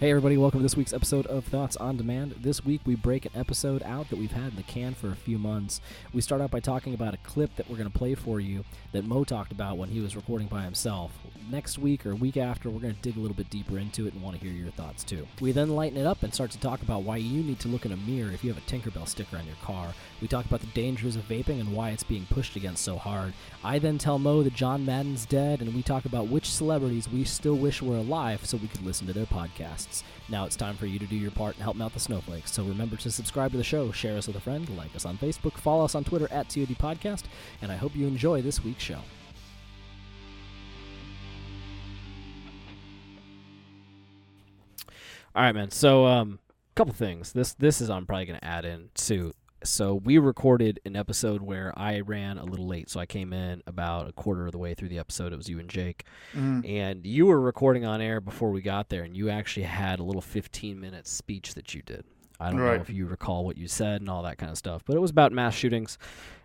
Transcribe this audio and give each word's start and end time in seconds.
Hey, 0.00 0.08
everybody, 0.08 0.38
welcome 0.38 0.60
to 0.60 0.62
this 0.62 0.78
week's 0.78 0.94
episode 0.94 1.26
of 1.26 1.44
Thoughts 1.44 1.76
on 1.76 1.98
Demand. 1.98 2.36
This 2.40 2.64
week, 2.64 2.80
we 2.86 2.94
break 2.94 3.26
an 3.26 3.32
episode 3.34 3.82
out 3.82 4.08
that 4.08 4.18
we've 4.18 4.32
had 4.32 4.52
in 4.52 4.56
the 4.56 4.62
can 4.62 4.94
for 4.94 5.08
a 5.08 5.14
few 5.14 5.36
months. 5.36 5.82
We 6.14 6.22
start 6.22 6.40
out 6.40 6.50
by 6.50 6.60
talking 6.60 6.94
about 6.94 7.12
a 7.12 7.18
clip 7.18 7.54
that 7.56 7.68
we're 7.68 7.76
going 7.76 7.90
to 7.90 7.98
play 7.98 8.14
for 8.14 8.40
you 8.40 8.64
that 8.92 9.04
Mo 9.04 9.24
talked 9.24 9.52
about 9.52 9.76
when 9.76 9.90
he 9.90 10.00
was 10.00 10.16
recording 10.16 10.46
by 10.46 10.62
himself. 10.62 11.12
Next 11.50 11.78
week 11.78 12.06
or 12.06 12.14
week 12.14 12.38
after, 12.38 12.70
we're 12.70 12.80
going 12.80 12.94
to 12.94 13.00
dig 13.02 13.18
a 13.18 13.20
little 13.20 13.36
bit 13.36 13.50
deeper 13.50 13.78
into 13.78 14.06
it 14.06 14.14
and 14.14 14.22
want 14.22 14.40
to 14.40 14.42
hear 14.42 14.54
your 14.54 14.70
thoughts 14.70 15.04
too. 15.04 15.26
We 15.38 15.52
then 15.52 15.68
lighten 15.76 15.98
it 15.98 16.06
up 16.06 16.22
and 16.22 16.32
start 16.32 16.50
to 16.52 16.60
talk 16.60 16.80
about 16.80 17.02
why 17.02 17.18
you 17.18 17.42
need 17.42 17.60
to 17.60 17.68
look 17.68 17.84
in 17.84 17.92
a 17.92 17.96
mirror 17.98 18.32
if 18.32 18.42
you 18.42 18.50
have 18.50 18.62
a 18.62 18.66
Tinkerbell 18.70 19.06
sticker 19.06 19.36
on 19.36 19.44
your 19.44 19.56
car. 19.56 19.92
We 20.22 20.28
talk 20.28 20.46
about 20.46 20.60
the 20.60 20.66
dangers 20.68 21.16
of 21.16 21.28
vaping 21.28 21.60
and 21.60 21.74
why 21.74 21.90
it's 21.90 22.04
being 22.04 22.24
pushed 22.30 22.56
against 22.56 22.84
so 22.84 22.96
hard. 22.96 23.34
I 23.62 23.78
then 23.78 23.98
tell 23.98 24.18
Mo 24.18 24.42
that 24.44 24.54
John 24.54 24.86
Madden's 24.86 25.26
dead, 25.26 25.60
and 25.60 25.74
we 25.74 25.82
talk 25.82 26.06
about 26.06 26.28
which 26.28 26.50
celebrities 26.50 27.06
we 27.06 27.24
still 27.24 27.56
wish 27.56 27.82
were 27.82 27.96
alive 27.96 28.46
so 28.46 28.56
we 28.56 28.68
could 28.68 28.86
listen 28.86 29.06
to 29.06 29.12
their 29.12 29.26
Now 30.28 30.44
it's 30.44 30.56
time 30.56 30.76
for 30.76 30.86
you 30.86 30.98
to 30.98 31.06
do 31.06 31.16
your 31.16 31.30
part 31.30 31.56
and 31.56 31.62
help 31.62 31.80
out 31.80 31.92
the 31.92 32.00
snowflakes. 32.00 32.52
So 32.52 32.64
remember 32.64 32.96
to 32.96 33.10
subscribe 33.10 33.50
to 33.52 33.56
the 33.56 33.64
show, 33.64 33.92
share 33.92 34.16
us 34.16 34.26
with 34.26 34.36
a 34.36 34.40
friend, 34.40 34.68
like 34.76 34.94
us 34.94 35.04
on 35.04 35.18
Facebook, 35.18 35.54
follow 35.58 35.84
us 35.84 35.94
on 35.94 36.04
Twitter 36.04 36.28
at 36.30 36.48
TOD 36.48 36.76
Podcast, 36.78 37.24
and 37.62 37.70
I 37.72 37.76
hope 37.76 37.94
you 37.96 38.06
enjoy 38.06 38.42
this 38.42 38.62
week's 38.64 38.82
show. 38.82 39.00
All 45.34 45.42
right, 45.44 45.54
man. 45.54 45.70
So, 45.70 46.06
um, 46.06 46.40
couple 46.74 46.94
things. 46.94 47.32
This 47.32 47.52
this 47.54 47.80
is 47.80 47.90
I'm 47.90 48.06
probably 48.06 48.26
going 48.26 48.38
to 48.38 48.44
add 48.44 48.64
in 48.64 48.88
too. 48.94 49.34
So 49.62 49.94
we 49.94 50.16
recorded 50.18 50.80
an 50.86 50.96
episode 50.96 51.42
where 51.42 51.72
I 51.78 52.00
ran 52.00 52.38
a 52.38 52.44
little 52.44 52.66
late, 52.66 52.88
so 52.88 52.98
I 52.98 53.06
came 53.06 53.32
in 53.32 53.62
about 53.66 54.08
a 54.08 54.12
quarter 54.12 54.46
of 54.46 54.52
the 54.52 54.58
way 54.58 54.72
through 54.74 54.88
the 54.88 54.98
episode. 54.98 55.32
It 55.32 55.36
was 55.36 55.48
you 55.48 55.58
and 55.58 55.68
Jake, 55.68 56.04
Mm. 56.34 56.66
and 56.68 57.06
you 57.06 57.26
were 57.26 57.40
recording 57.40 57.84
on 57.84 58.00
air 58.00 58.20
before 58.20 58.50
we 58.50 58.62
got 58.62 58.88
there, 58.88 59.02
and 59.02 59.14
you 59.16 59.28
actually 59.28 59.64
had 59.64 60.00
a 60.00 60.02
little 60.02 60.22
15 60.22 60.80
minute 60.80 61.06
speech 61.06 61.54
that 61.54 61.74
you 61.74 61.82
did. 61.82 62.04
I 62.38 62.50
don't 62.50 62.58
know 62.60 62.72
if 62.72 62.88
you 62.88 63.06
recall 63.06 63.44
what 63.44 63.58
you 63.58 63.68
said 63.68 64.00
and 64.00 64.08
all 64.08 64.22
that 64.22 64.38
kind 64.38 64.50
of 64.50 64.56
stuff, 64.56 64.82
but 64.86 64.96
it 64.96 65.00
was 65.00 65.10
about 65.10 65.30
mass 65.30 65.54
shootings 65.54 65.98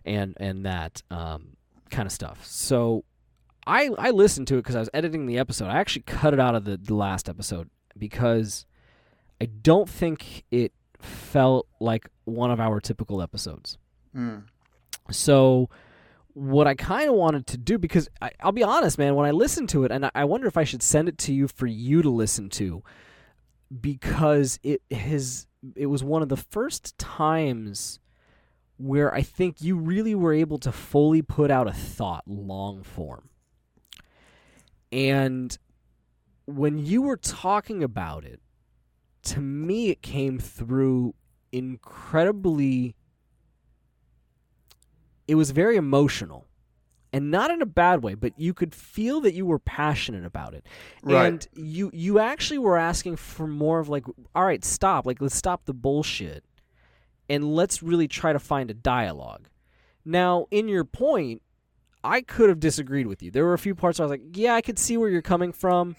and 0.04 0.34
and 0.42 0.66
that 0.66 1.02
um, 1.10 1.56
kind 1.90 2.06
of 2.06 2.12
stuff. 2.12 2.46
So 2.46 3.06
I 3.66 3.90
I 3.98 4.10
listened 4.12 4.48
to 4.50 4.56
it 4.56 4.64
because 4.64 4.76
I 4.76 4.80
was 4.80 4.90
editing 4.94 5.26
the 5.26 5.38
episode. 5.38 5.68
I 5.68 5.78
actually 5.80 6.02
cut 6.02 6.34
it 6.34 6.40
out 6.42 6.54
of 6.54 6.66
the, 6.66 6.76
the 6.76 6.94
last 6.96 7.30
episode 7.30 7.70
because 7.98 8.66
I 9.40 9.46
don't 9.46 9.88
think 9.90 10.44
it 10.52 10.74
felt 11.06 11.68
like 11.80 12.10
one 12.26 12.52
of 12.52 12.60
our 12.60 12.80
typical 12.80 13.22
episodes. 13.22 13.78
Mm. 14.16 14.44
So, 15.12 15.70
what 16.34 16.68
I 16.68 16.76
kind 16.76 17.10
of 17.10 17.16
wanted 17.16 17.48
to 17.48 17.58
do, 17.58 17.78
because 17.78 18.10
I, 18.22 18.32
I'll 18.42 18.52
be 18.52 18.64
honest, 18.64 18.98
man, 18.98 19.16
when 19.16 19.26
I 19.26 19.32
listened 19.32 19.70
to 19.70 19.86
it, 19.86 19.92
and 19.92 20.06
I, 20.06 20.12
I 20.14 20.26
wonder 20.26 20.48
if 20.48 20.58
I 20.58 20.64
should 20.64 20.84
send 20.84 21.08
it 21.08 21.18
to 21.20 21.34
you 21.34 21.48
for 21.48 21.68
you 21.68 22.02
to 22.02 22.10
listen 22.10 22.50
to, 22.52 22.84
because 23.82 24.60
it 24.64 24.82
has 24.92 25.48
it 25.76 25.88
was 25.88 26.04
one 26.04 26.22
of 26.22 26.30
the 26.30 26.38
first 26.38 26.98
times 26.98 28.00
where 28.78 29.14
I 29.14 29.22
think 29.22 29.62
you 29.62 29.78
really 29.78 30.16
were 30.16 30.34
able 30.34 30.60
to 30.60 30.72
fully 30.72 31.22
put 31.22 31.50
out 31.50 31.68
a 31.68 31.74
thought 31.74 32.24
long 32.28 32.84
form. 32.84 33.30
And 34.92 35.58
when 36.46 36.78
you 36.78 37.02
were 37.02 37.18
talking 37.18 37.84
about 37.84 38.26
it, 38.26 38.40
to 39.26 39.42
me 39.42 39.90
it 39.90 40.02
came 40.02 40.40
through 40.40 41.14
incredibly 41.52 42.96
it 45.28 45.36
was 45.36 45.52
very 45.52 45.76
emotional. 45.76 46.46
And 47.12 47.32
not 47.32 47.50
in 47.50 47.62
a 47.62 47.66
bad 47.66 48.04
way 48.04 48.14
but 48.14 48.38
you 48.38 48.54
could 48.54 48.76
feel 48.76 49.22
that 49.22 49.34
you 49.34 49.46
were 49.46 49.60
passionate 49.60 50.26
about 50.26 50.54
it. 50.54 50.66
Right. 51.02 51.26
and 51.26 51.48
you 51.54 51.90
you 51.94 52.20
actually 52.20 52.58
were 52.58 52.78
asking 52.78 53.16
for 53.16 53.48
more 53.48 53.80
of 53.80 53.88
like 53.88 54.06
all 54.36 54.44
right 54.46 54.64
stop. 54.66 55.06
Like 55.06 55.22
let's 55.22 55.36
stop 55.36 55.66
the 55.66 55.74
bullshit 55.74 56.44
and 57.30 57.56
let's 57.56 57.82
really 57.82 58.08
try 58.08 58.34
to 58.34 58.40
find 58.40 58.70
a 58.70 58.74
dialogue. 58.74 59.48
Now 60.04 60.48
in 60.52 60.68
your 60.68 60.84
point 60.84 61.42
i 62.04 62.22
could 62.22 62.50
have 62.50 62.60
disagreed 62.60 63.08
with 63.08 63.24
you. 63.24 63.32
There 63.32 63.46
were 63.46 63.54
a 63.54 63.60
few 63.60 63.76
parts 63.76 63.98
where 63.98 64.08
i 64.08 64.12
was 64.12 64.20
like 64.20 64.38
yeah 64.38 64.54
i 64.54 64.62
could 64.62 64.78
see 64.78 64.98
where 64.98 65.10
you're 65.10 65.22
coming 65.22 65.54
from 65.54 65.96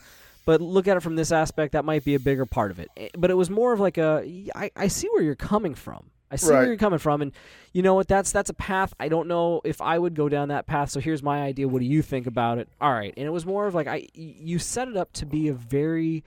but 0.46 0.62
look 0.62 0.88
at 0.88 0.96
it 0.96 1.00
from 1.00 1.16
this 1.16 1.32
aspect 1.32 1.72
that 1.72 1.84
might 1.84 2.04
be 2.04 2.14
a 2.14 2.20
bigger 2.20 2.46
part 2.46 2.70
of 2.70 2.78
it. 2.78 2.88
Eh, 2.96 3.08
but 3.18 3.30
it 3.30 3.34
was 3.34 3.50
more 3.50 3.74
of 3.74 3.80
like 3.80 3.98
a 3.98 4.48
i, 4.54 4.70
I 4.74 4.88
see 4.88 5.08
where 5.08 5.22
you're 5.22 5.34
coming 5.34 5.74
from. 5.74 6.10
I 6.30 6.36
see 6.36 6.52
where 6.52 6.66
you're 6.66 6.76
coming 6.76 6.98
from 6.98 7.22
and 7.22 7.32
you 7.72 7.82
know 7.82 7.94
what 7.94 8.08
that's 8.08 8.32
that's 8.32 8.48
a 8.48 8.54
path. 8.54 8.94
I 8.98 9.08
don't 9.08 9.28
know 9.28 9.60
if 9.64 9.80
i 9.82 9.98
would 9.98 10.14
go 10.14 10.28
down 10.28 10.48
that 10.48 10.66
path 10.66 10.90
so 10.90 11.00
here's 11.00 11.22
my 11.22 11.42
idea. 11.42 11.68
What 11.68 11.80
do 11.80 11.84
you 11.84 12.00
think 12.00 12.26
about 12.26 12.58
it? 12.58 12.68
All 12.80 12.92
right. 12.92 13.12
And 13.16 13.26
it 13.26 13.30
was 13.30 13.44
more 13.44 13.66
of 13.66 13.74
like 13.74 13.86
i 13.86 14.08
you 14.14 14.58
set 14.58 14.88
it 14.88 14.96
up 14.96 15.12
to 15.14 15.26
be 15.26 15.48
a 15.48 15.54
very 15.54 16.24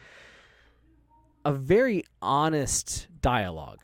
a 1.46 1.53
very 1.53 2.03
honest 2.22 3.07
dialogue. 3.22 3.80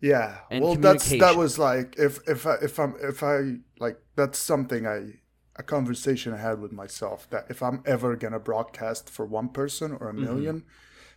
Yeah. 0.00 0.36
Well, 0.50 0.76
that's 0.76 1.08
that 1.10 1.36
was 1.36 1.58
like 1.58 1.96
if 1.98 2.20
if 2.28 2.46
I 2.46 2.54
if 2.62 2.78
I'm 2.78 2.94
if 3.02 3.22
I 3.22 3.56
like 3.80 3.98
that's 4.16 4.38
something 4.38 4.86
I 4.86 5.17
a 5.58 5.62
conversation 5.62 6.32
I 6.32 6.38
had 6.38 6.60
with 6.60 6.72
myself 6.72 7.28
that 7.30 7.46
if 7.48 7.62
I'm 7.62 7.82
ever 7.84 8.16
gonna 8.16 8.38
broadcast 8.38 9.10
for 9.10 9.26
one 9.26 9.48
person 9.48 9.92
or 9.92 10.08
a 10.08 10.14
mm-hmm. 10.14 10.46
1000000 10.46 10.62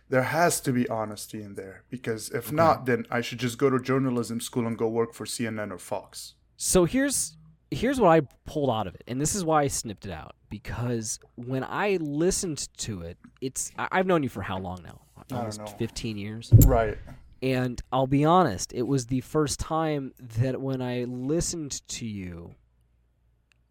there 0.08 0.24
has 0.24 0.60
to 0.60 0.72
be 0.72 0.86
honesty 0.90 1.42
in 1.42 1.54
there 1.54 1.84
because 1.88 2.28
if 2.30 2.52
not, 2.52 2.84
then 2.84 3.06
I 3.10 3.22
should 3.22 3.38
just 3.38 3.56
go 3.56 3.70
to 3.70 3.80
journalism 3.80 4.40
school 4.40 4.66
and 4.66 4.76
go 4.76 4.86
work 4.86 5.14
for 5.14 5.24
CNN 5.24 5.70
or 5.70 5.78
Fox. 5.78 6.34
So 6.58 6.84
here's 6.84 7.38
here's 7.70 7.98
what 7.98 8.10
I 8.10 8.20
pulled 8.44 8.68
out 8.68 8.86
of 8.86 8.94
it, 8.94 9.04
and 9.06 9.18
this 9.18 9.34
is 9.34 9.42
why 9.42 9.62
I 9.62 9.68
snipped 9.68 10.04
it 10.04 10.12
out 10.12 10.34
because 10.50 11.18
when 11.36 11.64
I 11.64 11.96
listened 11.98 12.68
to 12.78 13.00
it, 13.00 13.16
it's 13.40 13.72
I- 13.78 13.88
I've 13.90 14.06
known 14.06 14.22
you 14.22 14.28
for 14.28 14.42
how 14.42 14.58
long 14.58 14.82
now? 14.82 15.00
don't 15.28 15.38
Almost 15.38 15.60
know. 15.60 15.66
15 15.66 16.16
years. 16.16 16.52
Right. 16.66 16.98
And 17.42 17.80
I'll 17.92 18.06
be 18.06 18.24
honest, 18.24 18.72
it 18.72 18.82
was 18.82 19.06
the 19.06 19.20
first 19.20 19.58
time 19.58 20.12
that 20.38 20.60
when 20.60 20.80
I 20.80 21.04
listened 21.04 21.86
to 21.88 22.06
you, 22.06 22.54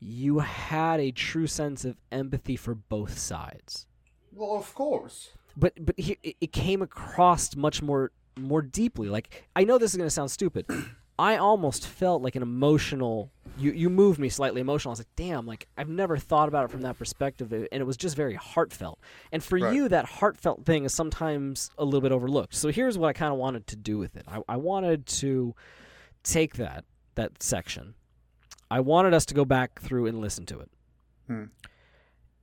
you 0.01 0.39
had 0.39 0.99
a 0.99 1.11
true 1.11 1.45
sense 1.47 1.85
of 1.85 1.95
empathy 2.11 2.55
for 2.55 2.73
both 2.75 3.17
sides. 3.17 3.85
Well, 4.33 4.55
of 4.55 4.73
course. 4.73 5.29
But 5.55 5.73
but 5.85 5.97
he, 5.99 6.17
it 6.23 6.51
came 6.51 6.81
across 6.81 7.55
much 7.55 7.81
more 7.81 8.11
more 8.37 8.61
deeply. 8.61 9.09
Like 9.09 9.47
I 9.55 9.63
know 9.63 9.77
this 9.77 9.91
is 9.91 9.97
going 9.97 10.07
to 10.07 10.11
sound 10.11 10.31
stupid. 10.31 10.65
I 11.19 11.35
almost 11.35 11.85
felt 11.85 12.23
like 12.23 12.35
an 12.35 12.41
emotional. 12.41 13.31
You 13.57 13.73
you 13.73 13.89
moved 13.91 14.17
me 14.17 14.29
slightly 14.29 14.59
emotional. 14.61 14.89
I 14.91 14.93
was 14.93 14.99
like, 15.01 15.15
damn, 15.15 15.45
like 15.45 15.67
I've 15.77 15.89
never 15.89 16.17
thought 16.17 16.47
about 16.47 16.65
it 16.65 16.71
from 16.71 16.81
that 16.81 16.97
perspective, 16.97 17.51
and 17.53 17.67
it 17.71 17.85
was 17.85 17.97
just 17.97 18.15
very 18.15 18.33
heartfelt. 18.33 18.97
And 19.31 19.43
for 19.43 19.59
Right. 19.59 19.75
you, 19.75 19.87
that 19.89 20.05
heartfelt 20.05 20.65
thing 20.65 20.83
is 20.85 20.95
sometimes 20.95 21.69
a 21.77 21.85
little 21.85 22.01
bit 22.01 22.11
overlooked. 22.11 22.55
So 22.55 22.69
here's 22.71 22.97
what 22.97 23.09
I 23.09 23.13
kind 23.13 23.31
of 23.31 23.37
wanted 23.37 23.67
to 23.67 23.75
do 23.75 23.99
with 23.99 24.15
it. 24.15 24.25
I, 24.27 24.41
I 24.49 24.57
wanted 24.57 25.05
to 25.07 25.53
take 26.23 26.55
that 26.55 26.85
that 27.15 27.43
section. 27.43 27.93
I 28.71 28.79
wanted 28.79 29.13
us 29.13 29.25
to 29.27 29.33
go 29.33 29.43
back 29.45 29.81
through 29.81 30.05
and 30.07 30.19
listen 30.21 30.45
to 30.47 30.59
it, 30.61 30.69
Hmm. 31.27 31.43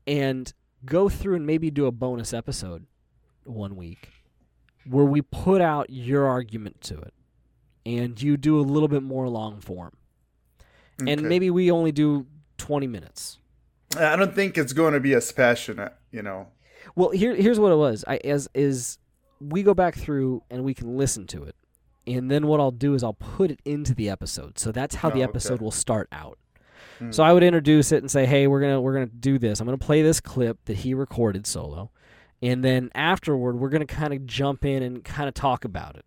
and 0.07 0.53
go 0.85 1.09
through 1.09 1.37
and 1.37 1.47
maybe 1.47 1.71
do 1.71 1.87
a 1.87 1.91
bonus 1.93 2.33
episode 2.33 2.87
one 3.45 3.77
week 3.77 4.11
where 4.89 5.05
we 5.05 5.23
put 5.23 5.61
out 5.61 5.91
your 5.91 6.27
argument 6.27 6.81
to 6.83 6.99
it 6.99 7.13
and 7.85 8.21
you 8.23 8.37
do 8.37 8.59
a 8.59 8.63
little 8.63 8.89
bit 8.89 9.03
more 9.03 9.29
long 9.29 9.61
form. 9.61 9.93
And 11.07 11.23
maybe 11.23 11.51
we 11.51 11.71
only 11.71 11.93
do 11.93 12.27
20 12.59 12.87
minutes. 12.87 13.39
I 13.97 14.17
don't 14.17 14.35
think 14.35 14.59
it's 14.59 14.73
going 14.73 14.95
to 14.95 15.01
be 15.01 15.15
as 15.15 15.31
passionate, 15.33 15.95
you 16.11 16.23
know. 16.23 16.49
Well, 16.95 17.11
here 17.11 17.35
here's 17.35 17.59
what 17.61 17.73
it 17.73 17.77
was. 17.77 18.05
I 18.07 18.17
as 18.25 18.49
is 18.55 18.99
we 19.41 19.63
go 19.63 19.75
back 19.75 19.95
through 19.95 20.43
and 20.51 20.65
we 20.65 20.75
can 20.75 20.97
listen 20.97 21.27
to 21.29 21.45
it. 21.45 21.55
And 22.09 22.31
then 22.31 22.47
what 22.47 22.59
I'll 22.61 22.71
do 22.71 22.95
is 22.95 23.05
I'll 23.05 23.13
put 23.13 23.51
it 23.51 23.61
into 23.65 23.95
the 23.95 24.09
episode. 24.09 24.59
So 24.59 24.73
that's 24.73 24.97
how 24.97 25.09
Oh, 25.09 25.13
the 25.13 25.19
okay. 25.19 25.25
episode 25.25 25.61
will 25.61 25.71
start 25.71 26.09
out. 26.11 26.39
Hmm. 26.99 27.11
So 27.13 27.23
I 27.23 27.33
would 27.33 27.43
introduce 27.43 27.93
it 27.93 28.03
and 28.03 28.11
say, 28.11 28.25
"Hey, 28.27 28.47
we're 28.47 28.61
gonna 28.61 28.81
we're 28.81 28.95
gonna 28.95 29.07
do 29.07 29.39
this. 29.39 29.61
I'm 29.61 29.67
gonna 29.67 29.79
play 29.79 30.03
this 30.03 30.21
clip 30.21 30.59
that 30.65 30.79
he 30.79 30.95
recorded 30.95 31.47
solo, 31.47 31.91
and 32.43 32.65
then 32.65 32.91
afterward, 32.95 33.57
we're 33.59 33.69
gonna 33.69 33.87
kind 33.87 34.13
of 34.15 34.27
jump 34.27 34.65
in 34.65 34.83
and 34.83 35.05
kind 35.05 35.29
of 35.29 35.35
talk 35.35 35.65
about 35.65 35.97
it." 35.97 36.05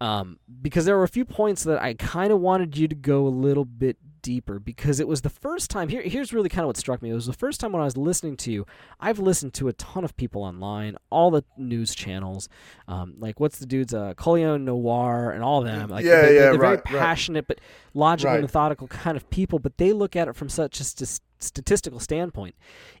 Um, 0.00 0.38
because 0.60 0.84
there 0.84 0.96
were 0.96 1.04
a 1.04 1.08
few 1.08 1.24
points 1.24 1.64
that 1.64 1.80
I 1.82 1.94
kind 1.94 2.30
of 2.30 2.40
wanted 2.40 2.76
you 2.76 2.86
to 2.88 2.94
go 2.94 3.26
a 3.26 3.30
little 3.30 3.64
bit 3.64 3.96
deeper 4.26 4.58
because 4.58 4.98
it 4.98 5.06
was 5.06 5.20
the 5.22 5.30
first 5.30 5.70
time. 5.70 5.88
Here, 5.88 6.02
here's 6.02 6.32
really 6.32 6.48
kind 6.48 6.62
of 6.64 6.66
what 6.66 6.76
struck 6.76 7.00
me. 7.00 7.10
It 7.10 7.14
was 7.14 7.26
the 7.26 7.32
first 7.32 7.60
time 7.60 7.70
when 7.70 7.80
I 7.80 7.84
was 7.84 7.96
listening 7.96 8.36
to 8.38 8.50
you. 8.50 8.66
I've 8.98 9.20
listened 9.20 9.54
to 9.54 9.68
a 9.68 9.72
ton 9.74 10.04
of 10.04 10.16
people 10.16 10.42
online, 10.42 10.96
all 11.10 11.30
the 11.30 11.44
news 11.56 11.94
channels, 11.94 12.48
um, 12.88 13.14
like 13.18 13.38
what's 13.38 13.58
the 13.60 13.66
dudes, 13.66 13.94
uh, 13.94 14.14
Colion 14.14 14.64
Noir, 14.64 15.30
and 15.30 15.44
all 15.44 15.60
of 15.60 15.66
them. 15.66 15.88
Like 15.90 16.04
Yeah, 16.04 16.22
they're, 16.22 16.34
yeah, 16.34 16.40
they're 16.40 16.58
very 16.58 16.76
right, 16.76 16.90
right. 16.90 16.98
passionate 17.00 17.46
but 17.46 17.60
logical, 17.94 18.32
Right. 18.34 18.40
methodical 18.42 18.88
kind 18.88 19.16
of 19.16 19.30
people. 19.30 19.60
But 19.60 19.78
they 19.78 19.92
look 19.92 20.16
at 20.16 20.26
it 20.26 20.34
from 20.34 20.48
such 20.48 20.80
a 20.80 20.84
st- 20.84 21.20
statistical 21.38 22.00
standpoint. 22.00 22.56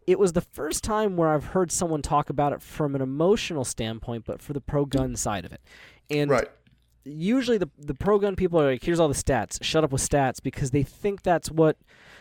It 0.06 0.18
was 0.18 0.32
the 0.34 0.40
first 0.42 0.84
time 0.84 1.16
where 1.16 1.30
I've 1.30 1.46
heard 1.46 1.72
someone 1.72 2.02
talk 2.02 2.30
about 2.30 2.52
it 2.52 2.62
from 2.62 2.94
an 2.94 3.00
emotional 3.02 3.64
standpoint, 3.64 4.24
but 4.26 4.40
for 4.40 4.52
the 4.52 4.60
pro-gun 4.60 5.16
side 5.16 5.44
of 5.44 5.52
it. 5.52 5.60
And 6.10 6.30
Right. 6.30 6.48
Usually 7.06 7.58
the 7.58 7.70
the 7.78 7.94
pro 7.94 8.18
gun 8.18 8.36
people 8.36 8.60
are 8.60 8.70
like, 8.72 8.82
here's 8.82 9.00
all 9.00 9.08
the 9.08 9.14
stats. 9.14 9.62
Shut 9.62 9.84
up 9.84 9.92
with 9.92 10.06
stats 10.06 10.42
because 10.42 10.70
they 10.70 10.82
think 10.82 11.22
that's 11.22 11.50
what 11.50 11.76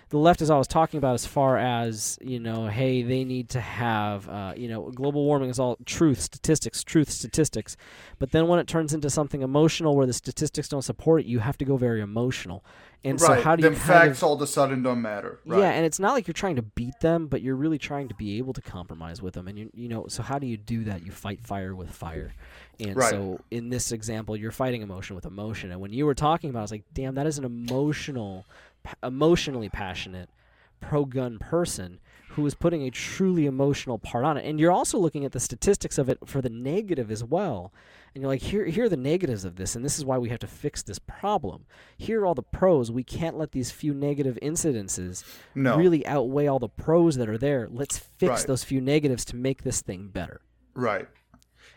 the 0.09 0.17
left 0.17 0.41
is 0.41 0.49
always 0.49 0.67
talking 0.67 0.97
about 0.97 1.13
as 1.13 1.25
far 1.25 1.57
as 1.57 2.17
you 2.21 2.39
know 2.39 2.67
hey 2.67 3.01
they 3.01 3.23
need 3.23 3.49
to 3.49 3.59
have 3.59 4.27
uh, 4.29 4.53
you 4.55 4.67
know 4.67 4.91
global 4.91 5.25
warming 5.25 5.49
is 5.49 5.59
all 5.59 5.77
truth 5.85 6.21
statistics 6.21 6.83
truth 6.83 7.09
statistics 7.09 7.75
but 8.19 8.31
then 8.31 8.47
when 8.47 8.59
it 8.59 8.67
turns 8.67 8.93
into 8.93 9.09
something 9.09 9.41
emotional 9.41 9.95
where 9.95 10.05
the 10.05 10.13
statistics 10.13 10.67
don't 10.69 10.83
support 10.83 11.21
it 11.21 11.25
you 11.25 11.39
have 11.39 11.57
to 11.57 11.65
go 11.65 11.77
very 11.77 12.01
emotional 12.01 12.63
and 13.03 13.21
right. 13.21 13.37
so 13.37 13.41
how 13.43 13.55
do 13.55 13.61
then 13.61 13.73
you 13.73 13.77
facts 13.77 14.19
of, 14.19 14.23
all 14.23 14.33
of 14.33 14.41
a 14.41 14.47
sudden 14.47 14.81
don't 14.81 15.01
matter. 15.01 15.39
Right. 15.45 15.59
yeah 15.59 15.69
and 15.71 15.85
it's 15.85 15.99
not 15.99 16.13
like 16.13 16.27
you're 16.27 16.33
trying 16.33 16.55
to 16.55 16.61
beat 16.63 16.99
them 17.01 17.27
but 17.27 17.41
you're 17.41 17.55
really 17.55 17.77
trying 17.77 18.07
to 18.07 18.15
be 18.15 18.37
able 18.37 18.53
to 18.53 18.61
compromise 18.61 19.21
with 19.21 19.33
them 19.33 19.47
and 19.47 19.57
you, 19.57 19.69
you 19.73 19.87
know 19.89 20.05
so 20.07 20.23
how 20.23 20.39
do 20.39 20.47
you 20.47 20.57
do 20.57 20.83
that 20.85 21.05
you 21.05 21.11
fight 21.11 21.41
fire 21.41 21.75
with 21.75 21.91
fire 21.91 22.33
and 22.79 22.95
Right. 22.95 23.09
so 23.09 23.39
in 23.51 23.69
this 23.69 23.91
example 23.91 24.35
you're 24.35 24.51
fighting 24.51 24.81
emotion 24.81 25.15
with 25.15 25.25
emotion 25.25 25.71
and 25.71 25.79
when 25.79 25.93
you 25.93 26.05
were 26.05 26.15
talking 26.15 26.49
about 26.49 26.59
it, 26.59 26.61
I 26.61 26.63
was 26.63 26.71
like 26.71 26.83
damn 26.93 27.15
that 27.15 27.27
is 27.27 27.37
an 27.37 27.45
emotional 27.45 28.45
emotionally 29.03 29.69
passionate 29.69 30.29
pro-gun 30.81 31.39
person 31.39 31.99
who 32.31 32.45
is 32.45 32.53
putting 32.53 32.83
a 32.83 32.91
truly 32.91 33.45
emotional 33.45 33.97
part 33.97 34.25
on 34.25 34.37
it 34.37 34.45
and 34.45 34.59
you're 34.59 34.71
also 34.71 34.97
looking 34.97 35.23
at 35.23 35.31
the 35.31 35.39
statistics 35.39 35.97
of 35.97 36.09
it 36.09 36.17
for 36.25 36.41
the 36.41 36.49
negative 36.49 37.09
as 37.09 37.23
well 37.23 37.71
and 38.13 38.21
you're 38.21 38.29
like 38.29 38.41
here 38.41 38.65
here 38.65 38.83
are 38.85 38.89
the 38.89 38.97
negatives 38.97 39.45
of 39.45 39.55
this 39.55 39.75
and 39.75 39.85
this 39.85 39.97
is 39.97 40.03
why 40.05 40.17
we 40.17 40.29
have 40.29 40.37
to 40.37 40.45
fix 40.47 40.83
this 40.83 40.99
problem 40.99 41.65
here 41.97 42.21
are 42.21 42.25
all 42.25 42.35
the 42.35 42.43
pros 42.43 42.91
we 42.91 43.03
can't 43.03 43.37
let 43.37 43.51
these 43.53 43.71
few 43.71 43.93
negative 43.93 44.37
incidences 44.43 45.23
No. 45.55 45.77
really 45.77 46.05
outweigh 46.05 46.47
all 46.47 46.59
the 46.59 46.69
pros 46.69 47.15
that 47.15 47.29
are 47.29 47.37
there 47.37 47.67
let's 47.71 47.97
fix 47.97 48.29
Right. 48.41 48.47
those 48.47 48.63
few 48.65 48.81
negatives 48.81 49.23
to 49.25 49.35
make 49.35 49.63
this 49.63 49.81
thing 49.81 50.09
better 50.09 50.41
Right. 50.77 51.07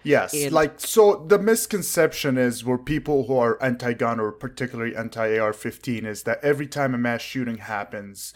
Yes. 0.02 0.32
And- 0.34 0.52
like 0.52 0.80
so 0.80 1.24
the 1.26 1.38
misconception 1.38 2.38
is 2.38 2.64
where 2.64 2.78
people 2.78 3.26
who 3.26 3.36
are 3.36 3.62
anti-gun 3.62 4.20
or 4.20 4.32
particularly 4.32 4.96
anti-AR-15 4.96 6.04
is 6.04 6.22
that 6.22 6.42
every 6.42 6.66
time 6.66 6.94
a 6.94 6.98
mass 6.98 7.20
shooting 7.20 7.58
happens, 7.58 8.32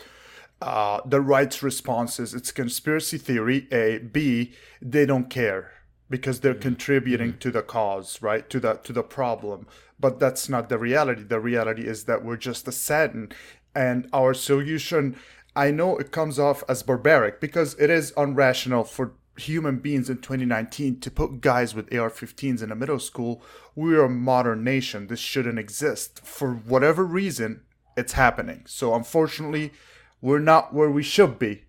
uh, 0.61 1.01
the 1.05 1.21
right's 1.21 1.63
response 1.63 2.21
is 2.21 2.35
it's 2.35 2.53
conspiracy 2.53 3.19
theory. 3.19 3.67
A, 3.73 3.99
B, 3.99 4.53
they 4.81 5.07
don't 5.07 5.29
care 5.29 5.73
because 6.09 6.41
they're 6.41 6.55
contributing 6.55 7.39
to 7.39 7.51
the 7.51 7.63
cause, 7.63 8.21
right? 8.23 8.49
To 8.51 8.61
the 8.61 8.75
to 8.75 8.93
the 8.93 9.03
problem. 9.03 9.67
But 9.99 10.21
that's 10.21 10.49
not 10.49 10.69
the 10.69 10.79
reality. 10.79 11.23
The 11.23 11.41
reality 11.41 11.87
is 11.87 12.05
that 12.05 12.25
we're 12.25 12.37
just 12.37 12.69
a 12.69 12.73
saddened, 12.73 13.35
and 13.75 14.09
our 14.13 14.35
solution. 14.35 15.17
I 15.55 15.71
know 15.71 15.99
it 15.99 16.13
comes 16.13 16.39
off 16.39 16.65
as 16.67 16.83
barbaric 16.83 17.39
because 17.41 17.75
it 17.79 17.91
is 17.91 18.13
unrational 18.13 18.89
for 18.89 19.13
human 19.37 19.79
beings 19.79 20.11
in 20.11 20.19
2019 20.19 21.01
to 21.01 21.11
put 21.11 21.41
guys 21.41 21.75
with 21.75 21.93
AR-15s 21.93 22.63
in 22.63 22.71
a 22.71 22.77
middle 22.77 22.99
school. 22.99 23.43
We're 23.75 24.05
a 24.05 24.09
modern 24.09 24.63
nation. 24.63 25.07
This 25.07 25.21
shouldn't 25.21 25.59
exist. 25.59 26.21
For 26.25 26.55
whatever 26.55 27.05
reason, 27.05 27.63
it's 27.97 28.13
happening. 28.13 28.65
So 28.67 28.95
unfortunately, 28.95 29.73
we're 30.21 30.39
not 30.39 30.75
where 30.75 30.91
we 30.91 31.03
should 31.03 31.39
be. 31.39 31.65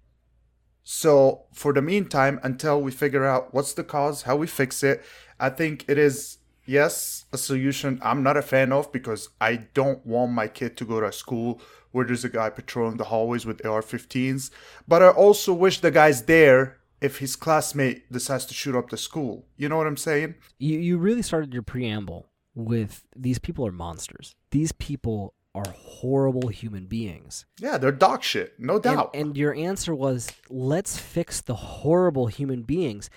So 0.84 1.46
for 1.54 1.72
the 1.72 1.82
meantime, 1.82 2.40
until 2.44 2.82
we 2.82 2.92
figure 2.92 3.26
out 3.26 3.54
what's 3.54 3.74
the 3.74 3.84
cause, 3.84 4.24
how 4.24 4.36
we 4.36 4.48
fix 4.48 4.84
it, 4.84 5.04
I 5.40 5.50
think 5.50 5.86
it 5.88 5.98
is 5.98 6.40
yes 6.66 7.26
a 7.34 7.38
solution 7.38 8.00
I'm 8.02 8.24
not 8.24 8.38
a 8.38 8.42
fan 8.42 8.72
of 8.72 8.90
because 8.94 9.28
I 9.42 9.68
don't 9.74 10.06
want 10.06 10.32
my 10.32 10.48
kid 10.48 10.78
to 10.78 10.86
go 10.86 11.02
to 11.02 11.08
a 11.08 11.12
school 11.12 11.62
where 11.92 12.06
there's 12.06 12.24
a 12.24 12.30
guy 12.30 12.50
patrolling 12.50 12.98
the 12.98 13.06
hallways 13.06 13.46
with 13.46 13.66
AR-15s. 13.66 14.50
But 14.88 15.02
I 15.02 15.10
also 15.10 15.54
wish 15.54 15.80
the 15.80 15.92
guy's 15.92 16.24
there 16.24 16.80
if 17.04 17.20
his 17.20 17.36
classmate 17.36 18.12
decides 18.12 18.46
to 18.48 18.54
shoot 18.54 18.76
up 18.76 18.90
the 18.90 18.98
school. 18.98 19.46
You 19.58 19.70
know 19.70 19.78
what 19.78 19.88
I'm 19.88 19.98
saying? 19.98 20.36
you 20.58 20.80
you 20.80 20.98
really 20.98 21.22
started 21.22 21.54
your 21.54 21.64
preamble 21.64 22.28
with 22.56 23.04
these 23.16 23.40
people 23.40 23.66
are 23.68 23.72
monsters. 23.72 24.36
These 24.52 24.72
people 24.74 25.34
are 25.56 25.70
horrible 25.70 26.48
human 26.48 26.86
beings. 26.88 27.46
Yeah, 27.60 27.78
they're 27.78 27.92
dog 27.92 28.24
shit, 28.24 28.54
no 28.60 28.76
And, 28.76 28.84
doubt. 28.84 29.12
and 29.14 29.38
your 29.38 29.54
answer 29.54 29.94
was 29.94 30.32
let's 30.50 30.98
fix 30.98 31.42
the 31.42 31.56
horrible 31.56 32.28
human 32.28 32.64
beings. 32.64 33.10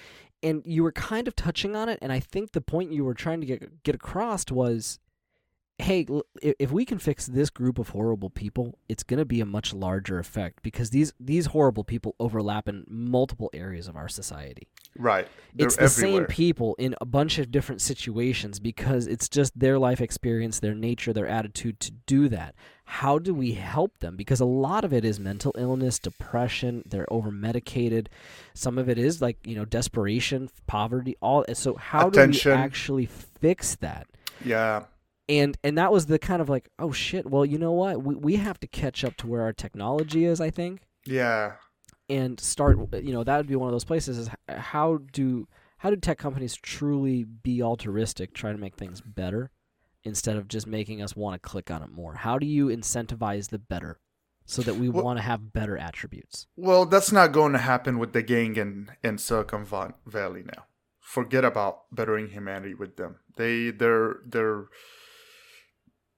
And 0.42 0.62
you 0.66 0.82
were 0.82 0.92
kind 0.92 1.26
of 1.28 1.34
touching 1.34 1.74
on 1.74 1.88
it 1.88 1.98
and 2.02 2.12
I 2.12 2.20
think 2.20 2.52
the 2.52 2.60
point 2.60 2.92
you 2.92 3.04
were 3.04 3.14
trying 3.14 3.40
to 3.40 3.46
get 3.46 3.82
get 3.84 3.94
across 3.94 4.50
was 4.50 4.98
hey, 5.78 6.06
if 6.40 6.72
we 6.72 6.86
can 6.86 6.98
fix 6.98 7.26
this 7.26 7.50
group 7.50 7.78
of 7.78 7.90
horrible 7.90 8.30
people, 8.30 8.78
it's 8.88 9.02
going 9.02 9.18
to 9.18 9.26
be 9.26 9.40
a 9.42 9.46
much 9.46 9.74
larger 9.74 10.18
effect 10.18 10.62
because 10.62 10.90
these 10.90 11.12
these 11.20 11.46
horrible 11.46 11.84
people 11.84 12.14
overlap 12.18 12.66
in 12.68 12.84
multiple 12.88 13.50
areas 13.52 13.86
of 13.86 13.96
our 13.96 14.08
society. 14.08 14.68
right. 14.96 15.28
They're 15.54 15.66
it's 15.66 15.76
the 15.76 15.82
everywhere. 15.84 16.20
same 16.22 16.26
people 16.26 16.74
in 16.78 16.94
a 17.00 17.04
bunch 17.04 17.38
of 17.38 17.50
different 17.50 17.82
situations 17.82 18.58
because 18.58 19.06
it's 19.06 19.28
just 19.28 19.58
their 19.58 19.78
life 19.78 20.00
experience, 20.00 20.60
their 20.60 20.74
nature, 20.74 21.12
their 21.12 21.26
attitude 21.26 21.80
to 21.80 21.92
do 21.92 22.28
that. 22.30 22.54
How 22.84 23.18
do 23.18 23.34
we 23.34 23.52
help 23.52 23.98
them? 23.98 24.16
Because 24.16 24.40
a 24.40 24.44
lot 24.44 24.84
of 24.84 24.92
it 24.92 25.04
is 25.04 25.18
mental 25.18 25.52
illness, 25.58 25.98
depression, 25.98 26.84
they're 26.86 27.12
over 27.12 27.30
medicated. 27.30 28.08
Some 28.54 28.78
of 28.78 28.88
it 28.88 28.96
is 28.96 29.20
like, 29.20 29.38
you 29.44 29.56
know, 29.56 29.64
desperation, 29.64 30.48
poverty, 30.66 31.16
all 31.20 31.44
so 31.52 31.74
how 31.74 32.08
Attention. 32.08 32.52
do 32.52 32.56
we 32.56 32.62
actually 32.62 33.06
fix 33.06 33.74
that? 33.76 34.06
Yeah. 34.44 34.84
And 35.28 35.56
and 35.64 35.76
that 35.78 35.92
was 35.92 36.06
the 36.06 36.18
kind 36.18 36.40
of 36.40 36.48
like, 36.48 36.68
oh 36.78 36.92
shit, 36.92 37.28
well, 37.28 37.44
you 37.44 37.58
know 37.58 37.72
what? 37.72 38.02
We 38.02 38.14
we 38.14 38.36
have 38.36 38.60
to 38.60 38.66
catch 38.66 39.04
up 39.04 39.16
to 39.18 39.26
where 39.26 39.42
our 39.42 39.52
technology 39.52 40.24
is, 40.24 40.40
I 40.40 40.50
think 40.50 40.82
Yeah. 41.04 41.54
and 42.08 42.38
start 42.38 42.78
you 43.02 43.12
know 43.12 43.24
that 43.24 43.36
would 43.36 43.48
be 43.48 43.56
one 43.56 43.68
of 43.68 43.72
those 43.72 43.84
places 43.84 44.16
is 44.18 44.28
uh, 44.48 44.58
how 44.58 44.98
do 45.12 45.48
how 45.78 45.90
do 45.90 45.96
tech 45.96 46.18
companies 46.18 46.54
truly 46.54 47.24
be 47.24 47.60
altruistic 47.62 48.32
try 48.32 48.52
to 48.52 48.58
make 48.58 48.76
things 48.76 49.00
better 49.00 49.50
instead 50.04 50.36
of 50.36 50.46
just 50.46 50.66
making 50.68 51.02
us 51.02 51.16
want 51.16 51.34
to 51.34 51.48
click 51.48 51.68
on 51.70 51.82
it 51.82 51.90
more 51.90 52.14
how 52.14 52.38
do 52.38 52.46
you 52.46 52.66
incentivize 52.68 53.48
the 53.50 53.58
better 53.58 53.98
so 54.44 54.62
that 54.62 54.76
we 54.76 54.88
Well- 54.88 55.02
want 55.04 55.18
to 55.18 55.22
have 55.24 55.52
better 55.52 55.76
attributes 55.76 56.46
Well, 56.56 56.86
that's 56.86 57.10
not 57.10 57.32
going 57.32 57.52
to 57.54 57.58
happen 57.58 57.98
with 57.98 58.12
the 58.12 58.22
gang 58.22 58.54
in, 58.54 58.90
in 59.02 59.18
Silicon 59.18 59.64
Valley 60.06 60.44
now. 60.44 60.66
Forget 61.00 61.44
about 61.44 61.92
bettering 61.92 62.28
humanity 62.28 62.74
with 62.74 62.96
them. 62.96 63.16
They 63.36 63.70
they're 63.72 64.16
they're 64.24 64.66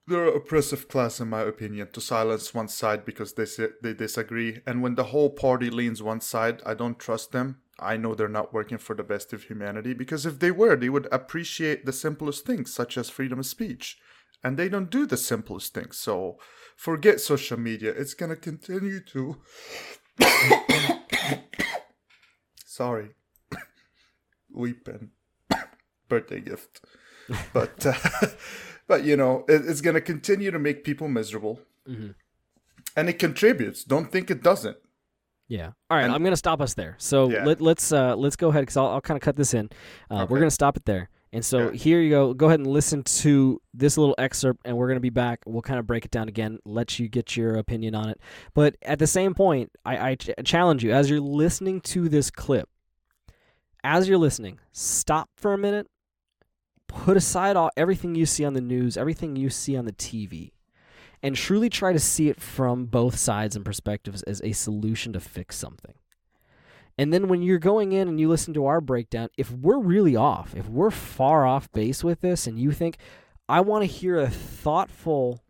they're 0.09 0.27
an 0.29 0.35
oppressive 0.35 0.87
class 0.87 1.19
in 1.19 1.29
my 1.29 1.41
opinion 1.41 1.89
to 1.93 2.01
silence 2.01 2.53
one 2.53 2.67
side 2.67 3.05
because 3.05 3.33
they 3.33 3.45
say, 3.45 3.67
they 3.81 3.93
disagree. 3.93 4.59
And 4.65 4.81
when 4.81 4.95
the 4.95 5.05
whole 5.05 5.29
party 5.29 5.69
leans 5.69 6.03
one 6.03 6.21
side, 6.21 6.61
I 6.65 6.73
don't 6.73 6.99
trust 6.99 7.31
them. 7.31 7.61
I 7.79 7.95
know 7.95 8.13
they're 8.13 8.27
not 8.27 8.53
working 8.53 8.77
for 8.77 8.95
the 8.95 9.03
best 9.03 9.31
of 9.31 9.43
humanity 9.43 9.93
because 9.93 10.25
if 10.25 10.39
they 10.39 10.51
were, 10.51 10.75
they 10.75 10.89
would 10.89 11.07
appreciate 11.11 11.85
the 11.85 11.93
simplest 11.93 12.45
things 12.45 12.73
such 12.73 12.97
as 12.97 13.09
freedom 13.09 13.39
of 13.39 13.45
speech. 13.45 13.97
And 14.43 14.57
they 14.57 14.69
don't 14.69 14.89
do 14.89 15.05
the 15.05 15.17
simplest 15.17 15.73
things. 15.73 15.97
So 15.97 16.37
forget 16.75 17.21
social 17.21 17.57
media. 17.57 17.91
It's 17.91 18.13
going 18.13 18.29
to 18.29 18.35
continue 18.35 18.99
to 19.01 19.37
Sorry. 22.65 23.09
Weeping. 24.53 25.11
Birthday 26.09 26.41
gift. 26.41 26.81
But 27.53 27.85
uh, 27.85 27.93
but 28.89 29.05
you 29.05 29.15
know, 29.15 29.45
it, 29.47 29.61
it's 29.65 29.79
going 29.79 29.93
to 29.93 30.01
continue 30.01 30.51
to 30.51 30.59
make 30.59 30.83
people 30.83 31.07
miserable. 31.07 31.61
Mhm. 31.87 32.15
And 32.97 33.07
it 33.07 33.19
contributes. 33.19 33.85
Don't 33.85 34.11
think 34.11 34.29
it 34.29 34.43
doesn't. 34.43 34.75
yeah 35.47 35.71
all 35.89 35.97
right 35.97 36.03
And- 36.05 36.13
i'm 36.13 36.23
gonna 36.23 36.35
stop 36.47 36.61
us 36.61 36.75
there 36.75 36.93
so 36.99 37.17
Yeah. 37.31 37.43
let, 37.43 37.59
let's 37.59 37.91
uh 37.91 38.15
let's 38.15 38.35
go 38.35 38.49
ahead 38.49 38.61
because 38.63 38.77
i'll, 38.77 38.85
I'll 38.93 39.01
kind 39.09 39.17
of 39.17 39.23
cut 39.23 39.35
this 39.35 39.55
in 39.55 39.65
uh, 40.11 40.27
we're 40.29 40.37
gonna 40.37 40.51
stop 40.51 40.77
it 40.77 40.85
there 40.85 41.09
and 41.33 41.43
so 41.43 41.57
Yeah. 41.57 41.71
here 41.85 41.99
you 42.01 42.09
go 42.11 42.33
go 42.35 42.45
ahead 42.49 42.59
and 42.59 42.67
listen 42.79 43.01
to 43.23 43.59
this 43.73 43.97
little 43.97 44.13
excerpt 44.19 44.59
and 44.65 44.77
we're 44.77 44.87
gonna 44.91 44.99
be 45.11 45.15
back 45.25 45.39
we'll 45.47 45.63
kind 45.63 45.79
of 45.79 45.87
break 45.87 46.05
it 46.05 46.11
down 46.11 46.27
again 46.27 46.59
let 46.65 46.99
you 46.99 47.07
get 47.09 47.35
your 47.35 47.55
opinion 47.55 47.95
on 47.95 48.09
it 48.09 48.19
but 48.53 48.75
at 48.83 48.99
the 48.99 49.07
same 49.07 49.33
point 49.33 49.71
i, 49.85 50.09
I 50.11 50.15
ch- 50.15 50.29
challenge 50.45 50.83
you 50.83 50.91
as 50.91 51.09
you're 51.09 51.19
listening 51.43 51.81
to 51.93 52.09
this 52.09 52.29
clip 52.29 52.69
as 53.83 54.07
you're 54.07 54.19
listening 54.19 54.59
stop 54.71 55.29
for 55.35 55.51
a 55.53 55.57
minute 55.57 55.87
put 56.89 57.15
aside 57.15 57.55
all 57.55 57.71
everything 57.77 58.15
you 58.15 58.25
see 58.25 58.43
on 58.43 58.53
the 58.53 58.61
news 58.61 58.97
everything 58.97 59.37
you 59.37 59.49
see 59.49 59.77
on 59.77 59.85
the 59.85 59.93
tv 59.93 60.51
and 61.21 61.35
truly 61.35 61.69
try 61.69 61.93
to 61.93 61.99
see 61.99 62.29
it 62.29 62.39
from 62.39 62.85
both 62.85 63.17
sides 63.17 63.55
and 63.55 63.65
perspectives 63.65 64.23
as 64.23 64.41
a 64.43 64.53
solution 64.53 65.13
to 65.13 65.19
fix 65.19 65.57
something. 65.57 65.93
And 66.97 67.13
then 67.13 67.27
when 67.27 67.41
you're 67.41 67.59
going 67.59 67.91
in 67.91 68.07
and 68.07 68.19
you 68.19 68.27
listen 68.27 68.53
to 68.53 68.65
our 68.65 68.81
breakdown, 68.81 69.29
if 69.37 69.51
we're 69.51 69.79
really 69.79 70.15
off, 70.15 70.53
if 70.55 70.67
we're 70.67 70.91
far 70.91 71.45
off 71.45 71.71
base 71.71 72.03
with 72.03 72.21
this 72.21 72.45
and 72.45 72.59
you 72.59 72.71
think, 72.71 72.97
I 73.47 73.61
want 73.61 73.83
to 73.83 73.87
hear 73.87 74.19
a 74.19 74.29
thoughtful, 74.29 75.43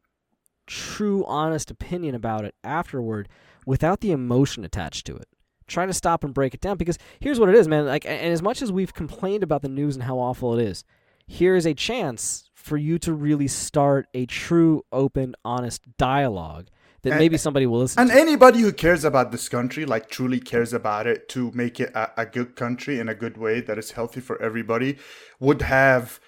true, 0.67 1.25
honest 1.25 1.71
opinion 1.71 2.15
about 2.15 2.45
it 2.45 2.55
afterward 2.63 3.29
without 3.65 4.01
the 4.01 4.11
emotion 4.11 4.63
attached 4.63 5.05
to 5.07 5.15
it. 5.15 5.27
Try 5.67 5.85
to 5.85 5.93
stop 5.93 6.23
and 6.23 6.33
break 6.33 6.53
it 6.55 6.61
down 6.61 6.77
because 6.77 6.97
here's 7.19 7.39
what 7.39 7.49
it 7.49 7.55
is, 7.55 7.67
man. 7.67 7.85
Like, 7.85 8.05
and 8.05 8.31
as 8.31 8.41
much 8.41 8.61
as 8.61 8.71
we've 8.71 8.93
complained 8.93 9.43
about 9.43 9.61
the 9.61 9.69
news 9.69 9.95
and 9.95 10.03
how 10.03 10.17
awful 10.17 10.57
it 10.57 10.63
is, 10.63 10.83
here 11.29 11.55
is 11.55 11.65
a 11.67 11.75
chance 11.75 12.49
for 12.55 12.75
you 12.75 12.97
to 12.99 13.13
really 13.13 13.47
start 13.47 14.07
a 14.15 14.25
true, 14.25 14.83
open, 14.91 15.35
honest 15.45 15.81
dialogue 15.97 16.67
that 17.03 17.11
And- 17.11 17.19
maybe 17.19 17.37
somebody 17.37 17.67
will 17.67 17.79
listen 17.79 18.01
And 18.01 18.09
to. 18.09 18.19
anybody 18.19 18.59
who 18.61 18.73
cares 18.73 19.05
about 19.05 19.31
this 19.31 19.47
country, 19.47 19.85
like 19.85 20.09
truly 20.09 20.39
cares 20.39 20.73
about 20.73 21.05
it 21.07 21.29
to 21.29 21.51
make 21.53 21.79
it 21.79 21.91
a, 21.95 22.21
a 22.21 22.25
good 22.25 22.55
country 22.55 22.99
in 22.99 23.07
a 23.07 23.13
good 23.15 23.37
way 23.37 23.61
that 23.61 23.77
is 23.77 23.91
healthy 23.91 24.19
for 24.21 24.41
everybody, 24.41 24.97
would 25.39 25.61
have 25.61 26.19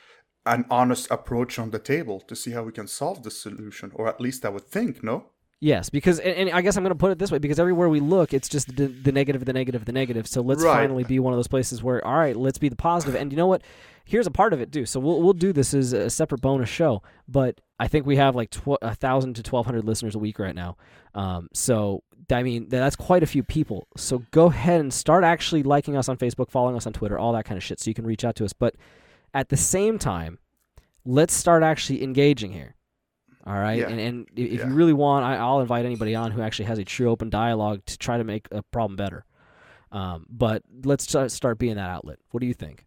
an 0.45 0.65
honest 0.69 1.09
approach 1.09 1.57
on 1.57 1.71
the 1.71 1.79
table 1.79 2.19
to 2.21 2.35
see 2.35 2.51
how 2.51 2.61
we 2.63 2.71
can 2.71 2.87
solve 2.87 3.23
the 3.23 3.31
solution. 3.31 3.91
Or 3.95 4.07
at 4.07 4.21
least 4.21 4.45
I 4.45 4.49
would 4.49 4.67
think, 4.67 5.03
no? 5.03 5.30
Yes, 5.63 5.91
because 5.91 6.19
and, 6.19 6.33
and 6.35 6.49
I 6.49 6.61
guess 6.61 6.75
I'm 6.75 6.83
going 6.83 6.89
to 6.89 6.95
put 6.97 7.11
it 7.11 7.19
this 7.19 7.31
way 7.31 7.37
because 7.37 7.59
everywhere 7.59 7.87
we 7.87 7.99
look, 7.99 8.33
it's 8.33 8.49
just 8.49 8.75
the, 8.75 8.87
the 8.87 9.11
negative, 9.11 9.45
the 9.45 9.53
negative, 9.53 9.85
the 9.85 9.91
negative. 9.91 10.25
So 10.25 10.41
let's 10.41 10.63
Right. 10.63 10.73
finally 10.73 11.03
be 11.03 11.19
one 11.19 11.33
of 11.33 11.37
those 11.37 11.47
places 11.47 11.83
where, 11.83 12.03
all 12.05 12.17
right, 12.17 12.35
let's 12.35 12.57
be 12.57 12.67
the 12.67 12.75
positive. 12.75 13.13
And 13.13 13.31
you 13.31 13.37
know 13.37 13.45
what? 13.45 13.61
Here's 14.03 14.25
a 14.25 14.31
part 14.31 14.53
of 14.53 14.59
it 14.59 14.71
too. 14.71 14.87
So 14.87 14.99
we'll 14.99 15.21
we'll 15.21 15.33
do 15.33 15.53
this 15.53 15.75
as 15.75 15.93
a 15.93 16.09
separate 16.09 16.41
bonus 16.41 16.67
show, 16.67 17.03
but 17.27 17.61
I 17.79 17.87
think 17.87 18.07
we 18.07 18.15
have 18.17 18.35
like 18.35 18.49
tw- 18.49 18.81
a 18.81 18.95
thousand 18.95 19.35
to 19.35 19.43
twelve 19.43 19.67
hundred 19.67 19.85
listeners 19.85 20.15
a 20.15 20.19
week 20.19 20.39
right 20.39 20.55
now. 20.55 20.77
Um, 21.13 21.47
so 21.53 22.01
I 22.31 22.41
mean 22.41 22.67
that's 22.67 22.95
quite 22.95 23.21
a 23.21 23.27
few 23.27 23.43
people. 23.43 23.87
So 23.95 24.23
go 24.31 24.47
ahead 24.47 24.79
and 24.81 24.91
start 24.91 25.23
actually 25.23 25.61
liking 25.61 25.95
us 25.95 26.09
on 26.09 26.17
Facebook, 26.17 26.49
following 26.49 26.75
us 26.75 26.87
on 26.87 26.93
Twitter, 26.93 27.19
all 27.19 27.33
that 27.33 27.45
kind 27.45 27.57
of 27.57 27.63
shit, 27.63 27.79
so 27.79 27.87
you 27.89 27.93
can 27.93 28.07
reach 28.07 28.25
out 28.25 28.35
to 28.37 28.45
us. 28.45 28.51
But 28.53 28.75
at 29.35 29.49
the 29.49 29.57
same 29.57 29.99
time, 29.99 30.39
let's 31.05 31.35
start 31.35 31.61
actually 31.61 32.03
engaging 32.03 32.51
here. 32.51 32.75
All 33.45 33.53
right, 33.53 33.79
Yeah. 33.79 33.89
and 33.89 33.99
and 33.99 34.27
if 34.35 34.59
Yeah. 34.59 34.67
you 34.67 34.73
really 34.73 34.93
want, 34.93 35.25
I, 35.25 35.37
I'll 35.37 35.61
invite 35.61 35.85
anybody 35.85 36.13
on 36.15 36.31
who 36.31 36.41
actually 36.41 36.65
has 36.65 36.77
a 36.77 36.83
true 36.85 37.09
open 37.09 37.29
dialogue 37.29 37.85
to 37.85 37.97
try 37.97 38.17
to 38.17 38.23
make 38.23 38.47
a 38.51 38.61
problem 38.61 38.95
better. 38.95 39.25
Um, 39.91 40.25
but 40.29 40.63
let's 40.83 41.03
start 41.03 41.31
start 41.31 41.57
being 41.57 41.75
that 41.75 41.89
outlet. 41.89 42.19
What 42.31 42.41
do 42.41 42.45
you 42.47 42.53
think? 42.53 42.85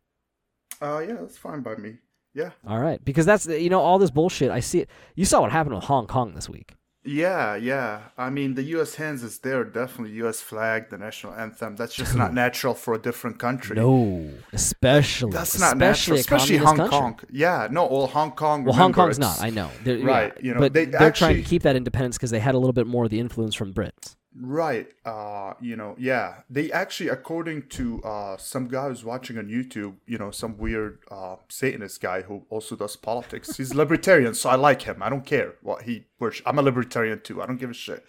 Uh, 0.81 1.03
yeah, 1.07 1.15
that's 1.15 1.37
fine 1.37 1.61
by 1.61 1.75
me. 1.77 1.97
Yeah. 2.35 2.51
All 2.67 2.79
right, 2.81 3.05
because 3.05 3.27
that's 3.27 3.47
you 3.47 3.69
know 3.71 3.81
all 3.81 3.99
this 3.99 4.11
bullshit. 4.11 4.51
I 4.51 4.61
see 4.61 4.81
it. 4.81 4.91
You 5.15 5.25
saw 5.25 5.41
what 5.41 5.53
happened 5.53 5.75
with 5.75 5.85
Hong 5.85 6.07
Kong 6.07 6.35
this 6.35 6.49
week. 6.49 6.75
Yeah, 7.05 7.55
yeah. 7.55 8.01
I 8.17 8.31
mean, 8.31 8.55
the 8.55 8.63
U.S. 8.75 8.95
hands 8.95 9.23
is 9.23 9.39
there, 9.39 9.63
definitely. 9.65 10.17
U.S. 10.17 10.41
flag, 10.41 10.89
the 10.89 10.97
national 10.97 11.35
anthem. 11.35 11.77
That's 11.77 11.95
just 11.95 12.15
not 12.17 12.33
natural 12.33 12.75
for 12.75 12.95
a 12.95 12.99
different 12.99 13.39
country. 13.39 13.77
No, 13.77 14.31
especially 14.53 15.33
That's 15.33 15.59
not 15.61 15.75
especially 15.77 16.17
natural, 16.17 16.17
a 16.17 16.21
especially 16.21 16.57
Hong 16.57 16.77
country. 16.77 16.99
Kong. 16.99 17.21
Yeah, 17.31 17.69
no, 17.71 17.87
well, 17.87 18.07
Hong 18.07 18.33
Kong. 18.33 18.65
Well, 18.65 18.75
Hong 18.75 18.93
Kong's 18.93 19.19
not. 19.19 19.41
I 19.41 19.51
know. 19.51 19.71
They're, 19.83 19.99
Right, 19.99 20.33
yeah, 20.37 20.43
you 20.43 20.55
know, 20.55 20.61
but 20.61 20.73
they 20.73 20.91
are 20.95 21.13
trying 21.13 21.37
to 21.37 21.43
keep 21.43 21.63
that 21.63 21.77
independence 21.77 22.17
because 22.17 22.31
they 22.31 22.41
had 22.41 22.55
a 22.55 22.59
little 22.59 22.73
bit 22.73 22.87
more 22.87 23.05
of 23.05 23.11
the 23.11 23.21
influence 23.21 23.55
from 23.55 23.75
Brits. 23.75 24.17
Right. 24.37 24.89
Uh, 25.05 25.55
you 25.61 25.77
know, 25.77 25.95
yeah. 25.97 26.41
They 26.51 26.73
actually, 26.73 27.09
according 27.11 27.69
to 27.69 28.03
uh, 28.03 28.37
some 28.37 28.67
guy 28.67 28.89
who's 28.89 29.05
watching 29.05 29.39
on 29.39 29.47
YouTube, 29.47 29.95
you 30.07 30.19
know, 30.19 30.33
some 30.33 30.57
weird 30.59 30.99
uh, 31.11 31.37
Satanist 31.49 32.01
guy 32.01 32.23
who 32.23 32.45
also 32.51 32.75
does 32.75 32.97
politics. 32.97 33.57
He's 33.57 33.75
libertarian, 33.75 34.35
so 34.35 34.51
I 34.51 34.57
like 34.57 34.83
him. 34.83 35.03
I 35.03 35.09
don't 35.09 35.25
care 35.25 35.55
what 35.63 35.83
he 35.83 36.07
worship. 36.19 36.49
I'm 36.49 36.59
a 36.59 36.63
libertarian 36.63 37.21
too. 37.21 37.43
I 37.43 37.47
don't 37.47 37.59
give 37.59 37.71
a 37.71 37.75
shit. 37.75 38.05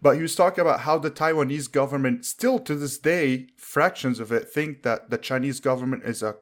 But 0.00 0.16
he 0.16 0.22
was 0.22 0.34
talking 0.34 0.62
about 0.62 0.80
how 0.80 0.98
the 0.98 1.10
Taiwanese 1.10 1.70
government, 1.70 2.24
still 2.24 2.58
to 2.60 2.74
this 2.74 2.98
day, 2.98 3.48
fractions 3.56 4.18
of 4.18 4.32
it 4.32 4.48
think 4.48 4.82
that 4.82 5.10
the 5.10 5.18
Chinese 5.18 5.60
government 5.60 6.04
is 6.04 6.22
a 6.22 6.36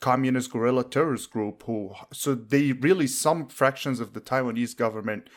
communist 0.00 0.52
guerrilla 0.52 0.84
terrorist 0.84 1.30
group 1.30 1.64
who 1.64 1.92
so 2.12 2.32
they 2.34 2.70
really 2.72 3.06
some 3.06 3.48
fractions 3.48 3.98
of 3.98 4.12
the 4.12 4.20
Taiwanese 4.20 4.76
government 4.76 5.28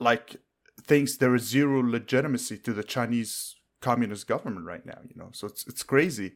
like 0.00 0.36
thinks 0.86 1.16
there 1.16 1.34
is 1.34 1.42
zero 1.42 1.82
legitimacy 1.82 2.58
to 2.58 2.72
the 2.72 2.84
Chinese 2.84 3.56
communist 3.80 4.26
government 4.26 4.66
right 4.66 4.84
now, 4.86 4.98
you 5.08 5.14
know. 5.16 5.30
So 5.32 5.46
it's 5.46 5.66
it's 5.66 5.82
crazy. 5.82 6.32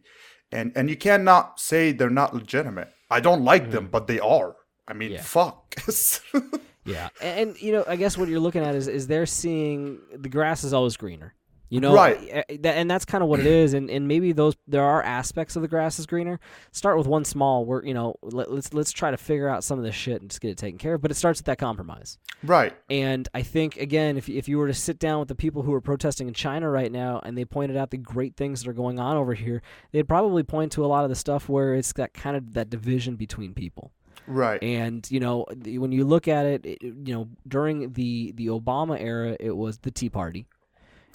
And 0.52 0.72
and 0.74 0.90
you 0.90 0.96
cannot 0.96 1.60
say 1.60 1.92
they're 1.92 2.10
not 2.10 2.34
legitimate. 2.34 2.88
I 3.10 3.20
don't 3.20 3.44
like 3.44 3.70
them, 3.70 3.88
but 3.88 4.06
they 4.06 4.20
are. 4.20 4.56
I 4.88 4.92
mean, 4.94 5.10
Mm. 5.10 5.14
Yeah. 5.14 5.22
fuck. 5.22 5.74
Yeah, 6.86 7.10
and, 7.20 7.50
and 7.50 7.62
you 7.62 7.72
know, 7.72 7.84
I 7.86 7.96
guess 7.96 8.16
what 8.16 8.28
you're 8.30 8.40
looking 8.40 8.64
at 8.64 8.74
is 8.74 8.88
is 8.88 9.06
they're 9.06 9.26
seeing 9.26 9.98
the 10.16 10.30
grass 10.30 10.64
is 10.64 10.72
always 10.72 10.96
greener. 10.96 11.34
You 11.70 11.80
know, 11.80 11.94
Right. 11.94 12.18
eh, 12.48 12.56
And 12.64 12.90
that's 12.90 13.04
kind 13.04 13.22
of 13.22 13.30
what 13.30 13.38
it 13.40 13.46
is. 13.46 13.74
And 13.74 13.88
and 13.90 14.06
maybe 14.08 14.32
those 14.32 14.56
there 14.66 14.82
are 14.82 15.02
aspects 15.02 15.54
of 15.54 15.62
the 15.62 15.68
grass 15.68 15.98
is 16.00 16.04
greener. 16.06 16.40
Start 16.72 16.98
with 16.98 17.06
one 17.06 17.24
small. 17.24 17.64
Where 17.64 17.84
you 17.84 17.94
know, 17.94 18.16
let, 18.22 18.50
let's 18.50 18.74
let's 18.74 18.90
try 18.92 19.10
to 19.12 19.16
figure 19.16 19.48
out 19.48 19.62
some 19.64 19.78
of 19.78 19.84
this 19.84 19.94
shit 19.94 20.20
and 20.20 20.28
just 20.30 20.40
get 20.40 20.50
it 20.50 20.58
taken 20.58 20.78
care 20.78 20.94
of. 20.94 21.00
But 21.00 21.10
it 21.12 21.14
starts 21.14 21.38
with 21.38 21.46
that 21.46 21.58
compromise. 21.58 22.18
right. 22.42 22.74
And 22.90 23.28
I 23.32 23.42
think 23.42 23.76
again, 23.76 24.16
if 24.16 24.28
if 24.28 24.48
you 24.48 24.58
were 24.58 24.66
to 24.66 24.74
sit 24.74 24.98
down 24.98 25.20
with 25.20 25.28
the 25.28 25.34
people 25.36 25.62
who 25.62 25.72
are 25.72 25.80
protesting 25.80 26.26
in 26.28 26.34
China 26.34 26.68
right 26.68 26.90
now, 26.90 27.20
and 27.24 27.38
they 27.38 27.44
pointed 27.44 27.76
out 27.76 27.90
the 27.90 27.98
great 27.98 28.34
things 28.36 28.62
that 28.64 28.68
are 28.68 28.74
going 28.74 28.98
on 28.98 29.16
over 29.16 29.34
here, 29.34 29.62
they'd 29.92 30.08
probably 30.08 30.42
point 30.42 30.72
to 30.72 30.84
a 30.84 30.88
lot 30.88 31.04
of 31.04 31.08
the 31.10 31.16
stuff 31.16 31.48
where 31.48 31.74
it's 31.74 31.92
that 31.92 32.12
kind 32.14 32.36
of 32.36 32.54
that 32.54 32.68
division 32.68 33.14
between 33.14 33.54
people. 33.54 33.92
Right. 34.26 34.60
And 34.62 35.08
you 35.10 35.20
know, 35.20 35.46
when 35.64 35.92
you 35.92 36.04
look 36.04 36.26
at 36.26 36.46
it, 36.46 36.66
it- 36.66 36.82
you 36.82 37.14
know, 37.14 37.28
during 37.46 37.92
the 37.92 38.32
the 38.32 38.48
Obama 38.48 39.00
era, 39.00 39.36
it 39.38 39.56
was 39.56 39.78
the 39.78 39.90
Tea 39.92 40.08
Party, 40.10 40.46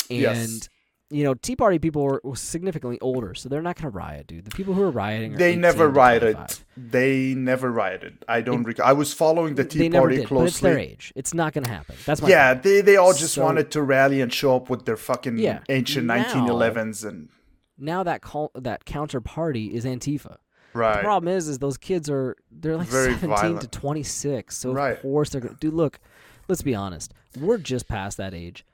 and 0.10 0.20
Yes. 0.20 0.70
you 1.10 1.24
know, 1.24 1.34
Tea 1.36 1.56
Party 1.56 1.78
people 1.80 2.04
were, 2.04 2.20
were 2.24 2.36
significantly 2.36 2.98
older, 3.02 3.34
so 3.34 3.48
they're 3.50 3.62
not 3.62 3.76
going 3.76 3.92
to 3.92 3.96
riot, 3.96 4.28
dude. 4.28 4.46
The 4.46 4.52
people 4.56 4.74
who 4.74 4.82
are 4.84 4.90
rioting, 4.92 5.36
are 5.36 5.38
they 5.38 5.56
never 5.56 5.88
rioted. 5.88 6.38
They 6.76 7.34
never 7.36 7.72
rioted. 7.72 8.24
I 8.28 8.42
don't 8.42 8.64
recall. 8.64 8.86
I 8.88 8.94
was 8.94 9.14
following 9.14 9.56
the 9.56 9.66
Tea 9.66 9.90
Party 9.90 10.18
did, 10.18 10.30
but 10.30 10.42
it's 10.48 10.60
their 10.60 10.80
age. 10.80 11.14
It's 11.16 11.34
not 11.34 11.54
going 11.54 11.64
to 11.66 11.70
happen. 11.70 11.96
That's 12.06 12.22
my 12.22 12.30
Yeah, 12.30 12.54
point. 12.54 12.64
they 12.64 12.82
they 12.82 12.96
all 12.98 13.14
just 13.14 13.36
So- 13.36 13.44
wanted 13.44 13.72
to 13.72 13.82
rally 13.84 14.22
and 14.22 14.34
show 14.34 14.56
up 14.56 14.70
with 14.70 14.86
their 14.86 14.98
fucking 14.98 15.38
Yeah. 15.38 15.60
ancient 15.70 16.08
Now- 16.08 16.16
1911s 16.24 17.04
and 17.04 17.30
Now 17.78 18.04
that 18.04 18.22
call, 18.22 18.52
that 18.56 18.86
counterparty 18.86 19.72
is 19.72 19.86
Antifa. 19.86 20.38
Right. 20.74 20.98
The 20.98 21.04
problem 21.04 21.34
is, 21.34 21.48
is 21.48 21.60
those 21.60 21.78
kids 21.78 22.10
are 22.10 22.36
they're 22.52 22.76
like 22.78 22.88
Very 22.88 23.14
17 23.16 23.60
to 23.60 23.68
26. 23.68 24.58
So 24.58 24.74
Right. 24.74 24.94
of 24.98 25.02
course 25.02 25.30
they're 25.30 25.40
going 25.42 25.54
to. 25.54 25.60
Dude, 25.60 25.74
look, 25.74 26.00
let's 26.50 26.62
be 26.62 26.76
honest. 26.76 27.14
We're 27.40 27.58
just 27.58 27.88
past 27.88 28.18
that 28.18 28.34
age. 28.34 28.66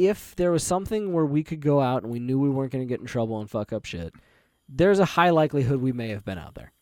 If 0.00 0.34
there 0.36 0.50
was 0.50 0.62
something 0.64 1.12
where 1.12 1.26
we 1.26 1.42
could 1.44 1.60
go 1.60 1.80
out 1.80 2.02
and 2.02 2.10
we 2.10 2.18
knew 2.20 2.38
we 2.38 2.48
weren't 2.48 2.72
going 2.72 2.86
to 2.86 2.88
get 2.88 3.00
in 3.00 3.06
trouble 3.06 3.38
and 3.38 3.50
fuck 3.50 3.70
up 3.72 3.84
shit, 3.84 4.14
there's 4.66 4.98
a 4.98 5.04
high 5.04 5.28
likelihood 5.30 5.80
we 5.82 5.92
may 5.92 6.08
have 6.08 6.24
been 6.24 6.38
out 6.38 6.54
there. 6.54 6.72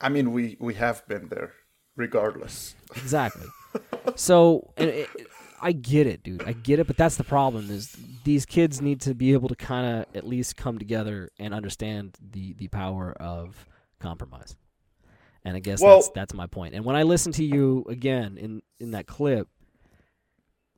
I 0.00 0.08
mean, 0.08 0.30
we 0.32 0.56
we 0.60 0.74
have 0.74 1.06
been 1.08 1.28
there, 1.28 1.52
regardless. 1.96 2.76
Exactly. 2.94 3.46
so, 4.14 4.72
and 4.76 4.88
it, 4.90 5.08
I 5.60 5.72
get 5.72 6.06
it, 6.06 6.22
dude. 6.22 6.44
I 6.44 6.52
get 6.52 6.78
it, 6.78 6.86
but 6.86 6.96
that's 6.96 7.16
the 7.16 7.24
problem 7.24 7.68
is 7.70 7.96
these 8.22 8.46
kids 8.46 8.80
need 8.80 9.00
to 9.00 9.14
be 9.14 9.32
able 9.32 9.48
to 9.48 9.56
kind 9.56 9.98
of 10.06 10.16
at 10.16 10.24
least 10.24 10.56
come 10.56 10.78
together 10.78 11.30
and 11.40 11.52
understand 11.52 12.16
the 12.20 12.52
the 12.52 12.68
power 12.68 13.12
of 13.18 13.66
compromise. 13.98 14.54
And 15.44 15.56
I 15.56 15.60
guess 15.60 15.80
Well- 15.80 15.96
that's 15.96 16.10
that's 16.10 16.34
my 16.34 16.46
point. 16.46 16.74
And 16.76 16.84
when 16.84 16.94
I 16.94 17.02
listen 17.02 17.32
to 17.32 17.44
you 17.44 17.84
again 17.88 18.38
in 18.38 18.62
in 18.78 18.92
that 18.92 19.08
clip, 19.08 19.48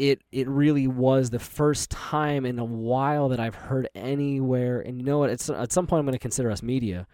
it 0.01 0.23
it 0.33 0.49
really 0.49 0.87
was 0.87 1.29
the 1.29 1.39
first 1.39 1.91
time 1.91 2.47
in 2.47 2.59
a 2.59 2.65
while 2.65 3.29
that 3.29 3.39
I've 3.39 3.55
heard 3.55 3.87
anywhere. 3.95 4.81
And 4.81 4.99
you 4.99 5.05
know 5.05 5.19
what? 5.19 5.29
At 5.29 5.41
some 5.41 5.87
point 5.87 6.01
I'm 6.01 6.07
going 6.07 6.15
to 6.15 6.19
consider 6.19 6.51
us 6.51 6.63
media. 6.63 7.07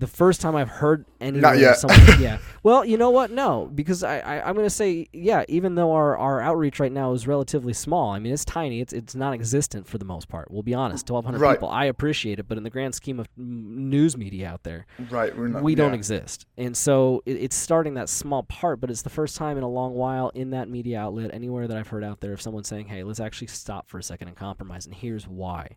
The 0.00 0.06
first 0.06 0.40
time 0.40 0.54
I've 0.54 0.68
heard 0.68 1.06
anywhere 1.20 1.56
yet. 1.56 1.78
someone, 1.78 2.00
yeah. 2.20 2.38
Well, 2.62 2.84
you 2.84 2.96
know 2.96 3.10
what? 3.10 3.32
No, 3.32 3.68
because 3.74 4.04
I, 4.04 4.20
I 4.20 4.48
I'm 4.48 4.54
going 4.54 4.64
to 4.66 4.70
say 4.70 5.08
yeah. 5.12 5.44
Even 5.48 5.74
though 5.74 5.90
our, 5.92 6.16
our 6.16 6.40
outreach 6.40 6.78
right 6.78 6.92
now 6.92 7.12
is 7.14 7.26
relatively 7.26 7.72
small, 7.72 8.12
I 8.12 8.20
mean 8.20 8.32
it's 8.32 8.44
tiny. 8.44 8.80
It's 8.80 8.92
it's 8.92 9.16
non-existent 9.16 9.88
for 9.88 9.98
the 9.98 10.04
most 10.04 10.28
part. 10.28 10.52
We'll 10.52 10.62
be 10.62 10.72
honest. 10.74 11.10
1,200 11.10 11.40
Right. 11.40 11.54
people. 11.56 11.68
I 11.68 11.86
appreciate 11.86 12.38
it, 12.38 12.46
but 12.46 12.56
in 12.56 12.62
the 12.62 12.70
grand 12.70 12.94
scheme 12.94 13.18
of 13.18 13.26
news 13.36 14.16
media 14.16 14.48
out 14.48 14.62
there, 14.62 14.86
Right. 15.10 15.36
Not. 15.36 15.64
we 15.64 15.74
don't 15.74 15.94
exist. 15.94 16.46
And 16.56 16.76
so 16.76 17.22
it, 17.26 17.32
it's 17.36 17.56
starting 17.56 17.94
that 17.94 18.08
small 18.08 18.44
part, 18.44 18.80
but 18.80 18.90
it's 18.92 19.02
the 19.02 19.10
first 19.10 19.36
time 19.36 19.56
in 19.56 19.64
a 19.64 19.68
long 19.68 19.94
while 19.94 20.28
in 20.30 20.50
that 20.50 20.68
media 20.68 21.00
outlet, 21.00 21.30
anywhere 21.34 21.66
that 21.66 21.76
I've 21.76 21.88
heard 21.88 22.04
out 22.04 22.20
there, 22.20 22.32
of 22.32 22.40
someone 22.40 22.62
saying, 22.62 22.86
hey, 22.86 23.02
let's 23.02 23.18
actually 23.18 23.48
stop 23.48 23.88
for 23.88 23.98
a 23.98 24.02
second 24.04 24.28
and 24.28 24.36
compromise, 24.36 24.86
and 24.86 24.94
here's 24.94 25.26
why. 25.26 25.76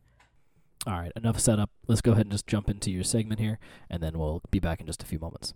All 0.88 1.00
right, 1.00 1.12
enough 1.16 1.40
setup. 1.40 1.70
Let's 1.88 2.02
go 2.02 2.14
ahead 2.14 2.26
and 2.26 2.32
just 2.32 2.48
jump 2.48 2.68
into 2.68 2.90
your 2.90 3.04
segment 3.04 3.40
here, 3.40 3.60
and 3.88 4.02
then 4.02 4.18
we'll 4.18 4.42
be 4.50 4.58
back 4.58 4.82
in 4.82 4.88
just 4.88 5.04
a 5.04 5.06
few 5.06 5.20
moments. 5.20 5.54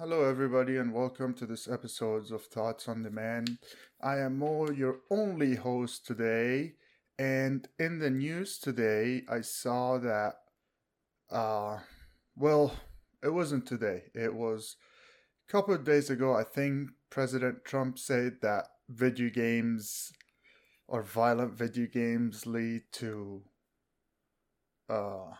Hello, 0.00 0.24
everybody, 0.24 0.76
and 0.78 0.92
welcome 0.92 1.32
to 1.34 1.46
this 1.46 1.68
episode 1.68 2.32
of 2.32 2.42
Thoughts 2.46 2.88
on 2.88 3.04
Demand. 3.04 3.56
I 4.02 4.18
am 4.18 4.40
Mo, 4.40 4.68
your 4.68 4.98
only 5.12 5.54
host 5.54 6.04
today, 6.04 6.72
and 7.20 7.68
in 7.78 8.00
the 8.00 8.10
news 8.10 8.58
today, 8.58 9.22
I 9.30 9.42
saw 9.42 9.98
that, 9.98 10.34
uh, 11.30 11.78
well, 12.34 12.74
it 13.22 13.32
wasn't 13.32 13.64
today. 13.64 14.06
It 14.12 14.34
was 14.34 14.74
a 15.48 15.52
couple 15.52 15.72
of 15.72 15.84
days 15.84 16.10
ago. 16.10 16.34
I 16.34 16.42
think 16.42 16.90
President 17.10 17.64
Trump 17.64 18.00
said 18.00 18.38
that 18.42 18.64
video 18.88 19.30
games 19.30 20.10
or 20.88 21.04
violent 21.04 21.56
video 21.56 21.86
games 21.86 22.44
lead 22.44 22.82
to 22.94 23.44
uh, 24.88 25.32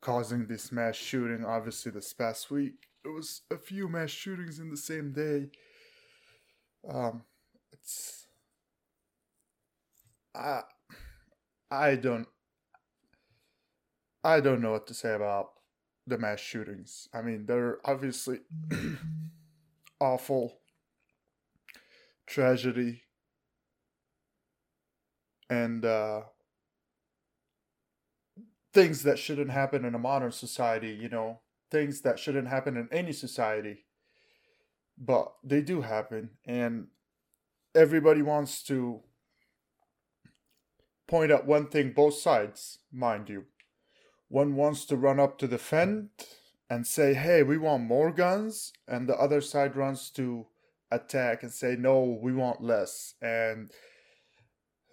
causing 0.00 0.46
this 0.46 0.72
mass 0.72 0.96
shooting. 0.96 1.44
Obviously, 1.44 1.92
this 1.92 2.12
past 2.12 2.50
week 2.50 2.88
it 3.04 3.08
was 3.08 3.42
a 3.50 3.58
few 3.58 3.88
mass 3.88 4.10
shootings 4.10 4.58
in 4.58 4.70
the 4.70 4.76
same 4.76 5.12
day. 5.12 5.50
Um, 6.88 7.22
it's 7.72 8.26
I 10.34 10.62
I 11.70 11.96
don't 11.96 12.26
I 14.24 14.40
don't 14.40 14.60
know 14.60 14.72
what 14.72 14.86
to 14.88 14.94
say 14.94 15.14
about 15.14 15.50
the 16.06 16.18
mass 16.18 16.40
shootings. 16.40 17.08
I 17.12 17.22
mean, 17.22 17.46
they're 17.46 17.78
obviously 17.84 18.40
awful 20.00 20.58
tragedy 22.26 23.02
and 25.50 25.84
uh 25.84 26.22
things 28.72 29.02
that 29.02 29.18
shouldn't 29.18 29.50
happen 29.50 29.84
in 29.84 29.94
a 29.94 29.98
modern 29.98 30.32
society, 30.32 30.90
you 31.00 31.08
know, 31.08 31.40
things 31.70 32.00
that 32.02 32.18
shouldn't 32.18 32.48
happen 32.48 32.76
in 32.76 32.88
any 32.90 33.12
society. 33.12 33.84
But 34.98 35.32
they 35.42 35.60
do 35.62 35.82
happen 35.82 36.30
and 36.44 36.88
everybody 37.74 38.22
wants 38.22 38.62
to 38.64 39.00
point 41.06 41.32
out 41.32 41.46
one 41.46 41.66
thing 41.66 41.92
both 41.92 42.14
sides, 42.14 42.78
mind 42.92 43.28
you. 43.28 43.44
One 44.28 44.54
wants 44.56 44.86
to 44.86 44.96
run 44.96 45.20
up 45.20 45.38
to 45.38 45.48
defend 45.48 46.08
and 46.70 46.86
say, 46.86 47.12
hey, 47.12 47.42
we 47.42 47.58
want 47.58 47.82
more 47.82 48.10
guns, 48.10 48.72
and 48.88 49.06
the 49.06 49.16
other 49.16 49.42
side 49.42 49.76
runs 49.76 50.08
to 50.08 50.46
attack 50.90 51.42
and 51.42 51.52
say, 51.52 51.76
no, 51.78 52.18
we 52.22 52.32
want 52.32 52.62
less. 52.62 53.14
And 53.20 53.70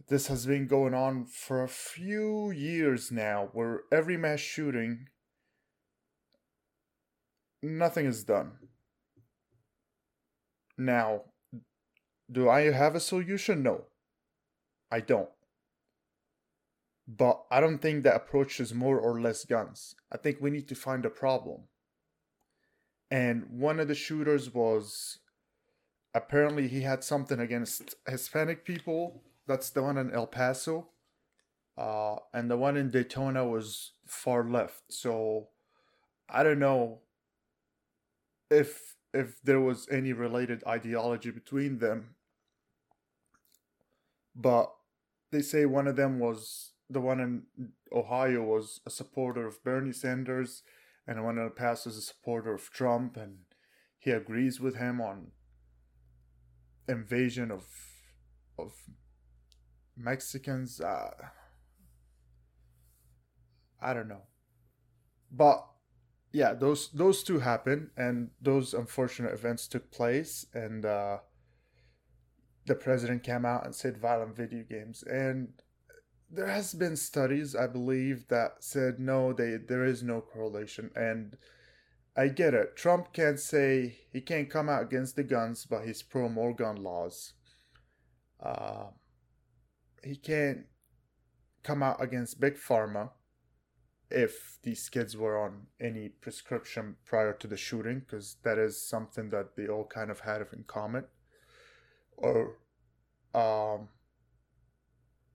this 0.09 0.27
has 0.27 0.45
been 0.45 0.65
going 0.67 0.93
on 0.93 1.25
for 1.25 1.63
a 1.63 1.67
few 1.67 2.51
years 2.51 3.11
now, 3.11 3.49
where 3.53 3.81
every 3.91 4.17
mass 4.17 4.39
shooting, 4.39 5.07
nothing 7.61 8.07
is 8.07 8.23
done. 8.23 8.53
Now, 10.77 11.21
do 12.31 12.49
I 12.49 12.71
have 12.71 12.95
a 12.95 12.99
solution? 12.99 13.61
No, 13.63 13.85
I 14.91 14.99
don't. 14.99 15.29
But 17.07 17.43
I 17.51 17.59
don't 17.59 17.79
think 17.79 18.03
that 18.03 18.15
approach 18.15 18.59
is 18.59 18.73
more 18.73 18.99
or 18.99 19.19
less 19.21 19.45
guns. 19.45 19.95
I 20.11 20.17
think 20.17 20.37
we 20.39 20.49
need 20.49 20.67
to 20.69 20.75
find 20.75 21.05
a 21.05 21.09
problem. 21.09 21.61
And 23.11 23.45
one 23.49 23.79
of 23.79 23.87
the 23.87 23.95
shooters 23.95 24.53
was 24.53 25.19
apparently 26.13 26.67
he 26.67 26.81
had 26.81 27.03
something 27.03 27.39
against 27.39 27.95
Hispanic 28.07 28.65
people. 28.65 29.23
That's 29.49 29.71
the 29.71 29.81
one 29.81 29.97
in 29.97 30.11
El 30.11 30.27
Paso. 30.27 30.89
Uh, 31.75 32.17
and 32.35 32.51
the 32.51 32.57
one 32.57 32.77
in 32.77 32.91
Daytona 32.91 33.47
was 33.47 33.93
far 34.05 34.47
left. 34.47 34.83
So 34.89 35.47
I 36.29 36.43
don't 36.43 36.59
know 36.59 36.99
if 38.51 38.95
if 39.11 39.41
there 39.41 39.59
was 39.59 39.87
any 39.89 40.13
related 40.13 40.63
ideology 40.67 41.31
between 41.31 41.79
them. 41.79 42.15
But 44.35 44.71
they 45.31 45.41
say 45.41 45.65
one 45.65 45.87
of 45.87 45.95
them 45.95 46.19
was 46.19 46.73
the 46.87 47.01
one 47.01 47.19
in 47.19 47.43
Ohio 47.91 48.43
was 48.43 48.81
a 48.85 48.91
supporter 48.91 49.47
of 49.47 49.63
Bernie 49.63 49.93
Sanders, 49.93 50.61
and 51.07 51.23
one 51.23 51.39
of 51.39 51.45
the 51.45 51.59
past 51.63 51.87
is 51.87 51.97
a 51.97 52.01
supporter 52.01 52.53
of 52.53 52.69
Trump, 52.69 53.17
and 53.17 53.39
he 53.97 54.11
agrees 54.11 54.59
with 54.59 54.75
him 54.75 55.01
on 55.01 55.31
invasion 56.87 57.49
of 57.49 57.65
of 58.55 58.73
Mexicans. 59.99 60.81
Uh, 60.81 61.11
I 63.81 63.93
don't 63.93 64.07
know, 64.09 64.23
but 65.31 65.65
yeah, 66.31 66.53
those 66.53 66.89
those 66.91 67.23
two 67.23 67.39
happened, 67.39 67.89
and 67.97 68.29
those 68.41 68.73
unfortunate 68.73 69.33
events 69.33 69.67
took 69.67 69.91
place, 69.91 70.45
and 70.53 70.85
uh, 70.85 71.19
the 72.65 72.75
president 72.75 73.23
came 73.23 73.45
out 73.45 73.65
and 73.65 73.75
said 73.75 73.97
violent 73.97 74.35
video 74.35 74.63
games, 74.63 75.03
and 75.03 75.53
there 76.31 76.47
has 76.47 76.73
been 76.73 76.95
studies 76.95 77.55
i 77.55 77.65
believe 77.65 78.27
that 78.27 78.51
said 78.59 78.99
no 78.99 79.33
they 79.33 79.57
there 79.57 79.83
is 79.83 80.03
no 80.03 80.21
correlation. 80.21 80.91
And 80.95 81.37
i 82.15 82.27
get 82.27 82.53
it. 82.53 82.75
Trump 82.75 83.13
can't 83.13 83.39
say 83.39 83.99
he 84.11 84.21
can't 84.21 84.49
come 84.49 84.69
out 84.69 84.83
against 84.83 85.15
the 85.15 85.23
guns 85.23 85.65
but 85.65 85.85
he's 85.85 86.03
pro 86.03 86.29
more 86.29 86.53
gun 86.53 86.75
laws. 86.77 87.33
Uh, 88.41 88.87
he 90.03 90.15
can't 90.15 90.65
come 91.63 91.83
out 91.83 92.01
against 92.01 92.39
big 92.39 92.55
pharma 92.55 93.09
if 94.09 94.57
these 94.63 94.89
kids 94.89 95.15
were 95.15 95.37
on 95.37 95.67
any 95.79 96.09
prescription 96.09 96.95
prior 97.05 97.33
to 97.33 97.47
the 97.47 97.57
shooting 97.57 97.99
because 97.99 98.37
that 98.43 98.57
is 98.57 98.81
something 98.81 99.29
that 99.29 99.55
they 99.55 99.67
all 99.67 99.85
kind 99.85 100.09
of 100.09 100.21
had 100.21 100.43
in 100.51 100.63
common 100.63 101.05
or 102.17 102.55
um 103.35 103.87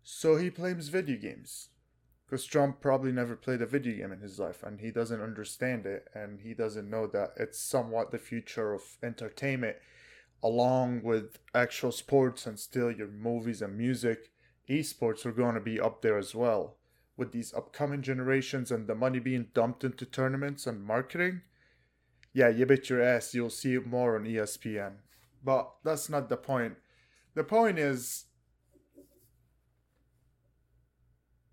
so 0.05 0.37
he 0.37 0.51
blames 0.51 0.89
video 0.89 1.17
games. 1.17 1.71
Because 2.27 2.45
Trump 2.45 2.81
probably 2.81 3.13
never 3.13 3.37
played 3.37 3.63
a 3.63 3.67
video 3.67 3.97
game 3.97 4.13
in 4.13 4.21
his 4.21 4.39
life 4.39 4.63
and 4.63 4.81
he 4.81 4.91
doesn't 4.91 5.21
understand 5.21 5.87
it 5.87 6.09
and 6.15 6.41
he 6.41 6.55
doesn't 6.55 6.89
know 6.89 7.07
that 7.07 7.33
it's 7.37 7.59
somewhat 7.59 8.11
the 8.11 8.19
future 8.19 8.73
of 8.73 8.83
entertainment 9.03 9.77
along 10.43 11.03
with 11.03 11.39
actual 11.55 11.93
sports 11.93 12.47
and 12.47 12.59
still 12.59 12.91
your 12.91 13.09
movies 13.09 13.63
and 13.63 13.77
music. 13.77 14.31
Esports 14.69 15.27
are 15.27 15.33
going 15.33 15.55
to 15.55 15.61
be 15.61 15.81
up 15.81 16.03
there 16.03 16.19
as 16.19 16.35
well. 16.35 16.77
With 17.17 17.33
these 17.33 17.55
upcoming 17.55 18.03
generations 18.03 18.71
and 18.71 18.87
the 18.87 18.95
money 18.95 19.21
being 19.21 19.49
dumped 19.55 19.85
into 19.85 20.05
tournaments 20.05 20.67
and 20.67 20.85
marketing, 20.85 21.43
yeah, 22.33 22.49
you 22.49 22.67
bet 22.67 22.91
your 22.91 23.03
ass 23.03 23.35
you'll 23.35 23.51
see 23.51 23.75
it 23.75 23.87
more 23.87 24.17
on 24.17 24.25
ESPN. 24.25 24.95
But 25.45 25.71
that's 25.85 26.09
not 26.09 26.29
the 26.29 26.37
point. 26.37 26.75
The 27.35 27.45
point 27.45 27.79
is 27.79 28.25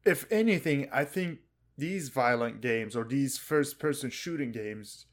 if 0.06 0.26
anything, 0.32 0.90
I 0.92 1.06
think 1.06 1.40
these 1.78 2.10
violent 2.10 2.62
games 2.62 2.96
or 2.96 3.04
these 3.04 3.38
first 3.38 3.80
person 3.80 4.10
shooting 4.10 4.52
games 4.52 5.06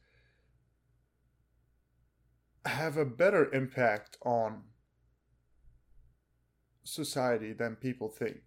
have 2.64 2.96
a 2.96 3.04
better 3.04 3.52
impact 3.52 4.18
on 4.24 4.62
society 6.88 7.52
than 7.52 7.76
people 7.76 8.08
think. 8.08 8.42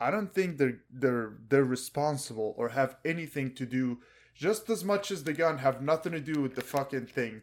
I 0.00 0.10
don't 0.10 0.34
think 0.34 0.58
they're 0.58 0.80
they're 0.90 1.38
they're 1.48 1.64
responsible 1.64 2.54
or 2.56 2.70
have 2.70 2.96
anything 3.04 3.54
to 3.54 3.66
do 3.66 3.98
just 4.34 4.68
as 4.68 4.84
much 4.84 5.10
as 5.10 5.24
the 5.24 5.32
gun 5.32 5.58
have 5.58 5.80
nothing 5.80 6.12
to 6.12 6.20
do 6.20 6.42
with 6.42 6.54
the 6.54 6.62
fucking 6.62 7.06
thing. 7.06 7.42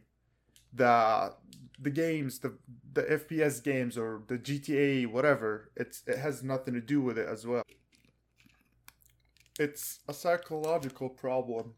The 0.74 1.34
the 1.80 1.90
games, 1.90 2.40
the 2.40 2.58
the 2.94 3.04
FPS 3.04 3.64
games 3.64 3.98
or 3.98 4.24
the 4.28 4.38
GTA, 4.38 5.08
whatever, 5.08 5.72
it's 5.76 6.04
it 6.08 6.20
has 6.20 6.44
nothing 6.44 6.76
to 6.76 6.82
do 6.82 7.02
with 7.02 7.18
it 7.18 7.28
as 7.28 7.46
well 7.48 7.64
it's 9.60 10.00
a 10.08 10.14
psychological 10.14 11.10
problem 11.10 11.74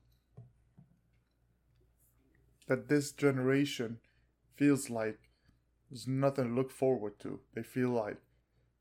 that 2.68 2.88
this 2.88 3.12
generation 3.12 4.00
feels 4.56 4.90
like 4.90 5.20
there's 5.90 6.08
nothing 6.08 6.50
to 6.50 6.54
look 6.54 6.72
forward 6.72 7.20
to. 7.20 7.40
They 7.54 7.64
feel 7.64 7.90
like 7.90 8.18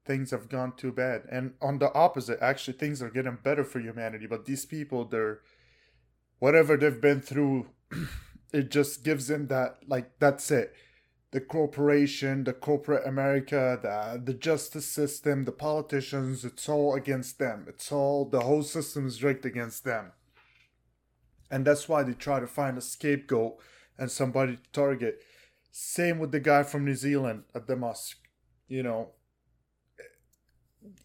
things 0.04 0.30
have 0.30 0.48
gone 0.48 0.72
too 0.76 0.92
bad. 0.92 1.22
And 1.30 1.54
on 1.60 1.78
the 1.78 1.92
opposite, 1.94 2.38
actually, 2.40 2.74
things 2.74 3.02
are 3.02 3.10
getting 3.10 3.38
better 3.42 3.64
for 3.64 3.80
humanity. 3.80 4.26
But 4.26 4.44
these 4.44 4.66
people, 4.66 5.04
they're 5.04 5.40
whatever 6.38 6.76
they've 6.76 7.00
been 7.00 7.20
through, 7.20 7.68
it 8.52 8.70
just 8.70 9.04
gives 9.04 9.28
them 9.28 9.46
that, 9.48 9.78
like, 9.88 10.18
that's 10.18 10.50
it 10.50 10.74
the 11.34 11.40
corporation, 11.40 12.44
the 12.44 12.52
corporate 12.52 13.04
America, 13.04 13.76
the 13.82 14.22
the 14.24 14.32
justice 14.32 14.86
system, 14.86 15.44
the 15.44 15.50
politicians, 15.50 16.44
it's 16.44 16.68
all 16.68 16.94
against 16.94 17.40
them. 17.40 17.66
It's 17.68 17.90
all 17.90 18.24
the 18.24 18.42
whole 18.42 18.62
system 18.62 19.08
is 19.08 19.20
rigged 19.20 19.44
against 19.44 19.82
them. 19.82 20.12
And 21.50 21.64
that's 21.64 21.88
why 21.88 22.04
they 22.04 22.12
try 22.12 22.38
to 22.38 22.46
find 22.46 22.78
a 22.78 22.80
scapegoat 22.80 23.56
and 23.98 24.12
somebody 24.12 24.58
to 24.58 24.70
target. 24.72 25.22
Same 25.72 26.20
with 26.20 26.30
the 26.30 26.38
guy 26.38 26.62
from 26.62 26.84
New 26.84 26.94
Zealand 26.94 27.42
at 27.52 27.66
the 27.66 27.74
mosque. 27.74 28.28
You 28.68 28.84
know, 28.84 29.08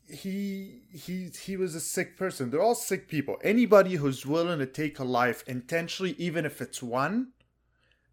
he 0.08 0.82
he 0.92 1.30
he 1.42 1.58
was 1.58 1.76
a 1.76 1.80
sick 1.80 2.18
person. 2.18 2.50
They're 2.50 2.62
all 2.62 2.76
sick 2.76 3.08
people. 3.08 3.38
Anybody 3.44 3.96
who's 3.96 4.26
willing 4.26 4.60
to 4.60 4.66
take 4.66 5.00
a 5.00 5.04
life 5.04 5.44
intentionally, 5.48 6.16
even 6.18 6.46
if 6.46 6.62
it's 6.62 6.82
one, 6.82 7.30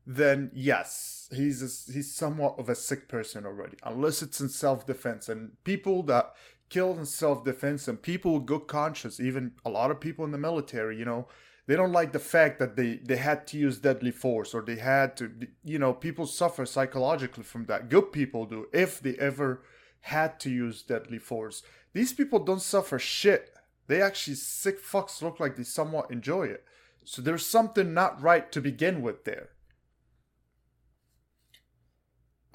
then 0.07 0.50
yes, 0.55 1.29
he's 1.35 1.62
a, 1.62 1.92
he's 1.92 2.14
somewhat 2.14 2.59
of 2.59 2.68
a 2.68 2.74
sick 2.74 3.09
person 3.09 3.46
already. 3.46 3.76
Unless 3.83 4.22
it's 4.22 4.40
in 4.40 4.48
self 4.48 4.87
defense, 4.87 5.29
and 5.29 5.52
people 5.64 6.02
that 6.05 6.35
kill 6.68 6.96
in 6.98 7.07
self 7.07 7.44
defense, 7.44 7.88
and 7.88 8.00
people 8.00 8.35
with 8.35 8.46
good 8.46 8.66
conscience, 8.66 9.18
even 9.18 9.52
a 9.64 9.70
lot 9.70 9.90
of 9.90 10.00
people 10.00 10.24
in 10.24 10.33
the 10.33 10.38
military, 10.38 10.96
you 10.98 11.05
know, 11.05 11.26
they 11.66 11.74
don't 11.74 11.92
like 11.92 12.12
the 12.12 12.18
fact 12.18 12.59
that 12.59 12.76
they 12.76 12.96
they 12.96 13.16
had 13.16 13.46
to 13.48 13.59
use 13.59 13.79
deadly 13.79 14.12
force 14.12 14.55
or 14.55 14.62
they 14.62 14.76
had 14.76 15.16
to, 15.16 15.33
you 15.64 15.79
know, 15.79 15.92
people 15.92 16.26
suffer 16.26 16.66
psychologically 16.66 17.42
from 17.42 17.64
that. 17.66 17.88
Good 17.88 18.12
people 18.12 18.46
do 18.46 18.68
if 18.72 19.00
they 19.00 19.14
ever 19.16 19.62
had 20.00 20.38
to 20.40 20.50
use 20.50 20.82
deadly 20.82 21.18
force. 21.18 21.62
These 21.92 22.12
people 22.12 22.38
don't 22.38 22.62
suffer 22.62 22.98
shit. 22.98 23.52
They 23.87 24.02
actually 24.02 24.35
sick 24.35 24.82
fucks 24.82 25.22
look 25.22 25.40
like 25.40 25.56
they 25.56 25.62
somewhat 25.62 26.11
enjoy 26.11 26.44
it. 26.44 26.64
So 27.04 27.22
there's 27.22 27.46
something 27.46 27.94
not 27.94 28.20
right 28.20 28.50
to 28.52 28.61
begin 28.61 29.00
with 29.00 29.24
there 29.24 29.50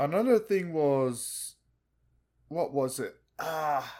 another 0.01 0.39
thing 0.39 0.73
was 0.73 1.55
what 2.47 2.73
was 2.73 2.99
it 2.99 3.15
ah 3.39 3.99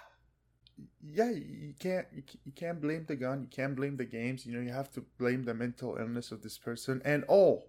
yeah 0.99 1.29
you 1.29 1.73
can't 1.79 2.07
you 2.11 2.51
can't 2.55 2.81
blame 2.81 3.05
the 3.07 3.15
gun 3.15 3.41
you 3.41 3.47
can't 3.47 3.75
blame 3.75 3.97
the 3.97 4.05
games 4.05 4.45
you 4.45 4.53
know 4.53 4.61
you 4.61 4.71
have 4.71 4.91
to 4.91 5.05
blame 5.19 5.43
the 5.43 5.53
mental 5.53 5.97
illness 5.97 6.31
of 6.31 6.41
this 6.41 6.57
person 6.57 7.01
and 7.05 7.23
oh 7.29 7.63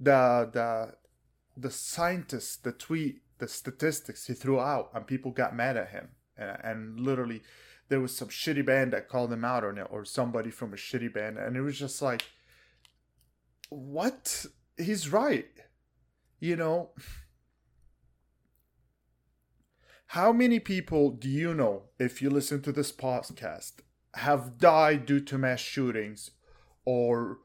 the 0.00 0.48
the 0.52 0.92
the 1.56 1.70
scientists 1.70 2.56
the 2.56 2.72
tweet 2.72 3.22
the 3.38 3.48
statistics 3.48 4.26
he 4.26 4.34
threw 4.34 4.60
out 4.60 4.90
and 4.94 5.06
people 5.06 5.30
got 5.30 5.56
mad 5.56 5.76
at 5.76 5.90
him. 5.90 6.08
And, 6.36 6.58
and 6.62 7.00
literally 7.00 7.42
there 7.88 8.00
was 8.00 8.16
some 8.16 8.28
shitty 8.28 8.64
band 8.64 8.92
that 8.92 9.08
called 9.08 9.32
him 9.32 9.44
out 9.44 9.64
on 9.64 9.78
it 9.78 9.86
or 9.90 10.04
somebody 10.04 10.50
from 10.50 10.72
a 10.72 10.76
shitty 10.76 11.12
band. 11.12 11.38
And 11.38 11.56
it 11.56 11.62
was 11.62 11.78
just 11.78 12.02
like 12.02 12.24
what? 13.70 14.46
He's 14.76 15.10
right. 15.10 15.48
You 16.40 16.56
know? 16.56 16.90
How 20.12 20.32
many 20.32 20.58
people 20.58 21.10
do 21.10 21.28
you 21.28 21.52
know, 21.52 21.82
if 21.98 22.22
you 22.22 22.30
listen 22.30 22.62
to 22.62 22.72
this 22.72 22.90
podcast, 22.90 23.80
have 24.14 24.56
died 24.56 25.04
due 25.04 25.20
to 25.20 25.36
mass 25.36 25.60
shootings 25.60 26.30
or, 26.86 27.40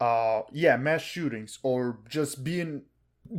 uh, 0.00 0.42
yeah, 0.52 0.78
mass 0.78 1.02
shootings 1.02 1.58
or 1.62 2.00
just 2.08 2.42
being 2.42 2.84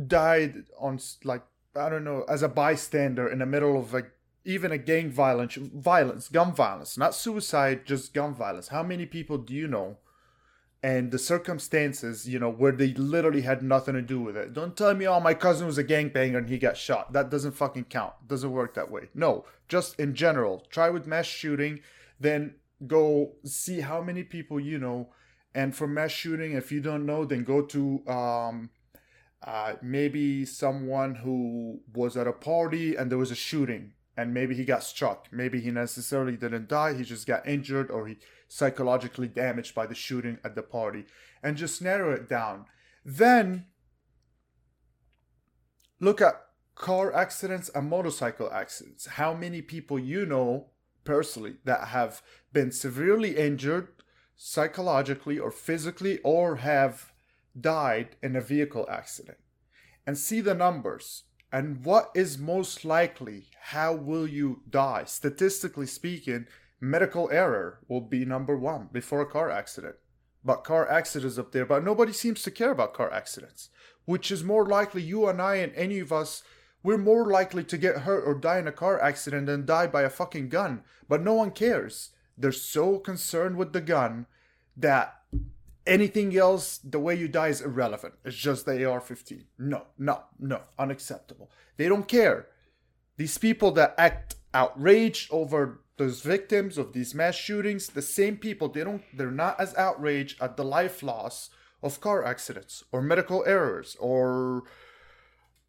died 0.06 0.66
on, 0.78 1.00
like, 1.24 1.42
I 1.76 1.88
don't 1.88 2.04
know, 2.04 2.24
as 2.28 2.42
a 2.42 2.48
bystander 2.48 3.26
in 3.28 3.40
the 3.40 3.46
middle 3.46 3.78
of 3.78 3.94
a 3.94 4.04
even 4.44 4.70
a 4.72 4.78
gang 4.78 5.10
violence, 5.10 5.54
violence, 5.54 6.28
gun 6.28 6.52
violence, 6.52 6.98
not 6.98 7.14
suicide, 7.14 7.86
just 7.86 8.12
gun 8.12 8.34
violence. 8.34 8.68
How 8.68 8.82
many 8.82 9.06
people 9.06 9.38
do 9.38 9.54
you 9.54 9.66
know? 9.66 9.98
And 10.82 11.10
the 11.10 11.18
circumstances, 11.18 12.28
you 12.28 12.38
know, 12.38 12.50
where 12.50 12.72
they 12.72 12.92
literally 12.92 13.40
had 13.40 13.62
nothing 13.62 13.94
to 13.94 14.02
do 14.02 14.20
with 14.20 14.36
it. 14.36 14.52
Don't 14.52 14.76
tell 14.76 14.92
me, 14.92 15.08
oh, 15.08 15.18
my 15.18 15.32
cousin 15.32 15.66
was 15.66 15.78
a 15.78 15.84
gangbanger 15.84 16.36
and 16.36 16.48
he 16.50 16.58
got 16.58 16.76
shot. 16.76 17.14
That 17.14 17.30
doesn't 17.30 17.52
fucking 17.52 17.84
count. 17.84 18.12
doesn't 18.28 18.52
work 18.52 18.74
that 18.74 18.90
way. 18.90 19.08
No, 19.14 19.46
just 19.66 19.98
in 19.98 20.14
general. 20.14 20.66
Try 20.68 20.90
with 20.90 21.06
mass 21.06 21.24
shooting, 21.24 21.80
then 22.20 22.56
go 22.86 23.32
see 23.46 23.80
how 23.80 24.02
many 24.02 24.24
people 24.24 24.60
you 24.60 24.78
know. 24.78 25.08
And 25.54 25.74
for 25.74 25.86
mass 25.86 26.10
shooting, 26.10 26.52
if 26.52 26.70
you 26.70 26.82
don't 26.82 27.06
know, 27.06 27.24
then 27.24 27.44
go 27.44 27.62
to 27.62 28.06
um, 28.06 28.68
uh, 29.44 29.74
maybe 29.82 30.46
someone 30.46 31.16
who 31.16 31.80
was 31.94 32.16
at 32.16 32.26
a 32.26 32.32
party 32.32 32.96
and 32.96 33.10
there 33.10 33.18
was 33.18 33.30
a 33.30 33.36
shooting 33.36 33.92
and 34.16 34.32
maybe 34.32 34.54
he 34.54 34.64
got 34.64 34.82
struck. 34.82 35.28
Maybe 35.30 35.60
he 35.60 35.70
necessarily 35.70 36.36
didn't 36.36 36.68
die, 36.68 36.94
he 36.94 37.04
just 37.04 37.26
got 37.26 37.46
injured 37.46 37.90
or 37.90 38.06
he 38.06 38.16
psychologically 38.48 39.28
damaged 39.28 39.74
by 39.74 39.86
the 39.86 39.94
shooting 39.94 40.38
at 40.44 40.54
the 40.54 40.62
party. 40.62 41.04
And 41.42 41.56
just 41.56 41.82
narrow 41.82 42.12
it 42.12 42.28
down. 42.28 42.66
Then 43.04 43.66
look 46.00 46.22
at 46.22 46.40
car 46.74 47.12
accidents 47.12 47.68
and 47.74 47.90
motorcycle 47.90 48.50
accidents. 48.50 49.06
How 49.06 49.34
many 49.34 49.60
people 49.60 49.98
you 49.98 50.24
know 50.24 50.70
personally 51.04 51.56
that 51.64 51.88
have 51.88 52.22
been 52.52 52.72
severely 52.72 53.36
injured 53.36 53.88
psychologically 54.36 55.38
or 55.38 55.50
physically 55.50 56.18
or 56.24 56.56
have 56.56 57.12
died 57.58 58.16
in 58.22 58.36
a 58.36 58.40
vehicle 58.40 58.86
accident? 58.90 59.38
And 60.06 60.18
see 60.18 60.40
the 60.40 60.54
numbers 60.54 61.24
and 61.54 61.84
what 61.84 62.10
is 62.16 62.36
most 62.36 62.84
likely? 62.84 63.44
How 63.60 63.94
will 63.94 64.26
you 64.26 64.62
die? 64.68 65.04
Statistically 65.04 65.86
speaking, 65.86 66.48
medical 66.80 67.30
error 67.30 67.78
will 67.86 68.00
be 68.00 68.24
number 68.24 68.56
one 68.56 68.88
before 68.90 69.20
a 69.20 69.30
car 69.30 69.50
accident. 69.50 69.94
But 70.44 70.64
car 70.64 70.90
accidents 70.90 71.38
up 71.38 71.52
there, 71.52 71.64
but 71.64 71.84
nobody 71.84 72.12
seems 72.12 72.42
to 72.42 72.50
care 72.50 72.72
about 72.72 72.92
car 72.92 73.08
accidents, 73.12 73.70
which 74.04 74.32
is 74.32 74.42
more 74.42 74.66
likely 74.66 75.00
you 75.00 75.28
and 75.28 75.40
I 75.40 75.54
and 75.56 75.72
any 75.76 76.00
of 76.00 76.12
us, 76.12 76.42
we're 76.82 76.98
more 76.98 77.30
likely 77.30 77.62
to 77.62 77.78
get 77.78 77.98
hurt 77.98 78.24
or 78.26 78.34
die 78.34 78.58
in 78.58 78.66
a 78.66 78.72
car 78.72 79.00
accident 79.00 79.46
than 79.46 79.64
die 79.64 79.86
by 79.86 80.02
a 80.02 80.10
fucking 80.10 80.48
gun. 80.48 80.82
But 81.08 81.22
no 81.22 81.34
one 81.34 81.52
cares. 81.52 82.10
They're 82.36 82.50
so 82.50 82.98
concerned 82.98 83.58
with 83.58 83.72
the 83.72 83.80
gun 83.80 84.26
that 84.76 85.20
anything 85.86 86.36
else, 86.36 86.78
the 86.78 86.98
way 86.98 87.14
you 87.14 87.28
die 87.28 87.48
is 87.48 87.60
irrelevant. 87.60 88.14
It's 88.24 88.36
just 88.36 88.66
the 88.66 88.84
AR 88.88 89.00
15. 89.00 89.44
No, 89.58 89.86
no, 89.98 90.22
no, 90.38 90.60
unacceptable. 90.78 91.50
They 91.76 91.88
don't 91.88 92.08
care. 92.08 92.48
These 93.16 93.38
people 93.38 93.70
that 93.72 93.94
act 93.96 94.36
outraged 94.52 95.32
over 95.32 95.80
those 95.96 96.22
victims 96.22 96.78
of 96.78 96.92
these 96.92 97.14
mass 97.14 97.36
shootings, 97.36 97.88
the 97.88 98.02
same 98.02 98.36
people, 98.36 98.68
they 98.68 98.82
don't 98.82 99.02
they're 99.16 99.30
not 99.30 99.60
as 99.60 99.74
outraged 99.76 100.40
at 100.42 100.56
the 100.56 100.64
life 100.64 101.02
loss 101.02 101.50
of 101.82 102.00
car 102.00 102.24
accidents 102.24 102.82
or 102.90 103.00
medical 103.00 103.44
errors 103.46 103.96
or 104.00 104.64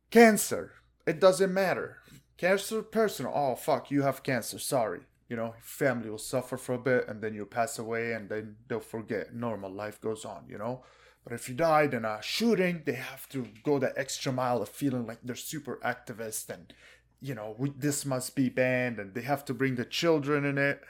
cancer. 0.10 0.74
It 1.06 1.20
doesn't 1.20 1.54
matter. 1.54 1.98
Cancer 2.38 2.82
personal. 2.82 3.32
Oh 3.36 3.56
fuck, 3.56 3.92
you 3.92 4.02
have 4.02 4.24
cancer. 4.24 4.58
Sorry 4.58 5.02
you 5.30 5.36
know 5.36 5.54
family 5.62 6.10
will 6.10 6.18
suffer 6.18 6.58
for 6.58 6.74
a 6.74 6.80
bit 6.80 7.08
and 7.08 7.22
then 7.22 7.34
you'll 7.34 7.46
pass 7.46 7.80
away 7.80 8.14
and 8.14 8.30
then 8.30 8.56
they'll 8.68 8.80
forget. 8.80 9.34
Normal 9.34 9.72
life 9.72 10.00
goes 10.02 10.26
on 10.26 10.44
you 10.48 10.58
know? 10.58 10.84
But 11.26 11.34
if 11.34 11.50
you 11.50 11.56
died 11.56 11.94
in 11.96 12.06
a 12.06 12.20
shooting. 12.22 12.84
They 12.86 12.94
have 12.94 13.28
to 13.30 13.48
go 13.64 13.80
the 13.80 13.98
extra 13.98 14.32
mile 14.32 14.62
of 14.62 14.70
feeling 14.70 15.08
like 15.08 15.20
they're 15.24 15.36
super 15.36 15.80
activists 15.84 16.50
and 16.50 16.72
you 17.20 17.34
know 17.34 17.56
we, 17.58 17.72
this 17.76 18.06
must 18.06 18.36
be 18.36 18.50
banned 18.50 19.00
and 19.00 19.14
they 19.14 19.22
have 19.22 19.44
to 19.46 19.54
bring 19.54 19.76
the 19.76 19.86
children 19.86 20.46
in 20.46 20.58
it. 20.58 20.82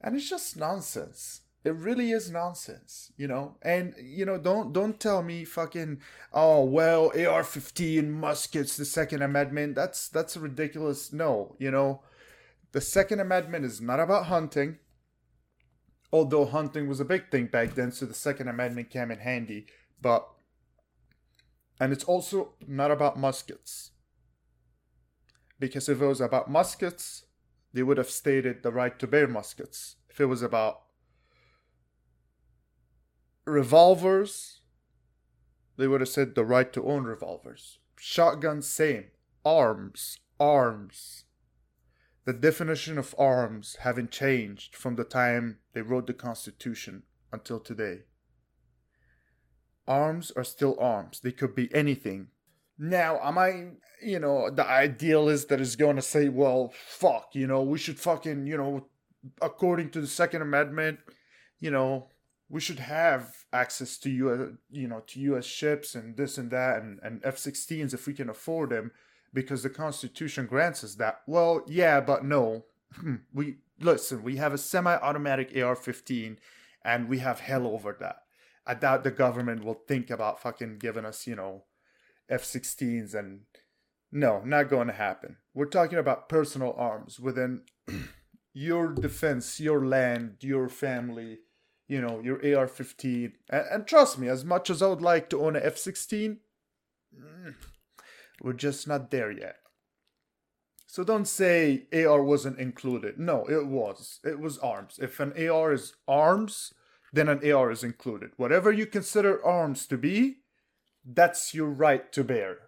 And 0.00 0.16
it's 0.16 0.30
just 0.30 0.56
nonsense. 0.56 1.42
It 1.64 1.74
really 1.74 2.12
is 2.12 2.30
nonsense 2.30 3.12
you 3.18 3.28
know? 3.28 3.56
And 3.60 3.94
you 4.00 4.24
know 4.24 4.38
don't 4.38 4.72
don't 4.72 4.98
tell 4.98 5.22
me 5.22 5.44
fucking 5.44 6.00
oh 6.32 6.64
well 6.64 7.08
ar-15 7.08 8.08
muskets 8.08 8.78
the 8.78 8.86
second 8.86 9.20
amendment. 9.20 9.74
That's 9.74 10.08
that's 10.08 10.38
ridiculous. 10.38 11.12
No 11.12 11.56
you 11.58 11.70
know 11.70 12.00
the 12.76 12.82
Second 12.82 13.20
Amendment 13.20 13.64
is 13.64 13.80
not 13.80 14.00
about 14.00 14.26
hunting, 14.26 14.76
although 16.12 16.44
hunting 16.44 16.86
was 16.86 17.00
a 17.00 17.06
big 17.06 17.30
thing 17.30 17.46
back 17.46 17.74
then, 17.74 17.90
so 17.90 18.04
the 18.04 18.12
Second 18.12 18.48
Amendment 18.48 18.90
came 18.90 19.10
in 19.10 19.20
handy. 19.20 19.64
But, 20.02 20.28
and 21.80 21.90
it's 21.90 22.04
also 22.04 22.52
not 22.68 22.90
about 22.90 23.18
muskets. 23.18 23.92
Because 25.58 25.88
if 25.88 26.02
it 26.02 26.06
was 26.06 26.20
about 26.20 26.50
muskets, 26.50 27.24
they 27.72 27.82
would 27.82 27.96
have 27.96 28.10
stated 28.10 28.62
the 28.62 28.72
right 28.72 28.98
to 28.98 29.06
bear 29.06 29.26
muskets. 29.26 29.96
If 30.10 30.20
it 30.20 30.26
was 30.26 30.42
about 30.42 30.82
revolvers, 33.46 34.60
they 35.78 35.88
would 35.88 36.02
have 36.02 36.10
said 36.10 36.34
the 36.34 36.44
right 36.44 36.70
to 36.74 36.86
own 36.86 37.04
revolvers. 37.04 37.78
Shotguns, 37.98 38.68
same. 38.68 39.04
Arms, 39.46 40.18
arms 40.38 41.24
the 42.26 42.32
definition 42.32 42.98
of 42.98 43.14
arms 43.16 43.76
haven't 43.80 44.10
changed 44.10 44.74
from 44.74 44.96
the 44.96 45.04
time 45.04 45.58
they 45.72 45.80
wrote 45.80 46.08
the 46.08 46.12
Constitution 46.12 47.04
until 47.32 47.60
today. 47.60 48.00
Arms 49.86 50.32
are 50.34 50.42
still 50.42 50.76
arms. 50.80 51.20
They 51.20 51.30
could 51.30 51.54
be 51.54 51.72
anything. 51.72 52.26
Now, 52.76 53.20
am 53.22 53.38
I, 53.38 53.68
you 54.02 54.18
know, 54.18 54.50
the 54.50 54.66
idealist 54.66 55.48
that 55.48 55.60
is 55.60 55.76
going 55.76 55.94
to 55.96 56.02
say, 56.02 56.28
well, 56.28 56.72
fuck, 56.74 57.28
you 57.32 57.46
know, 57.46 57.62
we 57.62 57.78
should 57.78 58.00
fucking, 58.00 58.48
you 58.48 58.56
know, 58.56 58.88
according 59.40 59.90
to 59.90 60.00
the 60.00 60.08
Second 60.08 60.42
Amendment, 60.42 60.98
you 61.60 61.70
know, 61.70 62.08
we 62.48 62.60
should 62.60 62.80
have 62.80 63.32
access 63.52 63.98
to 63.98 64.10
you, 64.10 64.58
you 64.68 64.88
know, 64.88 65.02
to 65.06 65.20
U.S. 65.20 65.44
ships 65.44 65.94
and 65.94 66.16
this 66.16 66.38
and 66.38 66.50
that 66.50 66.82
and, 66.82 66.98
and 67.04 67.20
F-16s 67.24 67.94
if 67.94 68.08
we 68.08 68.14
can 68.14 68.28
afford 68.28 68.70
them 68.70 68.90
because 69.36 69.62
the 69.62 69.70
Constitution 69.70 70.46
grants 70.46 70.82
us 70.82 70.94
that. 70.94 71.20
Well, 71.26 71.62
yeah, 71.68 72.00
but 72.00 72.24
no. 72.24 72.64
Hmm, 72.94 73.16
we 73.34 73.58
listen. 73.78 74.22
We 74.22 74.36
have 74.36 74.54
a 74.54 74.58
semi-automatic 74.58 75.48
AR-15, 75.54 76.38
and 76.82 77.06
we 77.06 77.18
have 77.18 77.40
hell 77.40 77.66
over 77.66 77.94
that. 78.00 78.22
I 78.66 78.72
doubt 78.72 79.04
the 79.04 79.10
government 79.10 79.62
will 79.62 79.82
think 79.86 80.08
about 80.08 80.40
fucking 80.40 80.78
giving 80.78 81.04
us, 81.04 81.26
you 81.26 81.36
know, 81.36 81.64
F-16s 82.30 83.14
and 83.14 83.42
no, 84.10 84.40
not 84.42 84.70
going 84.70 84.86
to 84.86 84.94
happen. 84.94 85.36
We're 85.52 85.66
talking 85.66 85.98
about 85.98 86.30
personal 86.30 86.74
arms 86.74 87.20
within 87.20 87.60
your 88.54 88.88
defense, 88.88 89.60
your 89.60 89.84
land, 89.84 90.36
your 90.40 90.70
family, 90.70 91.40
you 91.88 92.00
know, 92.00 92.20
your 92.20 92.36
AR-15. 92.36 93.32
And, 93.50 93.64
and, 93.70 93.86
trust 93.86 94.18
me, 94.18 94.28
as 94.28 94.46
much 94.46 94.70
as 94.70 94.80
I 94.80 94.86
would 94.86 95.02
like 95.02 95.28
to 95.30 95.44
own 95.44 95.56
an 95.56 95.62
F-16. 95.62 96.38
Mm, 97.14 97.54
we're 98.42 98.52
just 98.52 98.86
not 98.86 99.10
there 99.10 99.30
yet. 99.30 99.56
So 100.86 101.04
don't 101.04 101.26
say 101.28 101.86
AR 101.92 102.22
wasn't 102.22 102.58
included. 102.58 103.18
No, 103.18 103.44
it 103.48 103.66
was. 103.66 104.20
It 104.24 104.38
was 104.38 104.58
arms. 104.58 104.98
If 105.00 105.20
an 105.20 105.32
AR 105.48 105.72
is 105.72 105.94
arms, 106.06 106.72
then 107.12 107.28
an 107.28 107.50
AR 107.50 107.70
is 107.70 107.84
included. 107.84 108.30
Whatever 108.36 108.72
you 108.72 108.86
consider 108.86 109.44
arms 109.44 109.86
to 109.86 109.98
be, 109.98 110.38
that's 111.04 111.54
your 111.54 111.68
right 111.68 112.10
to 112.12 112.24
bear. 112.24 112.58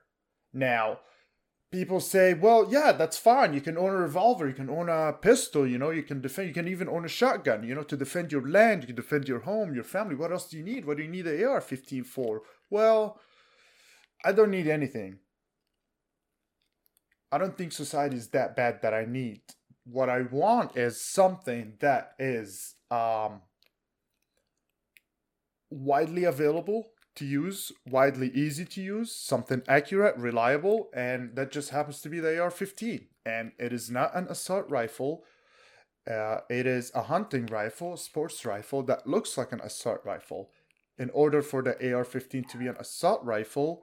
Now, 0.52 1.00
people 1.70 2.00
say, 2.00 2.34
well, 2.34 2.66
yeah, 2.70 2.92
that's 2.92 3.18
fine. 3.18 3.54
You 3.54 3.60
can 3.60 3.76
own 3.76 3.90
a 3.90 3.96
revolver, 3.96 4.48
you 4.48 4.54
can 4.54 4.70
own 4.70 4.88
a 4.88 5.12
pistol, 5.12 5.66
you 5.66 5.78
know, 5.78 5.90
you 5.90 6.02
can 6.02 6.20
defend, 6.20 6.48
you 6.48 6.54
can 6.54 6.68
even 6.68 6.88
own 6.88 7.04
a 7.04 7.08
shotgun, 7.08 7.62
you 7.62 7.74
know, 7.74 7.82
to 7.82 7.96
defend 7.96 8.32
your 8.32 8.46
land, 8.46 8.82
you 8.82 8.86
can 8.88 8.96
defend 8.96 9.28
your 9.28 9.40
home, 9.40 9.74
your 9.74 9.84
family. 9.84 10.14
What 10.14 10.32
else 10.32 10.48
do 10.48 10.56
you 10.56 10.64
need? 10.64 10.84
What 10.86 10.96
do 10.96 11.02
you 11.02 11.08
need 11.08 11.26
an 11.26 11.44
AR 11.44 11.60
15 11.60 12.04
for? 12.04 12.42
Well, 12.70 13.20
I 14.24 14.32
don't 14.32 14.50
need 14.50 14.66
anything. 14.66 15.18
I 17.30 17.38
don't 17.38 17.56
think 17.56 17.72
society 17.72 18.16
is 18.16 18.28
that 18.28 18.56
bad 18.56 18.80
that 18.82 18.94
I 18.94 19.04
need. 19.04 19.42
What 19.84 20.08
I 20.08 20.22
want 20.22 20.76
is 20.76 21.00
something 21.00 21.74
that 21.80 22.12
is 22.18 22.74
um, 22.90 23.42
widely 25.70 26.24
available 26.24 26.88
to 27.16 27.26
use, 27.26 27.72
widely 27.86 28.30
easy 28.30 28.64
to 28.64 28.80
use, 28.80 29.14
something 29.14 29.62
accurate, 29.66 30.16
reliable, 30.16 30.88
and 30.94 31.34
that 31.36 31.50
just 31.50 31.70
happens 31.70 32.00
to 32.00 32.08
be 32.08 32.20
the 32.20 32.40
AR 32.40 32.50
15. 32.50 33.08
And 33.26 33.52
it 33.58 33.72
is 33.72 33.90
not 33.90 34.14
an 34.14 34.26
assault 34.28 34.66
rifle. 34.70 35.24
Uh, 36.08 36.38
it 36.48 36.66
is 36.66 36.90
a 36.94 37.02
hunting 37.02 37.46
rifle, 37.46 37.96
sports 37.96 38.44
rifle 38.44 38.82
that 38.84 39.06
looks 39.06 39.36
like 39.36 39.52
an 39.52 39.60
assault 39.60 40.00
rifle. 40.04 40.50
In 40.98 41.10
order 41.10 41.42
for 41.42 41.62
the 41.62 41.92
AR 41.92 42.04
15 42.04 42.44
to 42.44 42.56
be 42.56 42.66
an 42.66 42.76
assault 42.78 43.24
rifle, 43.24 43.82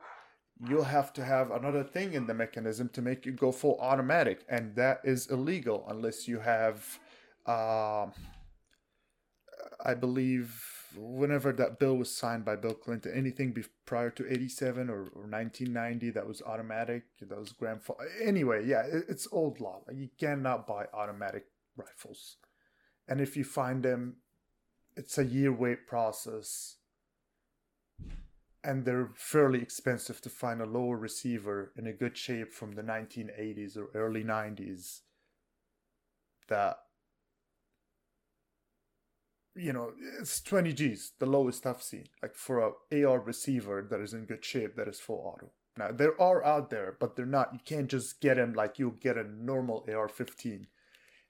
you'll 0.60 0.84
have 0.84 1.12
to 1.14 1.26
have 1.26 1.52
another 1.52 1.84
thing 1.84 2.14
in 2.14 2.28
the 2.28 2.34
mechanism 2.34 2.90
to 2.90 3.02
make 3.02 3.26
it 3.28 3.36
go 3.36 3.52
full 3.52 3.78
automatic, 3.80 4.46
and 4.50 4.76
that 4.76 5.02
is 5.04 5.28
illegal 5.28 5.86
unless 5.90 6.28
you 6.28 6.40
have, 6.40 7.00
uh, 7.46 8.08
I 9.84 9.94
believe, 9.94 10.64
whenever 10.98 11.52
that 11.52 11.78
bill 11.78 11.98
was 11.98 12.16
signed 12.16 12.46
by 12.46 12.56
Bill 12.56 12.74
Clinton, 12.74 13.12
anything 13.14 13.52
be- 13.52 13.66
prior 13.86 14.10
to 14.12 14.32
87 14.32 14.90
or, 14.90 15.00
or 15.00 15.28
1990 15.28 16.12
that 16.12 16.26
was 16.26 16.42
automatic, 16.42 17.04
that 17.22 17.38
was 17.38 17.52
grandfather. 17.52 18.08
Anyway, 18.24 18.66
yeah, 18.66 18.84
it, 18.84 19.04
it's 19.10 19.28
old 19.32 19.60
law. 19.60 19.82
You 19.94 20.10
cannot 20.18 20.66
buy 20.68 20.86
automatic 20.94 21.48
rifles. 21.76 22.38
And 23.08 23.20
if 23.20 23.36
you 23.36 23.44
find 23.44 23.84
them, 23.84 24.18
it's 24.96 25.18
a 25.18 25.26
year 25.26 25.52
wait 25.52 25.86
process 25.86 26.78
and 28.66 28.84
they're 28.84 29.12
fairly 29.16 29.62
expensive 29.62 30.20
to 30.22 30.30
find 30.30 30.62
a 30.62 30.66
lower 30.66 30.98
receiver 30.98 31.72
in 31.78 31.86
a 31.86 31.94
good 31.94 32.18
shape 32.18 32.52
from 32.52 32.74
the 32.74 32.82
1980s 32.82 33.78
or 33.78 33.90
early 33.94 34.24
90s 34.24 35.02
that 36.48 36.78
you 39.56 39.72
know 39.72 39.92
it's 40.20 40.42
20 40.42 40.74
g's 40.74 41.14
the 41.20 41.26
lowest 41.26 41.66
i've 41.66 41.82
seen 41.82 42.06
like 42.22 42.36
for 42.36 42.74
a 42.92 43.04
ar 43.04 43.20
receiver 43.20 43.88
that 43.90 44.02
is 44.02 44.14
in 44.14 44.26
good 44.26 44.44
shape 44.44 44.76
that 44.76 44.88
is 44.88 45.00
full 45.00 45.34
auto. 45.34 45.52
Now 45.78 45.92
there 45.92 46.20
are 46.22 46.44
out 46.44 46.70
there 46.70 46.98
but 47.00 47.16
they're 47.16 47.26
not. 47.26 47.54
You 47.54 47.60
can't 47.66 47.90
just 47.90 48.22
get 48.22 48.38
them 48.38 48.54
like 48.54 48.80
you'll 48.80 48.92
get 48.92 49.18
a 49.18 49.24
normal 49.24 49.86
ar-15 49.88 50.68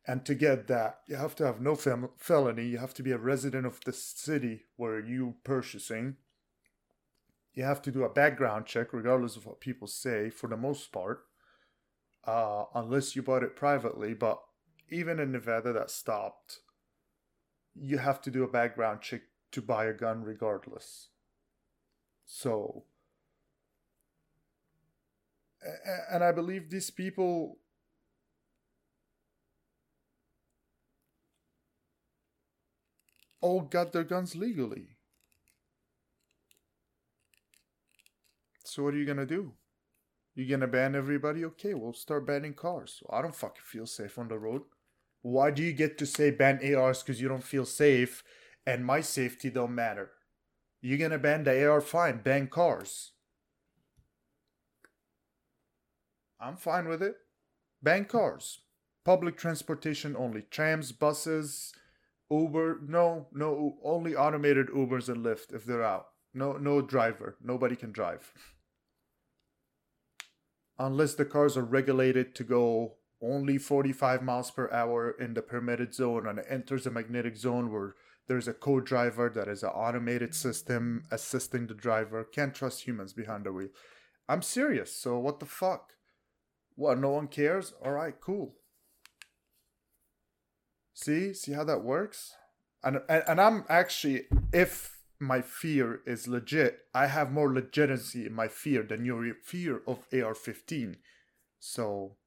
and 0.07 0.25
to 0.25 0.35
get 0.35 0.67
that 0.67 0.99
you 1.07 1.15
have 1.15 1.35
to 1.37 1.45
have 1.45 1.59
no 1.59 1.75
felony. 1.75 2.65
You 2.67 2.77
have 2.77 2.93
to 2.95 3.03
be 3.03 3.11
a 3.11 3.17
resident 3.17 3.65
of 3.65 3.79
the 3.85 3.93
city 3.93 4.65
where 4.75 4.99
you 4.99 5.35
purchasing 5.43 6.17
you 7.55 7.63
have 7.63 7.81
to 7.81 7.91
do 7.91 8.03
a 8.03 8.09
background 8.09 8.65
check 8.67 8.93
regardless 8.93 9.35
of 9.35 9.45
what 9.45 9.59
people 9.59 9.87
say 9.87 10.29
for 10.29 10.47
the 10.47 10.57
most 10.57 10.91
part 10.91 11.25
uh, 12.25 12.65
unless 12.73 13.15
you 13.15 13.21
bought 13.21 13.43
it 13.43 13.55
privately. 13.55 14.13
But 14.13 14.41
even 14.89 15.19
in 15.19 15.31
nevada 15.31 15.73
that 15.73 15.89
stopped 15.89 16.59
you 17.75 17.97
have 17.99 18.21
to 18.21 18.31
do 18.31 18.43
a 18.43 18.47
background 18.47 19.01
check 19.01 19.21
to 19.51 19.61
buy 19.61 19.85
a 19.85 19.93
gun 19.93 20.23
regardless. 20.23 21.09
So 22.25 22.85
and 26.11 26.23
i 26.23 26.31
believe 26.31 26.69
these 26.69 26.89
people 26.89 27.57
all 33.39 33.61
got 33.61 33.93
their 33.93 34.03
guns 34.03 34.35
legally 34.35 34.94
So 38.75 38.83
what 38.83 38.93
are 38.93 38.97
you 38.97 39.05
gonna 39.05 39.25
do? 39.25 39.53
You 40.35 40.45
gonna 40.49 40.67
ban 40.67 40.95
everybody? 40.95 41.45
Okay, 41.45 41.73
we'll 41.73 41.93
start 41.93 42.27
banning 42.27 42.53
cars. 42.53 43.01
I 43.09 43.21
don't 43.21 43.33
fucking 43.33 43.63
feel 43.63 43.85
safe 43.85 44.19
on 44.19 44.27
the 44.27 44.37
road. 44.37 44.63
Why 45.21 45.49
do 45.49 45.63
you 45.63 45.71
get 45.71 45.97
to 45.99 46.05
say 46.05 46.29
ban 46.29 46.59
ARs 46.75 47.01
because 47.01 47.21
you 47.21 47.29
don't 47.29 47.41
feel 47.41 47.63
safe 47.63 48.21
and 48.67 48.85
my 48.85 48.99
safety 48.99 49.49
don't 49.49 49.73
matter? 49.73 50.11
You're 50.81 50.97
gonna 50.97 51.17
ban 51.17 51.45
the 51.45 51.65
AR, 51.65 51.79
fine, 51.79 52.17
ban 52.17 52.47
cars. 52.47 53.13
I'm 56.37 56.57
fine 56.57 56.89
with 56.89 57.01
it. 57.01 57.15
Ban 57.81 58.03
cars. 58.03 58.59
Public 59.05 59.37
transportation 59.37 60.17
only. 60.17 60.41
Trams, 60.41 60.91
buses, 60.91 61.71
Uber. 62.29 62.81
No, 62.85 63.27
no, 63.31 63.77
only 63.85 64.17
automated 64.17 64.67
Ubers 64.67 65.07
and 65.07 65.25
Lyft 65.25 65.53
if 65.53 65.63
they're 65.63 65.81
out. 65.81 66.07
No, 66.33 66.57
no 66.57 66.81
driver. 66.81 67.37
Nobody 67.41 67.77
can 67.77 67.93
drive 67.93 68.33
unless 70.77 71.15
the 71.15 71.25
cars 71.25 71.55
are 71.57 71.63
regulated 71.63 72.35
to 72.35 72.43
go 72.43 72.95
only 73.21 73.57
45 73.57 74.21
miles 74.21 74.51
per 74.51 74.69
hour 74.71 75.11
in 75.11 75.33
the 75.33 75.41
permitted 75.41 75.93
zone 75.93 76.27
and 76.27 76.41
enters 76.49 76.85
a 76.85 76.91
magnetic 76.91 77.37
zone 77.37 77.71
where 77.71 77.95
there's 78.27 78.47
a 78.47 78.53
co-driver 78.53 79.29
that 79.29 79.47
is 79.47 79.63
an 79.63 79.69
automated 79.69 80.33
system 80.35 81.03
assisting 81.11 81.67
the 81.67 81.73
driver 81.73 82.23
can't 82.23 82.55
trust 82.55 82.85
humans 82.85 83.13
behind 83.13 83.45
the 83.45 83.53
wheel. 83.53 83.69
I'm 84.27 84.41
serious 84.41 84.95
so 84.95 85.17
what 85.19 85.39
the 85.39 85.45
fuck? 85.45 85.93
What 86.75 86.99
no 86.99 87.11
one 87.11 87.27
cares? 87.27 87.73
All 87.83 87.91
right 87.91 88.19
cool. 88.19 88.55
See? 90.93 91.33
See 91.33 91.53
how 91.53 91.63
that 91.63 91.83
works? 91.83 92.33
And 92.83 92.99
and, 93.09 93.23
and 93.27 93.41
i'm 93.41 93.65
actually 93.69 94.23
if 94.53 94.94
my 95.19 95.41
fear 95.41 96.01
is 96.05 96.27
legit. 96.27 96.79
I 96.93 97.07
have 97.07 97.31
more 97.31 97.53
legitimacy 97.53 98.25
in 98.25 98.33
my 98.33 98.47
fear 98.47 98.83
than 98.83 99.05
your 99.05 99.33
fear 99.43 99.81
of 99.87 99.99
AR 100.13 100.35
15. 100.35 100.97
So, 101.59 102.17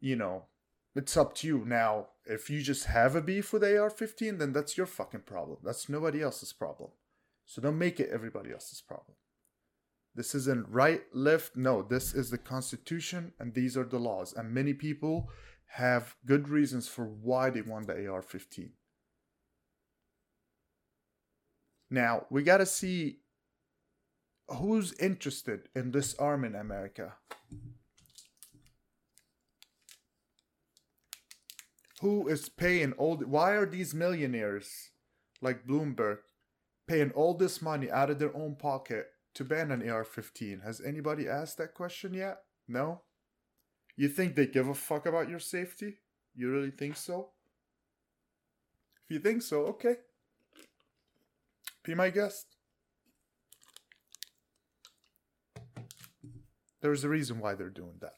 you 0.00 0.16
know, 0.16 0.46
it's 0.94 1.16
up 1.16 1.34
to 1.36 1.46
you. 1.46 1.64
Now, 1.64 2.08
if 2.26 2.50
you 2.50 2.60
just 2.62 2.86
have 2.86 3.14
a 3.14 3.22
beef 3.22 3.52
with 3.52 3.64
AR 3.64 3.90
15, 3.90 4.38
then 4.38 4.52
that's 4.52 4.76
your 4.76 4.86
fucking 4.86 5.20
problem. 5.20 5.58
That's 5.64 5.88
nobody 5.88 6.22
else's 6.22 6.52
problem. 6.52 6.90
So 7.46 7.62
don't 7.62 7.78
make 7.78 8.00
it 8.00 8.10
everybody 8.12 8.52
else's 8.52 8.80
problem. 8.80 9.16
This 10.14 10.34
isn't 10.34 10.68
right, 10.68 11.02
left. 11.12 11.56
No, 11.56 11.82
this 11.82 12.14
is 12.14 12.30
the 12.30 12.38
Constitution 12.38 13.32
and 13.38 13.54
these 13.54 13.76
are 13.76 13.84
the 13.84 13.98
laws. 13.98 14.34
And 14.36 14.52
many 14.52 14.74
people 14.74 15.30
have 15.74 16.16
good 16.26 16.48
reasons 16.48 16.88
for 16.88 17.04
why 17.06 17.50
they 17.50 17.62
want 17.62 17.86
the 17.86 18.08
AR 18.08 18.22
15. 18.22 18.72
Now, 21.90 22.26
we 22.30 22.42
got 22.42 22.58
to 22.58 22.66
see 22.66 23.18
who's 24.48 24.92
interested 24.94 25.68
in 25.74 25.90
this 25.90 26.14
arm 26.14 26.44
in 26.44 26.54
America. 26.54 27.14
Who 32.00 32.28
is 32.28 32.48
paying 32.48 32.92
all 32.92 33.16
the, 33.16 33.26
why 33.26 33.52
are 33.52 33.66
these 33.66 33.92
millionaires 33.92 34.90
like 35.42 35.66
Bloomberg 35.66 36.18
paying 36.86 37.10
all 37.10 37.34
this 37.34 37.60
money 37.60 37.90
out 37.90 38.10
of 38.10 38.18
their 38.18 38.34
own 38.34 38.54
pocket 38.54 39.08
to 39.34 39.44
ban 39.44 39.70
an 39.70 39.88
AR-15? 39.88 40.64
Has 40.64 40.80
anybody 40.80 41.28
asked 41.28 41.58
that 41.58 41.74
question 41.74 42.14
yet? 42.14 42.38
No? 42.66 43.02
You 43.96 44.08
think 44.08 44.34
they 44.34 44.46
give 44.46 44.68
a 44.68 44.74
fuck 44.74 45.06
about 45.06 45.28
your 45.28 45.40
safety? 45.40 45.98
You 46.34 46.50
really 46.50 46.70
think 46.70 46.96
so? 46.96 47.30
If 49.04 49.14
you 49.14 49.18
think 49.18 49.42
so, 49.42 49.66
okay. 49.66 49.96
Be 51.90 51.96
my 51.96 52.10
guest. 52.10 52.46
There's 56.80 57.02
a 57.02 57.08
reason 57.08 57.40
why 57.40 57.56
they're 57.56 57.68
doing 57.68 57.94
that. 58.00 58.12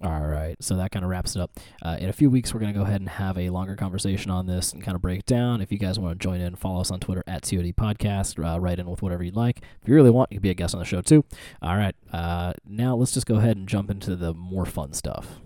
All 0.00 0.28
right, 0.28 0.54
so 0.60 0.76
that 0.76 0.92
kind 0.92 1.04
of 1.04 1.10
wraps 1.10 1.34
it 1.34 1.42
up. 1.42 1.58
Uh, 1.82 1.96
in 1.98 2.08
a 2.08 2.12
few 2.12 2.30
weeks, 2.30 2.54
we're 2.54 2.60
going 2.60 2.72
to 2.72 2.78
go 2.78 2.84
ahead 2.84 3.00
and 3.00 3.08
have 3.08 3.36
a 3.36 3.50
longer 3.50 3.74
conversation 3.74 4.30
on 4.30 4.46
this 4.46 4.72
and 4.72 4.80
kind 4.80 4.94
of 4.94 5.02
break 5.02 5.18
it 5.18 5.26
down. 5.26 5.60
If 5.60 5.72
you 5.72 5.78
guys 5.78 5.98
want 5.98 6.20
to 6.20 6.22
join 6.22 6.40
in, 6.40 6.54
follow 6.54 6.80
us 6.80 6.92
on 6.92 7.00
Twitter 7.00 7.24
at 7.26 7.42
TOD 7.42 7.74
Podcast. 7.74 8.38
Uh, 8.38 8.60
write 8.60 8.78
in 8.78 8.88
with 8.88 9.02
whatever 9.02 9.24
you'd 9.24 9.34
like. 9.34 9.58
If 9.82 9.88
you 9.88 9.96
really 9.96 10.10
want, 10.10 10.30
you 10.30 10.36
can 10.36 10.42
be 10.42 10.50
a 10.50 10.54
guest 10.54 10.76
on 10.76 10.78
the 10.78 10.84
show 10.84 11.02
too. 11.02 11.24
All 11.60 11.76
right, 11.76 11.96
uh, 12.12 12.52
now 12.64 12.94
let's 12.94 13.10
just 13.10 13.26
go 13.26 13.38
ahead 13.38 13.56
and 13.56 13.68
jump 13.68 13.90
into 13.90 14.14
the 14.14 14.34
more 14.34 14.66
fun 14.66 14.92
stuff 14.92 15.40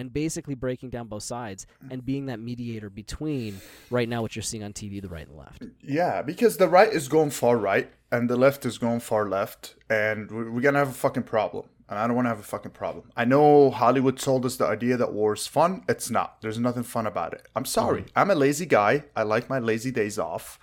and 0.00 0.12
basically 0.12 0.54
breaking 0.54 0.90
down 0.90 1.06
both 1.06 1.22
sides 1.22 1.66
and 1.90 2.04
being 2.04 2.26
that 2.26 2.40
mediator 2.40 2.88
between 2.88 3.60
right 3.90 4.08
now 4.08 4.22
what 4.22 4.34
you're 4.34 4.42
seeing 4.42 4.64
on 4.64 4.72
TV, 4.72 5.00
the 5.00 5.08
right 5.08 5.28
and 5.28 5.36
left. 5.36 5.62
Yeah, 5.82 6.22
because 6.22 6.56
the 6.56 6.68
right 6.68 6.90
is 6.92 7.06
going 7.06 7.30
far 7.30 7.58
right 7.58 7.92
and 8.10 8.28
the 8.28 8.36
left 8.36 8.64
is 8.64 8.78
going 8.78 9.00
far 9.00 9.28
left, 9.28 9.76
and 9.88 10.30
we're 10.30 10.60
gonna 10.60 10.78
have 10.78 10.88
a 10.88 10.92
fucking 10.92 11.24
problem. 11.24 11.66
And 11.88 11.98
I 11.98 12.06
don't 12.06 12.14
want 12.14 12.26
to 12.26 12.30
have 12.30 12.38
a 12.38 12.44
fucking 12.44 12.70
problem. 12.70 13.10
I 13.16 13.24
know 13.24 13.70
Hollywood 13.70 14.20
sold 14.20 14.46
us 14.46 14.56
the 14.56 14.64
idea 14.64 14.96
that 14.96 15.12
war 15.12 15.34
is 15.34 15.48
fun. 15.48 15.82
It's 15.88 16.08
not. 16.08 16.40
There's 16.40 16.58
nothing 16.58 16.84
fun 16.84 17.04
about 17.04 17.34
it. 17.34 17.48
I'm 17.56 17.64
sorry. 17.64 18.02
Mm-hmm. 18.02 18.18
I'm 18.18 18.30
a 18.30 18.36
lazy 18.36 18.64
guy. 18.64 19.06
I 19.16 19.24
like 19.24 19.50
my 19.50 19.58
lazy 19.58 19.90
days 19.90 20.16
off 20.16 20.60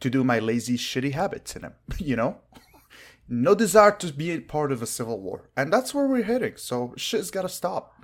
to 0.00 0.10
do 0.10 0.24
my 0.24 0.40
lazy, 0.40 0.76
shitty 0.76 1.12
habits 1.12 1.54
in 1.54 1.62
them. 1.62 1.74
You 1.98 2.16
know, 2.16 2.38
no 3.28 3.54
desire 3.54 3.92
to 3.92 4.12
be 4.12 4.32
a 4.32 4.40
part 4.40 4.72
of 4.72 4.82
a 4.82 4.86
civil 4.86 5.20
war, 5.20 5.48
and 5.56 5.72
that's 5.72 5.94
where 5.94 6.08
we're 6.08 6.24
heading. 6.24 6.54
So 6.56 6.92
shit's 6.96 7.30
gotta 7.30 7.48
stop. 7.48 7.94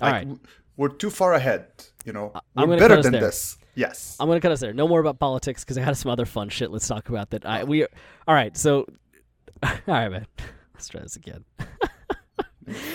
All 0.00 0.10
like, 0.10 0.26
right. 0.26 0.38
We're 0.76 0.88
too 0.88 1.10
far 1.10 1.34
ahead. 1.34 1.66
You 2.04 2.12
know, 2.12 2.32
we're 2.56 2.78
better 2.78 3.02
than 3.02 3.12
there. 3.12 3.20
this. 3.20 3.58
Yes. 3.74 4.16
I'm 4.18 4.28
gonna 4.28 4.40
cut 4.40 4.52
us 4.52 4.60
there. 4.60 4.72
No 4.72 4.88
more 4.88 5.00
about 5.00 5.18
politics 5.18 5.64
because 5.64 5.78
I 5.78 5.82
had 5.82 5.96
some 5.96 6.10
other 6.10 6.26
fun 6.26 6.48
shit. 6.48 6.70
Let's 6.70 6.88
talk 6.88 7.08
about 7.08 7.30
that. 7.30 7.44
I 7.44 7.64
we 7.64 7.84
all 7.84 8.34
right. 8.34 8.56
So 8.56 8.86
all 9.62 9.70
right, 9.86 10.08
man. 10.08 10.26
Let's 10.74 10.88
try 10.88 11.00
this 11.00 11.16
again. 11.16 11.44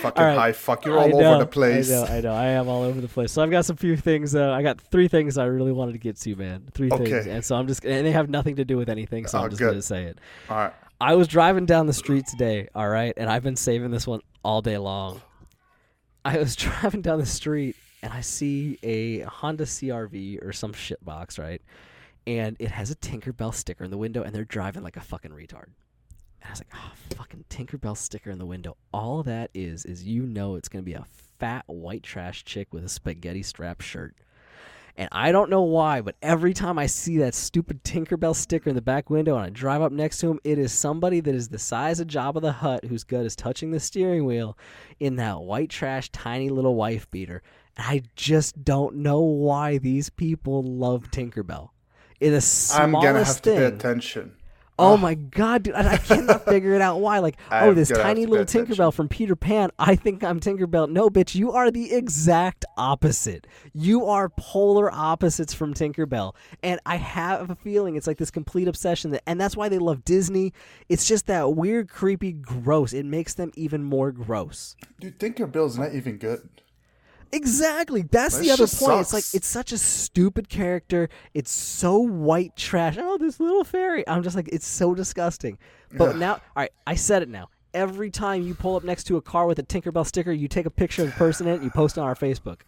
Fucking 0.00 0.24
right. 0.24 0.34
high 0.36 0.52
fuck. 0.52 0.84
You're 0.84 0.98
all 0.98 1.08
know, 1.08 1.34
over 1.34 1.44
the 1.44 1.50
place. 1.50 1.90
I 1.90 1.94
know, 1.94 2.04
I 2.04 2.20
know. 2.20 2.32
I 2.32 2.46
am 2.46 2.68
all 2.68 2.82
over 2.82 3.00
the 3.00 3.08
place. 3.08 3.30
So 3.30 3.42
I've 3.42 3.50
got 3.50 3.64
some 3.64 3.76
few 3.76 3.96
things. 3.96 4.34
Uh, 4.34 4.50
I 4.52 4.62
got 4.62 4.80
three 4.80 5.06
things 5.06 5.36
I 5.36 5.44
really 5.44 5.72
wanted 5.72 5.92
to 5.92 5.98
get 5.98 6.16
to, 6.20 6.34
man. 6.34 6.68
Three 6.72 6.90
okay. 6.90 7.04
things. 7.04 7.26
And 7.26 7.44
so 7.44 7.56
I'm 7.56 7.66
just, 7.66 7.84
and 7.84 8.06
they 8.06 8.12
have 8.12 8.30
nothing 8.30 8.56
to 8.56 8.64
do 8.64 8.76
with 8.78 8.88
anything. 8.88 9.26
So 9.26 9.38
oh, 9.38 9.42
I'm 9.42 9.50
just 9.50 9.60
going 9.60 9.74
to 9.74 9.82
say 9.82 10.04
it. 10.04 10.18
All 10.48 10.56
right. 10.56 10.72
I 11.00 11.14
was 11.14 11.28
driving 11.28 11.66
down 11.66 11.86
the 11.86 11.92
street 11.92 12.26
today. 12.26 12.68
All 12.74 12.88
right. 12.88 13.12
And 13.18 13.28
I've 13.28 13.42
been 13.42 13.56
saving 13.56 13.90
this 13.90 14.06
one 14.06 14.20
all 14.42 14.62
day 14.62 14.78
long. 14.78 15.20
I 16.26 16.38
was 16.38 16.56
driving 16.56 17.02
down 17.02 17.18
the 17.18 17.26
street 17.26 17.76
and 18.02 18.12
I 18.12 18.20
see 18.20 18.78
a 18.82 19.20
Honda 19.20 19.64
CRV 19.64 20.44
or 20.44 20.52
some 20.52 20.72
shit 20.72 21.04
box, 21.04 21.38
right? 21.38 21.62
and 22.26 22.56
it 22.58 22.70
has 22.70 22.90
a 22.90 22.96
Tinkerbell 22.96 23.54
sticker 23.54 23.84
in 23.84 23.90
the 23.90 23.98
window, 23.98 24.22
and 24.22 24.34
they're 24.34 24.44
driving 24.44 24.82
like 24.82 24.96
a 24.96 25.00
fucking 25.00 25.30
retard. 25.30 25.68
And 26.42 26.48
I 26.48 26.50
was 26.50 26.60
like, 26.60 26.72
oh, 26.74 26.92
fucking 27.16 27.44
Tinkerbell 27.48 27.96
sticker 27.96 28.30
in 28.30 28.38
the 28.38 28.46
window. 28.46 28.76
All 28.92 29.22
that 29.22 29.50
is, 29.54 29.84
is 29.84 30.04
you 30.04 30.22
know 30.22 30.56
it's 30.56 30.68
going 30.68 30.84
to 30.84 30.90
be 30.90 30.94
a 30.94 31.06
fat 31.38 31.64
white 31.66 32.02
trash 32.02 32.44
chick 32.44 32.72
with 32.72 32.84
a 32.84 32.88
spaghetti 32.88 33.42
strap 33.42 33.80
shirt. 33.80 34.16
And 34.98 35.10
I 35.12 35.30
don't 35.30 35.50
know 35.50 35.62
why, 35.62 36.00
but 36.00 36.16
every 36.22 36.54
time 36.54 36.78
I 36.78 36.86
see 36.86 37.18
that 37.18 37.34
stupid 37.34 37.84
Tinkerbell 37.84 38.34
sticker 38.34 38.70
in 38.70 38.76
the 38.76 38.82
back 38.82 39.10
window 39.10 39.36
and 39.36 39.44
I 39.44 39.50
drive 39.50 39.82
up 39.82 39.92
next 39.92 40.18
to 40.18 40.30
him, 40.30 40.40
it 40.42 40.58
is 40.58 40.72
somebody 40.72 41.20
that 41.20 41.34
is 41.34 41.48
the 41.48 41.58
size 41.58 42.00
of 42.00 42.06
Jabba 42.06 42.40
the 42.40 42.52
Hutt 42.52 42.86
whose 42.86 43.04
gut 43.04 43.26
is 43.26 43.36
touching 43.36 43.72
the 43.72 43.80
steering 43.80 44.24
wheel 44.24 44.56
in 44.98 45.16
that 45.16 45.42
white 45.42 45.68
trash 45.68 46.10
tiny 46.12 46.48
little 46.48 46.74
wife 46.74 47.10
beater. 47.10 47.42
And 47.76 47.86
I 47.86 48.02
just 48.16 48.64
don't 48.64 48.96
know 48.96 49.20
why 49.20 49.76
these 49.76 50.08
people 50.08 50.62
love 50.62 51.10
Tinkerbell. 51.10 51.70
In 52.18 52.32
the 52.32 52.40
smallest 52.40 52.80
I'm 52.80 52.92
gonna 52.92 53.24
have 53.24 53.36
thing. 53.36 53.54
to 53.56 53.60
pay 53.60 53.76
attention. 53.76 54.35
Oh 54.78 54.96
my 54.96 55.14
god, 55.14 55.62
dude! 55.62 55.74
And 55.74 55.88
I 55.88 55.96
cannot 55.96 56.44
figure 56.48 56.74
it 56.74 56.82
out. 56.82 57.00
Why? 57.00 57.18
Like, 57.20 57.38
oh, 57.50 57.56
I'm 57.56 57.74
this 57.74 57.88
tiny 57.88 58.26
little 58.26 58.44
Tinkerbell 58.44 58.72
attention. 58.72 58.90
from 58.92 59.08
Peter 59.08 59.34
Pan. 59.34 59.70
I 59.78 59.96
think 59.96 60.22
I'm 60.22 60.38
Tinkerbell. 60.38 60.90
No, 60.90 61.08
bitch, 61.08 61.34
you 61.34 61.52
are 61.52 61.70
the 61.70 61.94
exact 61.94 62.64
opposite. 62.76 63.46
You 63.72 64.06
are 64.06 64.28
polar 64.28 64.92
opposites 64.92 65.54
from 65.54 65.72
Tinkerbell. 65.72 66.34
And 66.62 66.78
I 66.84 66.96
have 66.96 67.50
a 67.50 67.54
feeling 67.54 67.96
it's 67.96 68.06
like 68.06 68.18
this 68.18 68.30
complete 68.30 68.68
obsession 68.68 69.12
that, 69.12 69.22
and 69.26 69.40
that's 69.40 69.56
why 69.56 69.68
they 69.68 69.78
love 69.78 70.04
Disney. 70.04 70.52
It's 70.88 71.06
just 71.08 71.26
that 71.26 71.54
weird, 71.54 71.88
creepy, 71.88 72.32
gross. 72.32 72.92
It 72.92 73.06
makes 73.06 73.34
them 73.34 73.52
even 73.54 73.82
more 73.82 74.12
gross. 74.12 74.76
Dude, 75.00 75.18
Tinkerbell's 75.18 75.78
not 75.78 75.94
even 75.94 76.18
good. 76.18 76.48
Exactly. 77.32 78.02
That's 78.02 78.36
the 78.36 78.44
This 78.44 78.52
other 78.52 78.66
just 78.66 78.80
point. 78.80 79.00
It's 79.00 79.12
like 79.12 79.24
sucks. 79.24 79.34
it's 79.34 79.46
such 79.48 79.72
a 79.72 79.78
stupid 79.78 80.48
character. 80.48 81.08
It's 81.34 81.50
so 81.50 81.98
white 81.98 82.56
trash. 82.56 82.96
Oh, 82.98 83.18
this 83.18 83.40
little 83.40 83.64
fairy. 83.64 84.06
I'm 84.08 84.22
just 84.22 84.36
like 84.36 84.48
it's 84.52 84.66
so 84.66 84.94
disgusting. 84.94 85.58
But 85.92 86.16
now, 86.16 86.34
all 86.34 86.40
right, 86.56 86.72
I 86.86 86.94
said 86.94 87.22
it 87.22 87.28
now. 87.28 87.48
Every 87.74 88.10
time 88.10 88.42
you 88.42 88.54
pull 88.54 88.76
up 88.76 88.84
next 88.84 89.04
to 89.04 89.16
a 89.16 89.22
car 89.22 89.46
with 89.46 89.58
a 89.58 89.62
Tinkerbell 89.62 90.06
sticker, 90.06 90.32
you 90.32 90.48
take 90.48 90.66
a 90.66 90.70
picture 90.70 91.02
of 91.02 91.08
the 91.08 91.14
person 91.14 91.46
in 91.46 91.52
it 91.52 91.56
and 91.56 91.64
you 91.64 91.70
post 91.70 91.98
it 91.98 92.00
on 92.00 92.06
our 92.06 92.14
Facebook. 92.14 92.60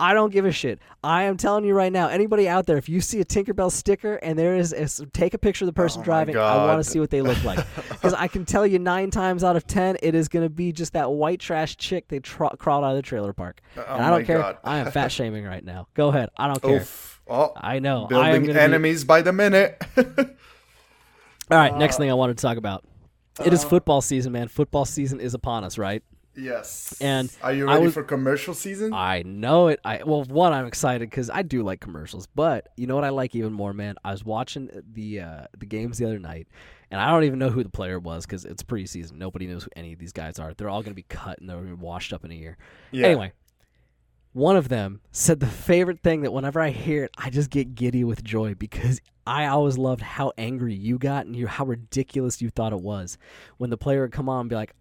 I 0.00 0.14
don't 0.14 0.32
give 0.32 0.46
a 0.46 0.50
shit. 0.52 0.80
I 1.04 1.24
am 1.24 1.36
telling 1.36 1.64
you 1.64 1.74
right 1.74 1.92
now, 1.92 2.08
anybody 2.08 2.48
out 2.48 2.64
there, 2.66 2.78
if 2.78 2.88
you 2.88 3.02
see 3.02 3.20
a 3.20 3.24
Tinkerbell 3.24 3.70
sticker 3.70 4.14
and 4.16 4.38
there 4.38 4.56
is, 4.56 4.72
a, 4.72 5.06
take 5.06 5.34
a 5.34 5.38
picture 5.38 5.64
of 5.64 5.66
the 5.66 5.74
person 5.74 6.00
Oh 6.00 6.04
driving. 6.04 6.36
I 6.38 6.56
want 6.64 6.82
to 6.82 6.90
see 6.90 6.98
what 6.98 7.10
they 7.10 7.20
look 7.20 7.42
like 7.44 7.58
because 7.90 8.14
I 8.14 8.26
can 8.26 8.46
tell 8.46 8.66
you 8.66 8.78
nine 8.78 9.10
times 9.10 9.44
out 9.44 9.56
of 9.56 9.66
ten, 9.66 9.98
it 10.02 10.14
is 10.14 10.28
going 10.28 10.44
to 10.44 10.48
be 10.48 10.72
just 10.72 10.94
that 10.94 11.10
white 11.12 11.38
trash 11.38 11.76
chick 11.76 12.08
they 12.08 12.18
tro- 12.18 12.48
crawled 12.58 12.84
out 12.84 12.92
of 12.92 12.96
the 12.96 13.02
trailer 13.02 13.34
park. 13.34 13.60
Oh 13.76 13.82
and 13.82 14.02
I 14.02 14.08
Oh 14.08 14.10
don't 14.10 14.24
care. 14.24 14.38
God. 14.38 14.58
I 14.64 14.78
am 14.78 14.90
fat 14.90 15.12
shaming 15.12 15.44
right 15.44 15.64
now. 15.64 15.86
Go 15.94 16.08
ahead. 16.08 16.30
I 16.36 16.46
don't 16.48 16.62
care. 16.62 16.80
Oof. 16.80 17.20
Oh, 17.28 17.52
I 17.56 17.78
know. 17.78 18.06
I 18.06 18.08
building 18.08 18.46
be- 18.46 18.52
enemies 18.52 19.04
by 19.04 19.20
the 19.22 19.32
minute. 19.32 19.82
All 21.50 21.58
right, 21.58 21.76
next 21.76 21.96
uh, 21.96 21.98
thing 21.98 22.10
I 22.10 22.14
wanted 22.14 22.38
to 22.38 22.42
talk 22.42 22.56
about. 22.56 22.84
It 23.44 23.52
is 23.52 23.64
uh. 23.64 23.68
football 23.68 24.00
season, 24.00 24.32
man. 24.32 24.48
Football 24.48 24.84
season 24.84 25.20
is 25.20 25.34
upon 25.34 25.64
us, 25.64 25.78
right? 25.78 26.02
Yes. 26.36 26.96
And 27.00 27.32
are 27.42 27.52
you 27.52 27.66
ready 27.66 27.84
was- 27.84 27.94
for 27.94 28.02
commercial 28.02 28.54
season? 28.54 28.92
I 28.92 29.22
know 29.22 29.68
it. 29.68 29.80
I 29.84 30.02
well, 30.04 30.24
one, 30.24 30.52
I'm 30.52 30.66
excited 30.66 31.08
because 31.10 31.30
I 31.30 31.42
do 31.42 31.62
like 31.62 31.80
commercials, 31.80 32.26
but 32.26 32.68
you 32.76 32.86
know 32.86 32.94
what 32.94 33.04
I 33.04 33.10
like 33.10 33.34
even 33.34 33.52
more, 33.52 33.72
man. 33.72 33.96
I 34.04 34.12
was 34.12 34.24
watching 34.24 34.70
the 34.92 35.20
uh, 35.20 35.44
the 35.58 35.66
games 35.66 35.98
the 35.98 36.06
other 36.06 36.18
night, 36.18 36.48
and 36.90 37.00
I 37.00 37.10
don't 37.10 37.24
even 37.24 37.38
know 37.38 37.50
who 37.50 37.62
the 37.62 37.70
player 37.70 37.98
was 37.98 38.26
because 38.26 38.44
it's 38.44 38.62
preseason. 38.62 39.12
Nobody 39.12 39.46
knows 39.46 39.64
who 39.64 39.70
any 39.76 39.92
of 39.92 39.98
these 39.98 40.12
guys 40.12 40.38
are. 40.38 40.54
They're 40.54 40.68
all 40.68 40.82
going 40.82 40.92
to 40.92 40.94
be 40.94 41.02
cut 41.04 41.38
and 41.38 41.48
they're 41.48 41.56
going 41.56 41.70
to 41.70 41.76
be 41.76 41.82
washed 41.82 42.12
up 42.12 42.24
in 42.24 42.32
a 42.32 42.34
year. 42.34 42.56
Yeah. 42.90 43.06
Anyway, 43.06 43.32
one 44.32 44.56
of 44.56 44.68
them 44.68 45.00
said 45.10 45.40
the 45.40 45.46
favorite 45.46 46.00
thing 46.02 46.22
that 46.22 46.32
whenever 46.32 46.60
I 46.60 46.70
hear 46.70 47.04
it, 47.04 47.10
I 47.18 47.30
just 47.30 47.50
get 47.50 47.74
giddy 47.74 48.04
with 48.04 48.22
joy 48.24 48.54
because 48.54 49.00
I 49.26 49.46
always 49.46 49.78
loved 49.78 50.02
how 50.02 50.32
angry 50.38 50.74
you 50.74 50.98
got 50.98 51.26
and 51.26 51.36
you 51.36 51.46
how 51.46 51.64
ridiculous 51.64 52.40
you 52.40 52.50
thought 52.50 52.72
it 52.72 52.80
was 52.80 53.18
when 53.58 53.70
the 53.70 53.76
player 53.76 54.02
would 54.02 54.12
come 54.12 54.28
on 54.28 54.42
and 54.42 54.50
be 54.50 54.56
like, 54.56 54.74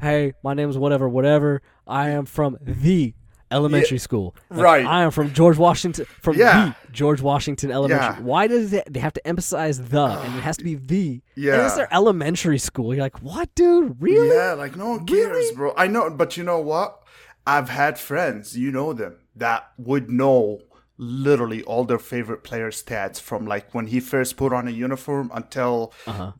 "Hey, 0.00 0.32
my 0.42 0.54
name's 0.54 0.76
whatever, 0.78 1.08
whatever. 1.08 1.62
I 1.86 2.10
am 2.10 2.24
from 2.26 2.56
the." 2.62 3.14
Elementary 3.50 3.96
school, 3.96 4.36
Like, 4.50 4.60
right. 4.60 4.84
I 4.84 5.04
am 5.04 5.10
from 5.10 5.32
George 5.32 5.56
Washington, 5.56 6.04
from 6.20 6.36
Yeah. 6.36 6.74
the 6.84 6.92
George 6.92 7.22
Washington 7.22 7.70
Elementary. 7.70 8.04
Yeah. 8.18 8.20
Why 8.20 8.46
does 8.46 8.74
it, 8.74 8.92
they 8.92 9.00
have 9.00 9.14
to 9.14 9.26
emphasize 9.26 9.80
the, 9.88 10.04
and 10.04 10.36
it 10.36 10.42
has 10.42 10.58
to 10.58 10.64
be 10.64 10.74
the? 10.74 11.12
and 11.12 11.22
Yeah. 11.34 11.64
it's 11.64 11.74
their 11.76 11.88
elementary 11.90 12.58
school. 12.58 12.92
You're 12.94 13.02
like, 13.04 13.22
what, 13.22 13.54
dude? 13.54 13.96
Really? 14.02 14.36
Yeah, 14.36 14.52
like 14.52 14.76
no 14.76 14.90
one 14.90 15.06
cares, 15.06 15.30
Really? 15.30 15.54
bro. 15.56 15.72
I 15.78 15.86
know, 15.86 16.10
but 16.10 16.36
you 16.36 16.44
know 16.44 16.60
what? 16.60 17.02
I've 17.46 17.70
had 17.70 17.98
friends, 17.98 18.54
you 18.58 18.70
know 18.70 18.92
them, 18.92 19.16
that 19.34 19.70
would 19.78 20.10
know 20.10 20.60
literally 20.98 21.62
all 21.62 21.84
their 21.84 21.98
favorite 21.98 22.44
player 22.44 22.70
stats 22.70 23.18
from 23.18 23.46
like 23.46 23.72
when 23.74 23.86
he 23.86 23.98
first 23.98 24.36
put 24.36 24.52
on 24.52 24.68
a 24.68 24.72
uniform 24.72 25.30
until 25.32 25.94
Uh-huh. 26.06 26.32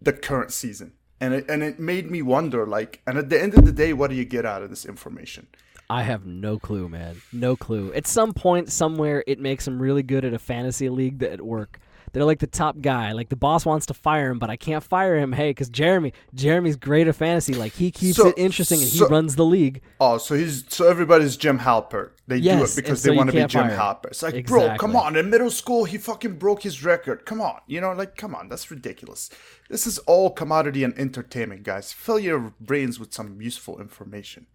the 0.00 0.14
current 0.14 0.52
season. 0.52 0.94
And 1.20 1.32
it, 1.34 1.48
and 1.48 1.62
it 1.62 1.78
made 1.78 2.10
me 2.10 2.20
wonder, 2.20 2.66
like, 2.66 3.00
and 3.06 3.16
at 3.16 3.30
the 3.30 3.40
end 3.40 3.54
of 3.54 3.64
the 3.64 3.72
day, 3.72 3.92
what 3.92 4.10
do 4.10 4.16
you 4.16 4.24
get 4.24 4.44
out 4.44 4.62
of 4.62 4.70
this 4.70 4.84
information? 4.84 5.46
I 5.88 6.02
have 6.02 6.26
no 6.26 6.58
clue, 6.58 6.88
man. 6.88 7.22
No 7.32 7.56
clue. 7.56 7.92
At 7.92 8.06
some 8.06 8.32
point, 8.34 8.72
somewhere, 8.72 9.22
it 9.26 9.38
makes 9.38 9.66
him 9.66 9.80
really 9.80 10.02
good 10.02 10.24
at 10.24 10.34
a 10.34 10.38
fantasy 10.38 10.88
league 10.88 11.20
that 11.20 11.32
at 11.32 11.42
work. 11.42 11.78
They're 12.16 12.24
like 12.24 12.38
the 12.38 12.46
top 12.46 12.80
guy. 12.80 13.12
Like 13.12 13.28
the 13.28 13.36
boss 13.36 13.66
wants 13.66 13.84
to 13.86 13.92
fire 13.94 14.30
him, 14.30 14.38
but 14.38 14.48
I 14.48 14.56
can't 14.56 14.82
fire 14.82 15.16
him. 15.18 15.32
Hey, 15.32 15.50
because 15.50 15.68
Jeremy, 15.68 16.14
Jeremy's 16.32 16.76
great 16.76 17.06
at 17.08 17.14
fantasy. 17.14 17.52
Like 17.52 17.74
he 17.74 17.90
keeps 17.90 18.16
So- 18.16 18.28
it 18.28 18.34
interesting 18.38 18.80
and 18.80 18.88
he 18.88 19.04
runs 19.04 19.36
the 19.36 19.44
league. 19.44 19.82
Oh, 20.00 20.16
so 20.16 20.34
he's 20.34 20.64
so 20.68 20.88
everybody's 20.88 21.36
Jim 21.36 21.58
Halpert. 21.58 22.12
They 22.26 22.40
do 22.40 22.48
it 22.64 22.72
because 22.74 23.02
so 23.02 23.10
they 23.10 23.14
want 23.18 23.28
to 23.28 23.36
be 23.36 23.44
Jim. 23.44 23.64
Halpert. 23.68 24.06
It's 24.12 24.22
like, 24.22 24.46
bro, 24.46 24.76
come 24.78 24.96
on. 24.96 25.14
In 25.14 25.28
middle 25.28 25.50
school, 25.50 25.84
he 25.84 25.98
fucking 25.98 26.38
broke 26.38 26.62
his 26.62 26.82
record. 26.82 27.26
Come 27.26 27.42
on, 27.42 27.60
you 27.66 27.82
know, 27.82 27.92
like, 27.92 28.16
come 28.16 28.34
on. 28.34 28.48
That's 28.48 28.70
ridiculous. 28.70 29.28
This 29.68 29.86
is 29.86 29.98
all 29.98 30.30
commodity 30.30 30.84
and 30.84 30.98
entertainment, 30.98 31.64
guys. 31.64 31.92
Fill 31.92 32.18
your 32.18 32.54
brains 32.58 32.98
with 32.98 33.12
some 33.12 33.42
useful 33.42 33.78
information. 33.78 34.46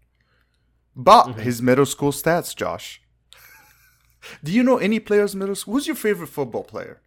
But 0.95 1.25
Mm-hmm. 1.27 1.41
his 1.41 1.61
middle 1.61 1.85
school 1.85 2.11
stats, 2.11 2.55
Josh. 2.55 3.03
do 4.43 4.51
you 4.51 4.63
know 4.63 4.77
any 4.77 4.99
players 4.99 5.35
middle 5.35 5.53
school? 5.53 5.75
Who's 5.75 5.85
your 5.85 5.95
favorite 5.95 6.29
football 6.29 6.63
player? 6.63 7.01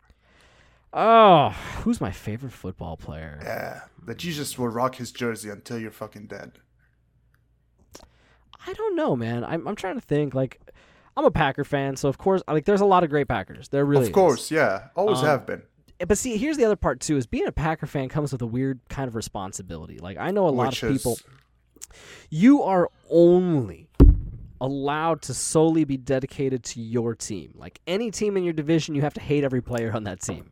Oh, 0.97 1.51
who's 1.83 2.01
my 2.01 2.13
favorite 2.13 2.53
football 2.53 2.97
player? 2.97 3.41
Yeah, 3.43 3.81
that 4.07 4.23
you 4.23 4.33
just 4.33 4.59
will 4.59 4.69
rock 4.69 4.95
his 4.95 5.11
jersey 5.11 5.51
until 5.51 5.79
you're 5.79 5.91
fucking 5.91 6.27
dead. 6.29 6.53
I 8.67 8.73
don't 8.73 8.97
know, 8.97 9.17
man. 9.17 9.45
I'm 9.45 9.67
I'm 9.69 9.77
trying 9.77 9.97
to 9.97 10.01
think. 10.01 10.35
Like, 10.35 10.61
I'm 11.17 11.25
a 11.25 11.31
Packer 11.31 11.65
fan, 11.65 11.97
so 11.97 12.09
of 12.09 12.17
course, 12.19 12.43
like, 12.49 12.65
there's 12.65 12.81
a 12.81 12.87
lot 12.87 13.05
of 13.05 13.11
great 13.11 13.29
Packers. 13.29 13.69
There 13.69 13.85
really, 13.85 14.05
of 14.05 14.09
is. 14.11 14.15
course, 14.15 14.51
yeah, 14.51 14.89
always 14.97 15.19
Um, 15.19 15.27
have 15.27 15.47
been. 15.47 15.63
But 16.07 16.17
see, 16.19 16.37
here's 16.37 16.57
the 16.57 16.65
other 16.65 16.77
part 16.77 17.01
too: 17.01 17.17
is 17.17 17.27
being 17.27 17.47
a 17.47 17.53
Packer 17.53 17.87
fan 17.87 18.09
comes 18.09 18.33
with 18.33 18.43
a 18.43 18.47
weird 18.47 18.81
kind 18.89 19.09
of 19.09 19.15
responsibility. 19.17 19.99
Like, 19.99 20.17
I 20.19 20.31
know 20.31 20.49
a 20.49 20.51
lot 20.51 20.69
Which 20.69 20.83
of 20.85 20.91
is- 20.93 20.99
people. 21.03 21.19
You 22.31 22.63
are 22.63 22.89
only 23.11 23.89
allowed 24.61 25.23
to 25.23 25.35
solely 25.35 25.85
be 25.85 25.97
dedicated 25.97 26.65
to 26.65 26.81
your 26.81 27.15
team. 27.15 27.53
Like 27.55 27.81
any 27.87 28.11
team 28.11 28.37
in 28.37 28.45
your 28.45 28.53
division, 28.53 28.95
you 28.95 29.03
have 29.03 29.15
to 29.15 29.21
hate 29.21 29.45
every 29.45 29.61
player 29.61 29.93
on 29.95 30.05
that 30.05 30.21
team. 30.21 30.51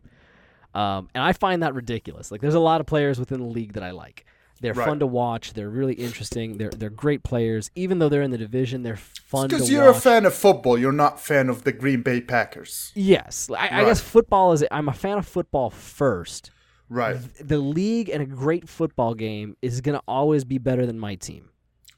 Um, 0.74 1.08
and 1.14 1.22
I 1.22 1.32
find 1.32 1.62
that 1.62 1.74
ridiculous. 1.74 2.30
Like, 2.30 2.40
there's 2.40 2.54
a 2.54 2.60
lot 2.60 2.80
of 2.80 2.86
players 2.86 3.18
within 3.18 3.40
the 3.40 3.46
league 3.46 3.74
that 3.74 3.82
I 3.82 3.90
like. 3.90 4.24
They're 4.60 4.74
Right. 4.74 4.86
fun 4.86 5.00
to 5.00 5.06
watch. 5.08 5.54
They're 5.54 5.68
really 5.68 5.94
interesting. 5.94 6.56
They're 6.56 6.70
they're 6.70 6.88
great 6.88 7.24
players. 7.24 7.68
Even 7.74 7.98
though 7.98 8.08
they're 8.08 8.22
in 8.22 8.30
the 8.30 8.38
division, 8.38 8.84
they're 8.84 8.94
fun 8.96 9.48
Because 9.48 9.68
you're 9.68 9.88
a 9.88 9.94
fan 9.94 10.24
of 10.24 10.34
football, 10.34 10.78
you're 10.78 10.92
not 10.92 11.18
fan 11.18 11.48
of 11.48 11.64
the 11.64 11.72
Green 11.72 12.02
Bay 12.02 12.20
Packers. 12.20 12.92
Yes, 12.94 13.50
I, 13.50 13.80
I 13.80 13.84
guess 13.84 14.00
football 14.00 14.52
is. 14.52 14.64
I'm 14.70 14.88
a 14.88 14.92
fan 14.92 15.18
of 15.18 15.26
football 15.26 15.70
first. 15.70 16.52
Right. 16.88 17.16
The 17.40 17.58
league 17.58 18.08
and 18.08 18.22
a 18.22 18.26
great 18.26 18.68
football 18.68 19.14
game 19.14 19.56
is 19.62 19.80
going 19.80 19.98
to 19.98 20.02
always 20.06 20.44
be 20.44 20.58
better 20.58 20.86
than 20.86 20.98
my 20.98 21.16
team. 21.16 21.48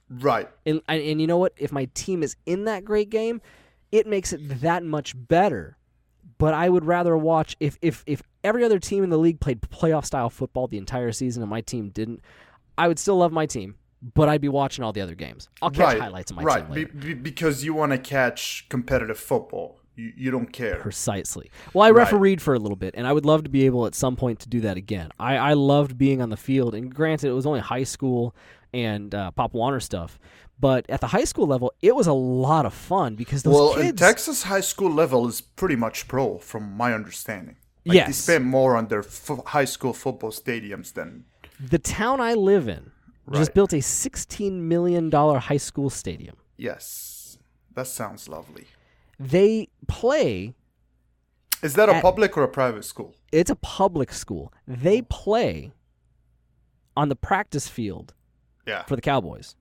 Right. 0.09 0.49
And, 0.65 0.81
and 0.89 1.03
and 1.03 1.21
you 1.21 1.27
know 1.27 1.39
what? 1.39 1.53
If 1.59 1.71
my 1.71 1.87
team 1.93 2.23
is 2.23 2.35
in 2.47 2.65
that 2.65 2.85
great 2.85 3.11
game, 3.11 3.43
it 3.93 4.07
makes 4.07 4.33
it 4.33 4.61
that 4.63 4.83
much 4.85 5.13
better. 5.17 5.77
But 6.39 6.55
I 6.55 6.71
would 6.71 6.87
rather 6.87 7.15
watch 7.17 7.57
if 7.61 7.79
if 7.83 8.05
if 8.07 8.23
every 8.45 8.63
other 8.63 8.79
team 8.79 9.03
in 9.03 9.11
the 9.11 9.19
league 9.19 9.41
played 9.41 9.61
playoff 9.63 10.05
style 10.05 10.31
football 10.31 10.69
the 10.69 10.79
entire 10.79 11.11
season 11.11 11.43
and 11.43 11.51
my 11.51 11.63
team 11.63 11.89
didn't, 11.89 12.21
I 12.79 12.87
would 12.87 12.99
still 12.99 13.17
love 13.17 13.33
my 13.33 13.47
team, 13.47 13.77
but 14.15 14.29
I'd 14.29 14.41
be 14.41 14.49
watching 14.49 14.85
all 14.85 14.93
the 14.93 15.01
other 15.01 15.15
games. 15.15 15.49
I'll 15.63 15.71
catch 15.71 15.95
right. 15.95 16.01
highlights 16.01 16.31
of 16.31 16.37
my 16.37 16.43
right. 16.43 16.73
team 16.73 16.75
Be, 16.75 16.85
be, 16.85 17.15
because 17.15 17.65
you 17.65 17.75
want 17.75 17.93
to 17.93 17.99
catch 17.99 18.69
competitive 18.69 19.19
football. 19.19 19.81
You, 19.97 20.13
you 20.17 20.31
don't 20.31 20.53
care. 20.53 20.77
Precisely. 20.77 21.51
Well, 21.73 21.85
I 21.85 21.91
Right. 21.91 21.99
refereed 21.99 22.43
for 22.43 22.55
a 22.55 22.59
little 22.59 22.77
bit, 22.77 22.95
and 22.97 23.07
I 23.07 23.13
would 23.13 23.25
love 23.25 23.45
to 23.45 23.49
be 23.49 23.65
able 23.65 23.87
at 23.87 23.95
some 23.95 24.17
point 24.17 24.41
to 24.41 24.49
do 24.49 24.61
that 24.61 24.77
again. 24.77 25.11
I, 25.21 25.37
I 25.37 25.53
loved 25.53 25.97
being 25.97 26.21
on 26.21 26.31
the 26.31 26.37
field, 26.37 26.75
and 26.75 26.93
granted, 26.93 27.29
it 27.29 27.33
was 27.33 27.47
only 27.47 27.61
high 27.61 27.85
school 27.85 28.35
and 28.73 29.15
uh, 29.15 29.31
Pop 29.31 29.55
Warner 29.55 29.79
stuff, 29.79 30.19
but 30.59 30.85
at 30.89 31.01
the 31.01 31.07
high 31.07 31.25
school 31.25 31.47
level, 31.47 31.73
it 31.81 31.95
was 31.95 32.09
a 32.09 32.13
lot 32.13 32.67
of 32.67 32.75
fun 32.75 33.15
because 33.15 33.45
those 33.45 33.55
well, 33.55 33.75
kids. 33.75 33.91
in 33.91 33.97
Texas 33.97 34.43
high 34.45 34.61
school 34.61 34.91
level 34.91 35.29
is 35.29 35.41
pretty 35.41 35.77
much 35.77 36.09
pro, 36.09 36.39
from 36.39 36.73
my 36.77 36.93
understanding. 36.93 37.57
Like, 37.87 37.93
They 37.95 37.99
Yes. 37.99 38.17
spend 38.19 38.45
more 38.47 38.77
on 38.77 38.89
their 38.89 39.03
fo- 39.03 39.45
high 39.47 39.67
school 39.67 39.93
football 39.93 40.31
stadiums 40.33 40.93
than. 40.95 41.25
the 41.61 41.79
town 41.79 42.21
I 42.21 42.35
live 42.35 42.67
in 42.69 42.91
just 43.33 43.55
built 43.55 43.73
a 43.73 43.81
sixteen 43.81 44.67
million 44.69 45.09
dollar 45.11 45.39
high 45.39 45.57
school 45.59 45.89
stadium. 45.91 46.37
Yes. 46.57 47.39
That 47.75 47.87
sounds 47.87 48.29
lovely. 48.29 48.67
They 49.19 49.69
play 49.87 50.55
Is 51.63 51.75
that 51.75 51.89
a 51.89 51.95
At- 51.95 52.03
public 52.03 52.37
or 52.37 52.43
a 52.43 52.49
private 52.49 52.85
school? 52.85 53.15
It's 53.33 53.51
a 53.51 53.57
public 53.57 54.13
school. 54.13 54.53
They 54.67 55.01
play 55.03 55.73
on 56.97 57.09
the 57.09 57.17
practice 57.17 57.69
field 57.69 58.13
Yeah. 58.67 58.83
for 58.85 58.97
the 58.97 59.03
Cowboys. 59.03 59.57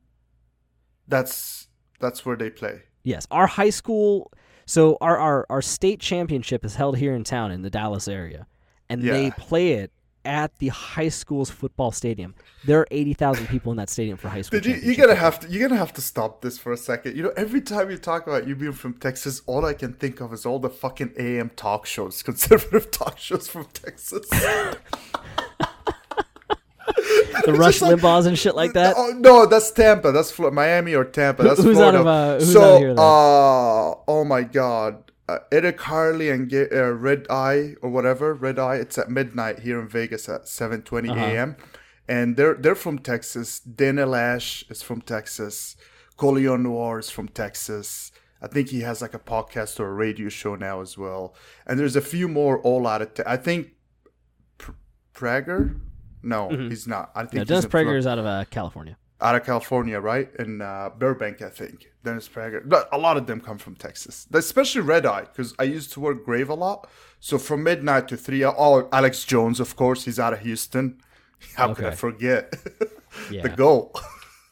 That's 1.07 1.67
that's 1.99 2.25
where 2.25 2.35
they 2.35 2.49
play. 2.49 2.83
Yes, 3.03 3.27
our 3.31 3.47
high 3.47 3.69
school. 3.69 4.31
So 4.65 4.97
our 5.01 5.17
our, 5.17 5.45
our 5.49 5.61
state 5.61 5.99
championship 5.99 6.65
is 6.65 6.75
held 6.75 6.97
here 6.97 7.15
in 7.15 7.23
town 7.23 7.51
in 7.51 7.61
the 7.61 7.69
Dallas 7.69 8.07
area, 8.07 8.47
and 8.89 9.01
they 9.01 9.31
play 9.31 9.73
it 9.73 9.91
at 10.25 10.57
the 10.59 10.69
high 10.69 11.09
school's 11.09 11.49
football 11.49 11.91
stadium. 11.91 12.33
There 12.65 12.79
are 12.79 12.87
eighty 12.91 13.13
thousand 13.13 13.47
people 13.47 13.71
in 13.71 13.77
that 13.77 13.89
stadium 13.89 14.17
for 14.17 14.29
high 14.29 14.41
school. 14.41 14.59
Did 14.59 14.83
you, 14.83 14.91
you're 14.91 15.07
gonna 15.07 15.19
have 15.19 15.39
to. 15.41 15.49
You're 15.49 15.67
gonna 15.67 15.79
have 15.79 15.93
to 15.93 16.01
stop 16.01 16.41
this 16.41 16.57
for 16.57 16.71
a 16.71 16.77
second. 16.77 17.17
You 17.17 17.23
know, 17.23 17.33
every 17.35 17.61
time 17.61 17.91
you 17.91 17.97
talk 17.97 18.25
about 18.25 18.47
you 18.47 18.55
being 18.55 18.71
from 18.71 18.93
Texas, 18.93 19.41
all 19.45 19.65
I 19.65 19.73
can 19.73 19.93
think 19.93 20.21
of 20.21 20.33
is 20.33 20.45
all 20.45 20.59
the 20.59 20.69
fucking 20.69 21.13
AM 21.17 21.49
talk 21.49 21.85
shows, 21.85 22.23
conservative 22.23 22.91
talk 22.91 23.17
shows 23.17 23.47
from 23.47 23.65
Texas. 23.73 24.29
the 27.45 27.53
Rush 27.53 27.81
like- 27.81 27.97
Limbaughs 27.99 28.25
and 28.27 28.37
shit 28.37 28.55
like 28.55 28.73
that. 28.73 28.95
Oh 28.97 29.13
no, 29.17 29.45
that's 29.45 29.71
Tampa. 29.71 30.11
That's 30.11 30.31
Flo- 30.31 30.51
Miami 30.51 30.93
or 30.95 31.05
Tampa. 31.05 31.43
That's 31.43 31.61
Who's 31.63 31.79
out 31.79 31.95
of, 31.95 32.05
uh, 32.07 32.35
who's 32.39 32.53
so, 32.53 32.75
out 32.75 32.79
here, 32.79 32.91
uh, 32.97 33.95
oh 34.07 34.23
my 34.25 34.43
God, 34.43 35.11
uh, 35.29 35.39
Eric 35.51 35.79
Harley 35.81 36.29
and 36.29 36.53
uh, 36.53 36.91
Red 36.91 37.25
Eye 37.29 37.75
or 37.81 37.89
whatever, 37.89 38.33
Red 38.33 38.59
Eye. 38.59 38.75
It's 38.75 38.97
at 38.97 39.09
midnight 39.09 39.59
here 39.59 39.79
in 39.79 39.87
Vegas 39.87 40.27
at 40.29 40.43
7:20 40.45 41.09
Uh-huh. 41.11 41.19
a.m. 41.25 41.55
And 42.07 42.35
they're 42.35 42.55
they're 42.55 42.75
from 42.75 42.99
Texas. 42.99 43.59
Dana 43.59 44.05
Loesch 44.05 44.69
is 44.69 44.81
from 44.81 45.01
Texas. 45.01 45.75
Colion 46.17 46.61
Noir 46.63 46.99
is 46.99 47.09
from 47.09 47.27
Texas. 47.29 48.11
I 48.41 48.47
think 48.47 48.69
he 48.69 48.81
has 48.81 49.01
like 49.01 49.13
a 49.13 49.19
podcast 49.19 49.79
or 49.79 49.87
a 49.87 49.93
radio 49.93 50.27
show 50.27 50.55
now 50.55 50.81
as 50.81 50.97
well. 50.97 51.33
And 51.65 51.79
there's 51.79 51.95
a 51.95 52.01
few 52.01 52.27
more 52.27 52.59
all 52.59 52.85
out 52.85 53.01
of. 53.01 53.13
Te- 53.13 53.23
I 53.25 53.37
think 53.37 53.69
Pr- 54.57 54.71
Prager. 55.15 55.79
No, 56.23 56.49
he's 56.49 56.87
not. 56.87 57.11
I 57.15 57.21
think 57.21 57.29
Mm-hmm. 57.31 57.37
No, 57.39 57.43
Dennis 57.45 57.65
Prager 57.65 57.97
is 57.97 58.07
out 58.07 58.17
of 58.19 58.25
uh, 58.25 58.45
California. 58.49 58.97
out 59.21 59.35
of 59.35 59.43
California, 59.45 59.99
right? 59.99 60.29
In 60.39 60.61
uh, 60.61 60.89
Burbank, 60.97 61.41
I 61.41 61.49
think. 61.49 61.91
Dennis 62.03 62.27
Prager. 62.27 62.61
But 62.65 62.89
a 62.91 62.97
lot 62.97 63.15
of 63.17 63.27
them 63.27 63.39
come 63.41 63.57
from 63.57 63.75
Texas, 63.75 64.27
especially 64.33 64.81
Red 64.81 65.05
Eye, 65.05 65.21
because 65.21 65.53
I 65.59 65.63
used 65.63 65.93
to 65.93 65.99
work 66.01 66.25
Grave 66.25 66.49
a 66.49 66.53
lot. 66.53 66.89
So 67.19 67.37
from 67.37 67.63
midnight 67.63 68.07
to 68.09 68.17
three. 68.17 68.43
Oh, 68.43 68.89
Alex 68.91 69.23
Jones, 69.23 69.59
of 69.59 69.75
course, 69.75 70.03
he's 70.05 70.19
out 70.19 70.33
of 70.33 70.39
Houston. 70.39 70.99
How 71.55 71.73
could 71.73 71.85
I 71.85 71.91
forget 71.91 72.53
Yeah. 73.31 73.43
the 73.43 73.49
goal? 73.49 73.93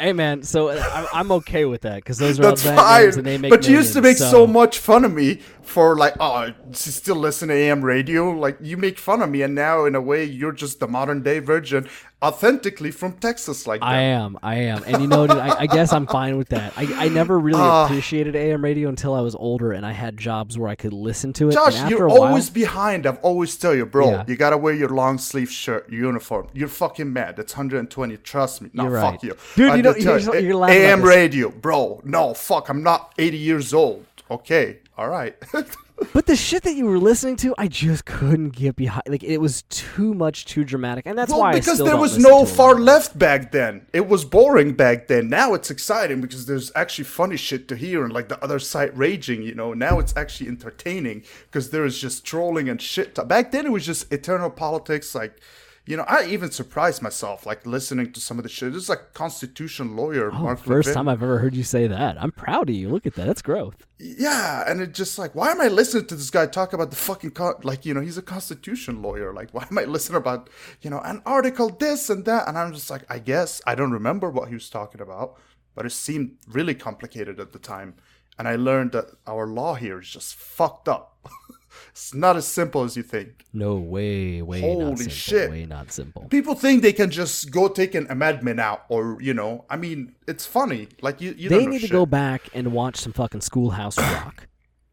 Hey 0.01 0.13
man, 0.13 0.41
so 0.41 0.69
uh, 0.69 0.83
I'm, 0.91 1.07
I'm 1.13 1.31
okay 1.33 1.65
with 1.65 1.81
that 1.81 1.97
because 1.97 2.17
those 2.17 2.39
are 2.39 2.41
That's 2.41 2.65
all 2.65 2.75
fine. 2.75 3.13
and 3.13 3.23
they 3.23 3.37
make 3.37 3.51
but 3.51 3.67
you 3.67 3.75
used 3.75 3.93
to 3.93 4.01
make 4.01 4.17
millions, 4.17 4.31
so 4.31 4.47
much 4.47 4.79
fun 4.79 5.05
of 5.05 5.13
me 5.13 5.41
for 5.61 5.95
like, 5.95 6.15
oh, 6.19 6.51
still 6.71 7.17
listen 7.17 7.49
to 7.49 7.53
AM 7.53 7.85
radio. 7.85 8.31
Like 8.31 8.57
you 8.61 8.77
make 8.77 8.97
fun 8.97 9.21
of 9.21 9.29
me, 9.29 9.43
and 9.43 9.53
now 9.53 9.85
in 9.85 9.93
a 9.93 10.01
way, 10.01 10.23
you're 10.23 10.53
just 10.53 10.79
the 10.79 10.87
modern 10.87 11.21
day 11.21 11.37
virgin, 11.37 11.87
authentically 12.23 12.91
from 12.91 13.13
Texas, 13.13 13.65
like 13.65 13.79
that. 13.81 13.85
I 13.87 14.01
am, 14.01 14.37
I 14.43 14.55
am, 14.55 14.83
and 14.85 15.01
you 15.01 15.07
know, 15.07 15.25
dude, 15.27 15.37
I, 15.37 15.61
I 15.61 15.65
guess 15.67 15.91
I'm 15.91 16.05
fine 16.07 16.37
with 16.37 16.49
that. 16.49 16.73
I, 16.77 17.05
I 17.05 17.09
never 17.09 17.39
really 17.39 17.59
Ah. 17.59 17.85
appreciated 17.85 18.35
AM 18.35 18.63
radio 18.63 18.89
until 18.89 19.13
I 19.15 19.21
was 19.21 19.33
older 19.35 19.71
and 19.71 19.85
I 19.85 19.91
had 19.91 20.17
jobs 20.17 20.57
where 20.57 20.69
I 20.69 20.75
could 20.75 20.93
listen 20.93 21.33
to 21.33 21.49
it. 21.49 21.53
Josh, 21.53 21.89
you're 21.89 22.05
a 22.05 22.09
while, 22.09 22.23
always 22.23 22.49
behind. 22.49 23.07
I've 23.07 23.17
always 23.19 23.55
tell 23.57 23.73
you, 23.75 23.85
bro. 23.85 24.09
Yeah. 24.11 24.23
You 24.27 24.35
gotta 24.35 24.57
wear 24.57 24.73
your 24.73 24.89
long 24.89 25.17
sleeve 25.17 25.51
shirt, 25.51 25.89
your 25.89 26.05
uniform. 26.05 26.47
You're 26.53 26.67
fucking 26.67 27.11
mad. 27.11 27.39
It's 27.39 27.53
120. 27.53 28.17
Trust 28.17 28.61
me. 28.61 28.69
No, 28.73 28.83
You're 28.83 29.01
fuck 29.01 29.11
right. 29.13 29.23
you, 29.23 29.35
Dude, 29.55 29.69
I 29.71 29.75
you 29.77 29.83
tell 29.83 30.19
you're- 30.19 30.39
you, 30.41 30.47
you're 30.47 30.55
laughing 30.55 30.77
AM 30.77 31.01
radio, 31.01 31.49
bro. 31.49 32.01
No, 32.03 32.33
fuck. 32.33 32.69
I'm 32.69 32.83
not 32.83 33.13
80 33.17 33.37
years 33.37 33.73
old. 33.73 34.05
Okay, 34.29 34.77
all 34.97 35.09
right. 35.09 35.35
But 36.13 36.25
the 36.25 36.35
shit 36.35 36.63
that 36.63 36.75
you 36.75 36.85
were 36.85 36.97
listening 36.97 37.35
to, 37.37 37.53
I 37.57 37.67
just 37.67 38.05
couldn't 38.05 38.49
get 38.49 38.75
behind. 38.75 39.03
Like 39.07 39.23
it 39.23 39.37
was 39.37 39.63
too 39.63 40.13
much, 40.13 40.45
too 40.45 40.63
dramatic, 40.63 41.05
and 41.05 41.17
that's 41.17 41.31
well, 41.31 41.41
why 41.41 41.51
I 41.51 41.53
because 41.53 41.77
there 41.77 41.97
was 41.97 42.17
no 42.17 42.45
far 42.45 42.75
left 42.75 43.17
back 43.17 43.51
then. 43.51 43.85
It 43.93 44.07
was 44.07 44.25
boring 44.25 44.73
back 44.73 45.07
then. 45.07 45.29
Now 45.29 45.53
it's 45.53 45.69
exciting 45.69 46.19
because 46.21 46.45
there's 46.45 46.71
actually 46.75 47.05
funny 47.05 47.37
shit 47.37 47.67
to 47.69 47.75
hear 47.75 48.03
and 48.03 48.13
like 48.13 48.29
the 48.29 48.43
other 48.43 48.59
side 48.59 48.97
raging. 48.97 49.43
You 49.43 49.55
know, 49.55 49.73
now 49.73 49.99
it's 49.99 50.15
actually 50.17 50.49
entertaining 50.49 51.23
because 51.45 51.69
there 51.69 51.85
is 51.85 51.99
just 51.99 52.25
trolling 52.25 52.67
and 52.67 52.81
shit. 52.81 53.15
Back 53.27 53.51
then 53.51 53.65
it 53.65 53.71
was 53.71 53.85
just 53.85 54.11
eternal 54.11 54.49
politics, 54.49 55.15
like. 55.15 55.39
You 55.87 55.97
know, 55.97 56.05
I 56.07 56.25
even 56.27 56.51
surprised 56.51 57.01
myself, 57.01 57.45
like 57.45 57.65
listening 57.65 58.13
to 58.13 58.19
some 58.21 58.37
of 58.37 58.43
the 58.43 58.49
shit. 58.49 58.71
This 58.71 58.83
is 58.83 58.89
like 58.89 59.13
constitution 59.13 59.95
lawyer 59.95 60.29
Oh, 60.31 60.37
Mark 60.37 60.59
first 60.59 60.87
Levin. 60.87 60.93
time 60.93 61.09
I've 61.09 61.23
ever 61.23 61.39
heard 61.39 61.55
you 61.55 61.63
say 61.63 61.87
that. 61.87 62.21
I'm 62.21 62.31
proud 62.31 62.69
of 62.69 62.75
you. 62.75 62.87
Look 62.89 63.07
at 63.07 63.15
that. 63.15 63.25
That's 63.25 63.41
growth. 63.41 63.87
Yeah, 63.97 64.63
and 64.69 64.79
it's 64.79 64.95
just 64.95 65.17
like, 65.17 65.33
why 65.33 65.49
am 65.49 65.59
I 65.59 65.69
listening 65.69 66.05
to 66.05 66.15
this 66.15 66.29
guy 66.29 66.45
talk 66.45 66.73
about 66.73 66.91
the 66.91 66.95
fucking 66.97 67.31
con- 67.31 67.55
like, 67.63 67.83
you 67.83 67.95
know, 67.95 68.01
he's 68.01 68.17
a 68.17 68.21
constitution 68.21 69.01
lawyer. 69.01 69.33
Like, 69.33 69.51
why 69.55 69.65
am 69.71 69.77
I 69.79 69.85
listening 69.85 70.17
about, 70.17 70.51
you 70.81 70.91
know, 70.91 70.99
an 70.99 71.23
article 71.25 71.69
this 71.69 72.11
and 72.11 72.25
that? 72.25 72.47
And 72.47 72.59
I'm 72.59 72.73
just 72.73 72.91
like, 72.91 73.03
I 73.09 73.17
guess 73.17 73.59
I 73.65 73.73
don't 73.73 73.91
remember 73.91 74.29
what 74.29 74.49
he 74.49 74.53
was 74.53 74.69
talking 74.69 75.01
about, 75.01 75.35
but 75.73 75.87
it 75.87 75.91
seemed 75.93 76.37
really 76.47 76.75
complicated 76.75 77.39
at 77.39 77.53
the 77.53 77.59
time. 77.59 77.95
And 78.37 78.47
I 78.47 78.55
learned 78.55 78.91
that 78.91 79.07
our 79.25 79.47
law 79.47 79.73
here 79.75 79.99
is 79.99 80.09
just 80.09 80.35
fucked 80.35 80.87
up. 80.87 81.17
it's 81.91 82.13
not 82.13 82.35
as 82.37 82.47
simple 82.47 82.83
as 82.83 82.97
you 82.97 83.03
think. 83.03 83.45
No 83.53 83.75
way, 83.75 84.41
way 84.41 84.61
Holy 84.61 84.85
not 84.85 84.97
simple. 84.97 85.13
shit. 85.13 85.51
Way 85.51 85.65
not 85.65 85.91
simple. 85.91 86.25
People 86.29 86.55
think 86.55 86.81
they 86.81 86.93
can 86.93 87.11
just 87.11 87.51
go 87.51 87.67
take 87.67 87.93
an 87.95 88.07
amendment 88.09 88.59
out, 88.59 88.83
or 88.89 89.17
you 89.21 89.33
know, 89.33 89.65
I 89.69 89.77
mean, 89.77 90.15
it's 90.27 90.45
funny. 90.45 90.87
Like 91.01 91.21
you, 91.21 91.33
you 91.37 91.49
They 91.49 91.65
need 91.65 91.81
to 91.81 91.87
go 91.87 92.05
back 92.05 92.49
and 92.53 92.71
watch 92.73 92.97
some 92.97 93.13
fucking 93.13 93.41
Schoolhouse 93.41 93.97
Rock. 94.15 94.47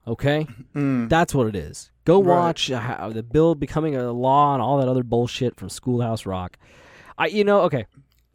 Okay, 0.06 0.46
Mm. 0.74 1.08
that's 1.08 1.34
what 1.34 1.46
it 1.46 1.54
is. 1.54 1.90
Go 2.06 2.22
Right. 2.22 2.26
watch 2.36 2.70
uh, 2.70 3.10
the 3.10 3.22
bill 3.22 3.54
becoming 3.54 3.94
a 3.94 4.10
law 4.12 4.54
and 4.54 4.62
all 4.62 4.78
that 4.78 4.88
other 4.88 5.02
bullshit 5.02 5.56
from 5.58 5.68
Schoolhouse 5.68 6.24
Rock. 6.24 6.56
I, 7.18 7.26
you 7.26 7.44
know, 7.44 7.60
okay, 7.62 7.84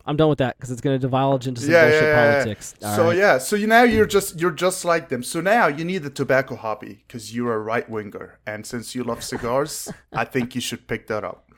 I'm 0.05 0.17
done 0.17 0.27
with 0.29 0.39
that 0.39 0.57
because 0.57 0.69
it's 0.71 0.81
going 0.81 0.95
to 0.95 0.99
divulge 0.99 1.47
into 1.47 1.61
some 1.61 1.71
bullshit 1.71 2.13
politics. 2.15 2.75
All 2.83 2.95
so 2.95 3.03
right? 3.07 3.17
yeah, 3.17 3.37
so 3.37 3.55
you 3.55 3.67
now 3.67 3.83
you're 3.83 4.05
just 4.05 4.39
you're 4.39 4.51
just 4.51 4.83
like 4.83 5.07
them. 5.09 5.23
So 5.23 5.39
now 5.39 5.67
you 5.67 5.85
need 5.85 5.99
the 6.03 6.09
tobacco 6.09 6.55
hobby 6.57 7.03
because 7.07 7.33
you're 7.33 7.53
a 7.53 7.59
right 7.59 7.89
winger, 7.89 8.39
and 8.45 8.65
since 8.65 8.95
you 8.95 9.03
love 9.03 9.23
cigars, 9.23 9.89
I 10.13 10.25
think 10.25 10.55
you 10.55 10.61
should 10.61 10.87
pick 10.87 11.07
that 11.07 11.23
up. 11.23 11.49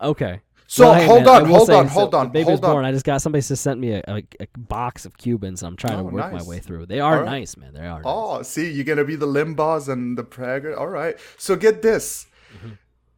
okay. 0.00 0.40
So, 0.68 0.82
Well, 0.88 0.94
hey, 0.94 1.06
hold 1.06 1.24
man, 1.26 1.42
on, 1.42 1.44
hold 1.48 1.66
say, 1.68 1.76
on, 1.76 1.86
so 1.86 1.92
hold 1.94 2.14
on, 2.16 2.26
the 2.26 2.30
baby 2.32 2.42
hold 2.44 2.52
was 2.54 2.60
born. 2.60 2.78
on. 2.78 2.84
I 2.86 2.90
just 2.90 3.04
got 3.04 3.22
somebody 3.22 3.40
just 3.42 3.62
sent 3.62 3.78
me 3.78 3.92
a, 3.92 4.02
a, 4.08 4.22
a 4.40 4.48
box 4.58 5.04
of 5.06 5.16
Cubans. 5.16 5.62
I'm 5.62 5.76
trying 5.76 5.98
to 5.98 6.00
Oh, 6.00 6.06
work 6.06 6.32
my 6.32 6.42
way 6.42 6.58
through. 6.58 6.86
They 6.86 6.98
are 6.98 7.18
right. 7.18 7.24
nice, 7.24 7.56
man. 7.56 7.72
They 7.72 7.86
are. 7.86 7.98
nice. 7.98 8.04
Oh, 8.04 8.42
see, 8.42 8.68
you're 8.72 8.84
gonna 8.84 9.04
be 9.04 9.14
the 9.14 9.28
Limbaughs 9.28 9.88
and 9.88 10.18
the 10.18 10.24
Prager. 10.24 10.76
All 10.76 10.88
right. 10.88 11.16
So 11.36 11.54
get 11.54 11.82
this: 11.82 12.26
Mm-hmm. 12.56 12.70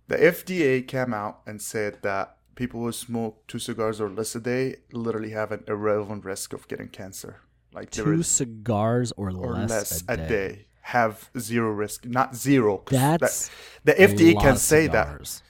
the 0.09 0.17
FDA 0.17 0.87
came 0.87 1.15
out 1.15 1.41
and 1.47 1.63
said 1.63 2.03
that 2.03 2.37
people 2.59 2.81
who 2.81 2.91
smoke 2.91 3.47
two 3.47 3.61
cigars 3.61 4.01
or 4.01 4.11
less 4.11 4.35
a 4.35 4.41
day 4.41 4.77
literally 4.93 5.31
have 5.31 5.53
an 5.53 5.63
irrelevant 5.69 6.25
risk 6.25 6.53
of 6.53 6.67
getting 6.67 6.89
cancer. 6.89 7.41
Like 7.73 7.91
Two 7.91 8.25
cigars 8.25 9.13
or, 9.17 9.31
or 9.31 9.53
less, 9.55 9.71
less, 9.71 10.05
a, 10.09 10.17
day. 10.17 10.67
have 10.81 11.31
zero 11.39 11.71
risk, 11.71 12.05
not 12.05 12.35
zero. 12.35 12.83
That's 12.91 13.51
that, 13.85 13.97
the 13.97 14.05
a 14.05 14.09
FDA 14.09 14.41
can 14.41 14.57
say 14.57 14.89
that 14.89 15.41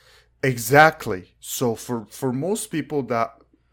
exactly. 0.42 1.34
So 1.40 1.74
for 1.74 2.06
for 2.10 2.30
most 2.32 2.70
people 2.76 3.02
that 3.04 3.28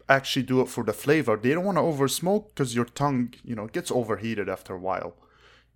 actually 0.08 0.46
do 0.52 0.60
it 0.62 0.68
for 0.68 0.82
the 0.84 0.94
flavor, 0.94 1.36
they 1.36 1.50
don't 1.50 1.64
want 1.64 1.76
to 1.76 1.82
over 1.82 2.08
smoke 2.08 2.54
because 2.54 2.74
your 2.74 2.86
tongue, 3.02 3.34
you 3.42 3.54
know, 3.54 3.66
gets 3.66 3.90
overheated 3.90 4.48
after 4.48 4.72
a 4.74 4.78
while. 4.78 5.12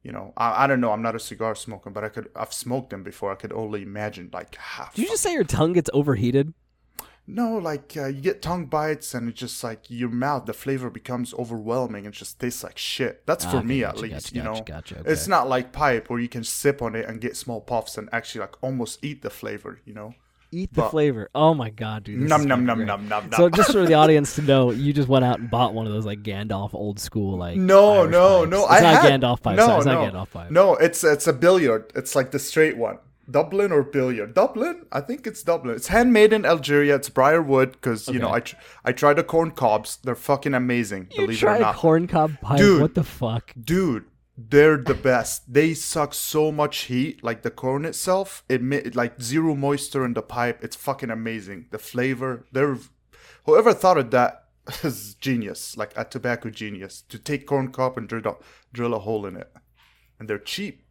You 0.02 0.12
know, 0.12 0.32
I, 0.36 0.64
I 0.64 0.66
don't 0.66 0.80
know. 0.80 0.92
I'm 0.92 1.02
not 1.02 1.14
a 1.14 1.24
cigar 1.30 1.54
smoker, 1.54 1.90
but 1.90 2.04
I 2.04 2.08
could. 2.08 2.30
I've 2.34 2.54
smoked 2.54 2.88
them 2.90 3.02
before. 3.02 3.30
I 3.32 3.34
could 3.34 3.52
only 3.52 3.82
imagine 3.82 4.30
like 4.32 4.54
half. 4.54 4.94
Did 4.94 5.02
you 5.02 5.08
just 5.08 5.22
say 5.22 5.34
your 5.34 5.44
tongue 5.44 5.74
gets 5.74 5.90
overheated? 5.92 6.54
No, 7.34 7.56
like 7.58 7.94
uh, 7.96 8.06
you 8.06 8.20
get 8.20 8.42
tongue 8.42 8.66
bites 8.66 9.14
and 9.14 9.28
it's 9.28 9.38
just 9.38 9.62
like 9.62 9.82
your 9.88 10.08
mouth, 10.08 10.46
the 10.46 10.52
flavor 10.52 10.90
becomes 10.90 11.32
overwhelming 11.34 12.04
and 12.06 12.14
just 12.14 12.40
tastes 12.40 12.62
like 12.64 12.78
shit. 12.78 13.24
That's 13.26 13.44
Ah, 13.46 13.50
for 13.50 13.56
okay, 13.58 13.66
me 13.66 13.80
gotcha, 13.80 13.96
at 13.96 14.02
least, 14.02 14.14
gotcha, 14.26 14.34
you 14.34 14.42
know. 14.42 14.54
gotcha, 14.64 14.94
gotcha, 14.94 15.10
It's 15.10 15.28
not 15.28 15.48
like 15.48 15.72
pipe 15.72 16.10
where 16.10 16.18
you 16.20 16.28
can 16.28 16.44
sip 16.44 16.82
on 16.82 16.94
it 16.94 17.06
and 17.08 17.20
get 17.20 17.36
small 17.36 17.60
puffs 17.60 17.96
and 17.98 18.08
actually 18.12 18.40
like 18.42 18.54
almost 18.62 19.04
eat 19.04 19.22
the 19.22 19.30
flavor, 19.30 19.80
you 19.84 19.94
know. 19.94 20.14
Eat 20.52 20.74
the 20.74 20.80
But- 20.82 20.90
flavor. 20.90 21.30
Oh 21.32 21.54
my 21.54 21.70
god, 21.70 22.02
dude. 22.02 22.18
Num 22.18 22.40
is 22.40 22.46
num 22.48 22.66
fucking 22.66 22.84
num 22.86 22.86
num 22.86 23.08
num 23.08 23.30
num. 23.30 23.38
So 23.38 23.48
just 23.48 23.70
for 23.70 23.86
the 23.86 23.94
audience 24.02 24.34
to 24.34 24.42
know, 24.42 24.72
you 24.72 24.92
just 24.92 25.06
went 25.08 25.24
out 25.24 25.38
and 25.38 25.48
bought 25.48 25.74
one 25.74 25.86
of 25.86 25.92
those 25.92 26.04
like 26.04 26.24
Gandalf 26.24 26.74
old 26.74 26.98
school 26.98 27.38
like 27.38 27.56
no, 27.56 28.00
Irish 28.00 28.10
no, 28.10 28.40
pipes. 28.40 28.50
no. 28.50 28.62
It's 28.64 28.72
I 28.72 28.80
not 28.80 29.02
had, 29.02 29.20
Gandalf 29.20 29.42
pipe. 29.42 29.56
No, 29.56 29.66
sorry, 29.66 29.76
it's 29.78 29.86
no, 29.86 29.92
not 30.04 30.12
Gandalf 30.12 30.30
pipe. 30.32 30.50
No, 30.50 30.74
it's 30.74 31.04
it's 31.04 31.28
a 31.28 31.32
billiard. 31.32 31.92
It's 31.94 32.16
like 32.16 32.32
the 32.32 32.40
straight 32.40 32.76
one. 32.76 32.98
Dublin 33.30 33.72
or 33.72 33.82
billiard? 33.82 34.34
Dublin? 34.34 34.86
I 34.92 35.00
think 35.00 35.26
it's 35.26 35.42
Dublin. 35.42 35.76
It's 35.76 35.88
handmade 35.88 36.32
in 36.32 36.44
Algeria. 36.44 36.96
It's 36.96 37.08
Briarwood 37.08 37.72
because 37.72 38.08
you 38.08 38.18
know 38.18 38.30
I 38.30 38.40
tr- 38.40 38.56
I 38.84 38.92
tried 38.92 39.14
the 39.14 39.24
corn 39.24 39.50
cobs. 39.52 39.98
They're 40.02 40.14
fucking 40.14 40.54
amazing. 40.54 41.08
You 41.10 41.22
believe 41.26 41.30
it 41.30 41.42
or 41.42 41.46
tried 41.46 41.60
not. 41.60 41.76
corncob 41.76 42.40
pipe. 42.40 42.58
Dude. 42.58 42.80
What 42.80 42.94
the 42.94 43.04
fuck? 43.04 43.52
dude 43.60 44.04
they're 44.48 44.78
the 44.78 44.94
best 44.94 45.52
they 45.52 45.74
suck 45.74 46.14
so 46.14 46.50
much 46.50 46.82
heat 46.84 47.22
like 47.22 47.42
the 47.42 47.50
corn 47.50 47.84
itself 47.84 48.42
it 48.48 48.62
ma- 48.62 48.78
like 48.94 49.20
zero 49.20 49.54
moisture 49.54 50.02
in 50.04 50.14
the 50.14 50.22
pipe 50.22 50.64
it's 50.64 50.76
fucking 50.76 51.10
amazing 51.10 51.66
the 51.72 51.78
flavor 51.78 52.46
they're 52.52 52.78
whoever 53.44 53.74
thought 53.74 53.98
of 53.98 54.10
that 54.10 54.44
is 54.82 55.14
genius 55.16 55.76
like 55.76 55.92
a 55.94 56.04
tobacco 56.04 56.48
genius 56.48 57.02
to 57.02 57.18
take 57.18 57.46
corn 57.46 57.70
cob 57.70 57.98
and 57.98 58.08
drill 58.08 58.26
a, 58.26 58.34
drill 58.72 58.94
a 58.94 58.98
hole 59.00 59.26
in 59.26 59.36
it 59.36 59.52
and 60.18 60.26
they're 60.28 60.38
cheap 60.38 60.84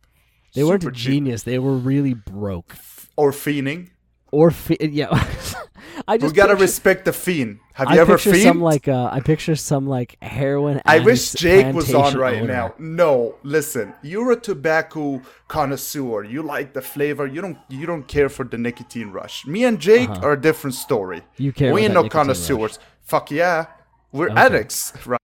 They 0.54 0.64
weren't 0.64 0.84
a 0.84 0.86
Super 0.88 0.95
cheap. 0.95 1.06
genius. 1.06 1.43
They 1.43 1.60
were 1.60 1.76
really 1.76 2.14
broke. 2.14 2.76
Or 3.16 3.32
fiending. 3.32 3.89
Or 4.32 4.52
fi- 4.52 4.78
yeah. 4.80 5.08
I 6.08 6.18
just 6.18 6.34
We 6.34 6.36
gotta 6.38 6.54
picture, 6.54 6.62
respect 6.64 7.06
the 7.06 7.14
fiend. 7.14 7.60
Have 7.74 7.88
I 7.89 7.95
you 7.95 8.02
ever 8.02 8.14
picture 8.16 8.32
fiend? 8.32 8.43
some 8.43 8.62
like 8.62 8.88
uh, 8.88 9.10
I 9.12 9.20
picture 9.20 9.56
some 9.56 9.88
like 9.88 10.18
heroin. 10.22 10.82
I 10.86 11.00
wish 11.00 11.32
Jake 11.34 11.74
was 11.76 11.93
on 11.93 12.16
right 12.18 12.41
owner. 12.41 12.47
now. 12.47 12.74
No, 12.78 13.36
listen. 13.43 13.93
You're 14.02 14.32
a 14.32 14.36
tobacco 14.39 15.22
connoisseur. 15.47 16.24
You 16.24 16.41
like 16.43 16.74
the 16.74 16.82
flavor. 16.82 17.28
You 17.28 17.41
don't. 17.41 17.58
You 17.70 17.86
don't 17.86 18.08
care 18.08 18.30
for 18.30 18.45
the 18.45 18.58
nicotine 18.58 19.10
rush. 19.12 19.45
Me 19.45 19.66
and 19.66 19.80
Jake 19.80 20.10
are 20.10 20.34
a 20.34 20.39
different 20.41 20.76
story. 20.76 21.18
Uh-huh. 21.18 21.28
You 21.38 21.52
care 21.52 21.74
We 21.74 21.82
ain't 21.84 21.93
no 21.93 22.08
connoisseurs. 22.08 22.80
Fuck 23.04 23.32
yeah, 23.32 23.66
we're 24.12 24.30
Okay. 24.30 24.39
addicts, 24.39 24.93
right? 25.06 25.20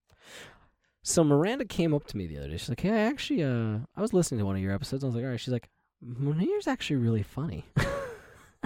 So 1.08 1.24
Miranda 1.24 1.66
came 1.66 1.94
up 1.94 2.08
to 2.08 2.18
me 2.18 2.26
the 2.26 2.40
other 2.40 2.48
day. 2.50 2.58
She's 2.58 2.68
like, 2.70 2.80
"Hey, 2.82 2.90
I 2.90 2.98
actually, 3.06 3.44
uh, 3.44 3.78
I 3.96 4.02
was 4.02 4.12
listening 4.12 4.40
to 4.40 4.46
one 4.46 4.56
of 4.56 4.62
your 4.64 4.74
episodes. 4.74 5.04
I 5.04 5.08
was 5.08 5.16
like, 5.16 5.24
all 5.24 5.30
right." 5.30 5.40
She's 5.40 5.52
like, 5.54 5.70
"Munir's 6.02 6.68
actually 6.68 6.96
really 6.96 7.22
funny." 7.22 7.64
I 7.78 7.86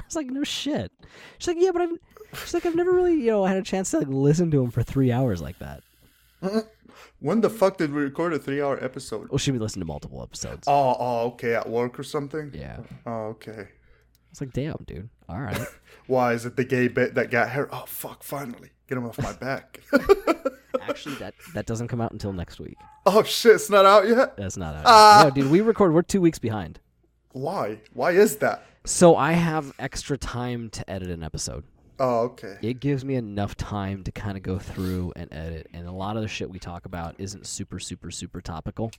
was 0.05 0.15
like, 0.15 0.27
"No 0.27 0.45
shit." 0.45 0.91
She's 1.37 1.49
like, 1.49 1.57
"Yeah, 1.59 1.71
but 1.73 1.81
I've," 1.81 1.97
she's 2.35 2.53
like, 2.53 2.65
"I've 2.65 2.75
never 2.75 2.93
really, 2.93 3.15
you 3.15 3.27
know, 3.31 3.43
had 3.43 3.57
a 3.57 3.61
chance 3.61 3.91
to 3.91 3.97
like 3.99 4.07
listen 4.07 4.51
to 4.51 4.63
him 4.63 4.71
for 4.71 4.83
three 4.83 5.11
hours 5.11 5.41
like 5.41 5.59
that." 5.59 5.83
When 7.21 7.41
the 7.41 7.49
fuck 7.49 7.77
did 7.77 7.93
we 7.93 8.01
record 8.01 8.33
a 8.33 8.39
three-hour 8.39 8.81
episode? 8.83 9.29
Well, 9.29 9.37
she 9.37 9.51
would 9.51 9.59
listen 9.61 9.79
to 9.81 9.85
multiple 9.85 10.23
episodes. 10.23 10.67
Oh, 10.67 10.95
oh, 10.97 11.27
okay, 11.31 11.53
at 11.53 11.69
work 11.69 11.99
or 11.99 12.03
something. 12.03 12.51
Yeah, 12.53 12.79
Oh, 13.05 13.25
okay. 13.35 13.67
it's 14.31 14.39
like, 14.41 14.53
damn, 14.53 14.77
dude. 14.87 15.09
All 15.27 15.39
right. 15.41 15.59
Why 16.07 16.31
is 16.33 16.45
it 16.45 16.55
the 16.55 16.63
gay 16.63 16.87
bit 16.87 17.15
that 17.15 17.29
got 17.29 17.49
her? 17.51 17.67
Oh 17.73 17.83
fuck! 17.87 18.23
Finally, 18.23 18.71
get 18.87 18.97
him 18.97 19.05
off 19.05 19.17
my 19.21 19.33
back. 19.33 19.81
Actually, 20.89 21.15
that 21.15 21.33
that 21.53 21.65
doesn't 21.65 21.87
come 21.87 22.01
out 22.01 22.11
until 22.11 22.33
next 22.33 22.59
week. 22.59 22.77
oh 23.05 23.23
shit! 23.23 23.55
It's 23.55 23.69
not 23.69 23.85
out 23.85 24.07
yet. 24.07 24.35
That's 24.37 24.57
not 24.57 24.75
out. 24.75 24.83
Ah. 24.85 25.21
no, 25.25 25.29
dude, 25.31 25.51
we 25.51 25.61
record. 25.61 25.93
We're 25.93 26.01
two 26.01 26.21
weeks 26.21 26.39
behind. 26.39 26.79
Why? 27.31 27.79
Why 27.93 28.11
is 28.11 28.37
that? 28.37 28.63
So 28.85 29.15
I 29.15 29.33
have 29.33 29.73
extra 29.77 30.17
time 30.17 30.69
to 30.71 30.89
edit 30.89 31.09
an 31.09 31.23
episode. 31.23 31.63
Oh, 32.01 32.19
okay. 32.21 32.55
it 32.61 32.79
gives 32.79 33.03
me 33.03 33.15
enough 33.15 33.57
time 33.57 34.03
to 34.05 34.11
kind 34.13 34.37
of 34.37 34.41
go 34.41 34.57
through 34.57 35.11
and 35.17 35.27
edit 35.33 35.67
and 35.73 35.85
a 35.85 35.91
lot 35.91 36.15
of 36.15 36.21
the 36.21 36.29
shit 36.29 36.49
we 36.49 36.57
talk 36.57 36.85
about 36.85 37.13
isn't 37.17 37.45
super 37.45 37.77
super 37.77 38.09
super 38.09 38.39
topical 38.39 38.89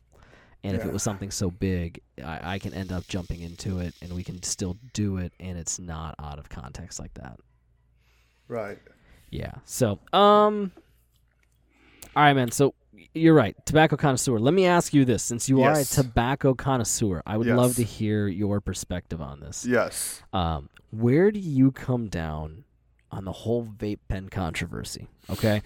and 0.62 0.76
if 0.76 0.84
it 0.84 0.93
was 0.93 1.03
something 1.03 1.30
so 1.30 1.51
big 1.51 2.03
I, 2.22 2.57
I 2.57 2.59
can 2.59 2.74
end 2.74 2.93
up 2.93 3.09
jumping 3.09 3.41
into 3.41 3.78
it 3.78 3.95
and 4.03 4.12
we 4.12 4.22
can 4.22 4.43
still 4.43 4.76
do 4.93 5.16
it 5.16 5.32
and 5.41 5.57
it's 5.59 5.78
not 5.78 6.14
out 6.22 6.38
of 6.38 6.51
context 6.51 7.01
like 7.01 7.14
that 7.14 7.41
Right. 8.49 8.76
yeah 9.30 9.53
so 9.64 9.99
um 10.12 10.70
all 12.17 12.23
right 12.23 12.35
man 12.35 12.51
so 12.51 12.75
you're 13.15 13.35
right 13.35 13.57
tobacco 13.67 13.97
connoisseur 13.97 14.39
let 14.39 14.55
me 14.55 14.67
ask 14.67 14.93
you 14.95 15.05
this 15.05 15.23
since 15.23 15.49
you 15.49 15.63
are 15.63 15.79
a 15.81 15.85
tobacco 15.85 16.55
connoisseur 16.55 17.23
i 17.27 17.37
would 17.37 17.47
love 17.47 17.77
to 17.77 17.83
hear 17.85 18.27
your 18.29 18.61
perspective 18.61 19.21
on 19.21 19.41
this 19.41 19.65
Yes. 19.67 20.23
um, 20.33 20.69
where 20.91 21.31
do 21.31 21.39
you 21.39 21.71
come 21.73 22.09
down 22.09 22.65
on 23.13 23.25
the 23.25 23.33
whole 23.33 23.65
vape 23.65 23.99
pen 24.09 24.29
controversy? 24.29 25.09
Okay, 25.29 25.63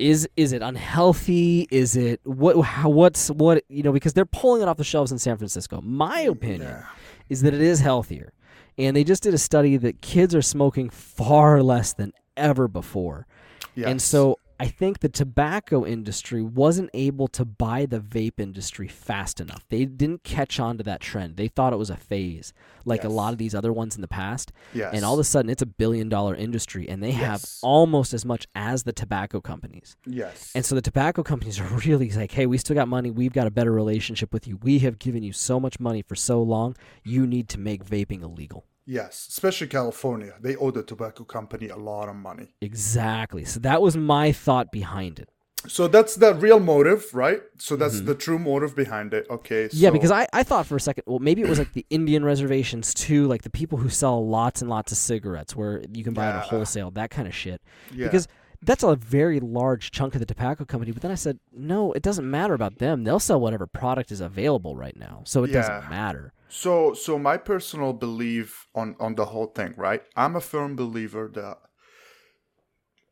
is 0.00 0.28
is 0.36 0.52
it 0.52 0.62
unhealthy? 0.62 1.68
Is 1.70 1.94
it 1.94 2.20
what? 2.24 2.60
How, 2.60 2.88
what's 2.88 3.28
what? 3.30 3.62
You 3.68 3.84
know, 3.84 3.92
because 3.92 4.14
they're 4.14 4.24
pulling 4.26 4.62
it 4.62 4.68
off 4.68 4.78
the 4.78 4.84
shelves 4.84 5.12
in 5.12 5.18
San 5.20 5.36
Francisco. 5.36 5.80
My 5.80 6.22
opinion 6.22 6.62
Yeah. 6.70 6.84
is 7.28 7.42
that 7.42 7.54
it 7.54 7.60
is 7.60 7.78
healthier, 7.78 8.32
and 8.78 8.96
they 8.96 9.04
just 9.04 9.22
did 9.22 9.32
a 9.32 9.38
study 9.38 9.76
that 9.76 10.00
kids 10.00 10.34
are 10.34 10.42
smoking 10.42 10.90
far 10.90 11.62
less 11.62 11.92
than 11.92 12.12
ever 12.36 12.66
before. 12.66 13.28
Yes. 13.76 13.86
And 13.88 14.02
so 14.02 14.38
I 14.60 14.66
think 14.66 14.98
the 14.98 15.08
tobacco 15.08 15.86
industry 15.86 16.42
wasn't 16.42 16.90
able 16.92 17.28
to 17.28 17.44
buy 17.44 17.86
the 17.86 18.00
vape 18.00 18.38
industry 18.38 18.88
fast 18.88 19.40
enough. 19.40 19.64
They 19.68 19.84
didn't 19.84 20.24
catch 20.24 20.58
on 20.58 20.78
to 20.78 20.84
that 20.84 21.00
trend. 21.00 21.36
They 21.36 21.48
thought 21.48 21.72
it 21.72 21.76
was 21.76 21.90
a 21.90 21.96
phase, 21.96 22.52
like 22.84 23.04
a 23.04 23.08
lot 23.08 23.32
of 23.32 23.38
these 23.38 23.54
other 23.54 23.72
ones 23.72 23.94
in 23.94 24.02
the 24.02 24.08
past. 24.08 24.52
Yes. 24.74 24.92
And 24.94 25.04
all 25.04 25.14
of 25.14 25.20
a 25.20 25.24
sudden, 25.24 25.48
it's 25.48 25.62
a 25.62 25.66
billion 25.66 26.08
dollar 26.08 26.34
industry, 26.34 26.88
and 26.88 27.02
they 27.02 27.12
have 27.12 27.44
almost 27.62 28.12
as 28.12 28.24
much 28.24 28.48
as 28.54 28.82
the 28.82 28.92
tobacco 28.92 29.40
companies. 29.40 29.96
Yes. 30.06 30.50
And 30.54 30.64
so 30.64 30.74
the 30.74 30.82
tobacco 30.82 31.22
companies 31.22 31.60
are 31.60 31.64
really 31.86 32.10
like, 32.10 32.32
hey, 32.32 32.46
we 32.46 32.58
still 32.58 32.74
got 32.74 32.88
money. 32.88 33.10
We've 33.10 33.32
got 33.32 33.46
a 33.46 33.50
better 33.52 33.72
relationship 33.72 34.32
with 34.32 34.48
you. 34.48 34.58
We 34.62 34.80
have 34.80 34.98
given 34.98 35.22
you 35.22 35.32
so 35.32 35.60
much 35.60 35.78
money 35.78 36.02
for 36.02 36.16
so 36.16 36.42
long. 36.42 36.76
You 37.04 37.26
need 37.26 37.48
to 37.50 37.60
make 37.60 37.84
vaping 37.84 38.22
illegal. 38.22 38.64
Yes. 38.88 39.26
Especially 39.28 39.68
California, 39.68 40.34
they 40.40 40.56
owe 40.56 40.70
the 40.72 40.82
tobacco 40.82 41.24
company 41.24 41.68
a 41.68 41.76
lot 41.76 42.08
of 42.08 42.16
money. 42.16 42.48
Exactly. 42.60 43.44
So 43.44 43.60
that 43.60 43.80
was 43.82 43.96
my 43.96 44.32
thought 44.32 44.72
behind 44.72 45.18
it. 45.20 45.28
So 45.66 45.88
that's 45.88 46.14
the 46.14 46.34
real 46.34 46.60
motive, 46.60 47.12
right? 47.12 47.42
So 47.58 47.74
that's 47.74 48.00
the 48.02 48.14
true 48.14 48.38
motive 48.38 48.76
behind 48.76 49.12
it. 49.12 49.26
Okay. 49.28 49.64
Mm-hmm. 49.66 49.76
Yeah, 49.76 49.90
because 49.90 50.12
I, 50.12 50.28
I 50.32 50.44
thought 50.44 50.66
for 50.66 50.76
a 50.76 50.80
second, 50.80 51.02
well, 51.06 51.18
maybe 51.18 51.42
it 51.42 51.48
was 51.48 51.58
like 51.58 51.72
the 51.72 51.84
Indian 51.90 52.24
reservations 52.24 52.94
too, 52.94 53.26
like 53.26 53.42
the 53.42 53.50
people 53.50 53.76
who 53.76 53.88
sell 53.88 54.24
lots 54.26 54.62
and 54.62 54.70
lots 54.70 54.92
of 54.92 54.98
cigarettes 54.98 55.56
where 55.56 55.82
you 55.92 56.04
can 56.04 56.14
buy 56.14 56.26
it 56.26 56.30
at 56.30 56.34
Yeah. 56.44 56.50
wholesale, 56.50 56.90
that 56.92 57.10
kind 57.10 57.26
of 57.26 57.34
shit. 57.34 57.60
Yeah. 57.92 58.06
Because 58.06 58.28
that's 58.62 58.82
a 58.82 58.96
very 58.96 59.40
large 59.40 59.90
chunk 59.90 60.14
of 60.14 60.20
the 60.20 60.26
tobacco 60.26 60.64
company. 60.64 60.90
But 60.92 61.02
then 61.02 61.10
I 61.10 61.16
said, 61.16 61.38
no, 61.52 61.92
it 61.92 62.02
doesn't 62.02 62.28
matter 62.28 62.54
about 62.54 62.78
them. 62.78 63.04
They'll 63.04 63.20
sell 63.20 63.40
whatever 63.40 63.66
product 63.66 64.10
is 64.10 64.20
available 64.20 64.74
right 64.76 64.96
now. 64.96 65.22
So 65.24 65.44
it 65.44 65.50
Yeah. 65.50 65.60
doesn't 65.62 65.90
matter. 65.90 66.32
So, 66.48 66.94
so 66.94 67.18
my 67.18 67.36
personal 67.36 67.92
belief 67.92 68.66
on 68.74 68.96
on 68.98 69.14
the 69.16 69.26
whole 69.26 69.46
thing, 69.46 69.74
right? 69.76 70.02
I'm 70.16 70.34
a 70.34 70.40
firm 70.40 70.76
believer 70.76 71.30
that 71.34 71.58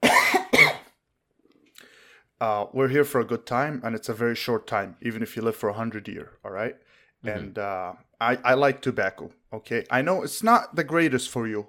uh, 2.41 2.67
we're 2.73 2.89
here 2.89 3.05
for 3.05 3.21
a 3.21 3.25
good 3.25 3.47
time, 3.47 3.81
and 3.85 3.95
it's 3.95 4.09
a 4.09 4.15
very 4.15 4.35
short 4.35 4.67
time, 4.67 4.97
even 5.03 5.23
if 5.23 5.37
you 5.37 5.43
live 5.43 5.57
for 5.57 5.69
a 5.69 5.75
hundred 5.75 6.09
year. 6.09 6.33
All 6.45 6.51
right? 6.51 6.77
and 7.25 7.59
uh, 7.59 7.93
I 8.21 8.39
I 8.45 8.55
like 8.55 8.81
tobacco. 8.83 9.31
Okay, 9.53 9.85
I 9.91 10.01
know 10.03 10.23
it's 10.23 10.43
not 10.43 10.77
the 10.77 10.85
greatest 10.85 11.29
for 11.29 11.49
you, 11.49 11.69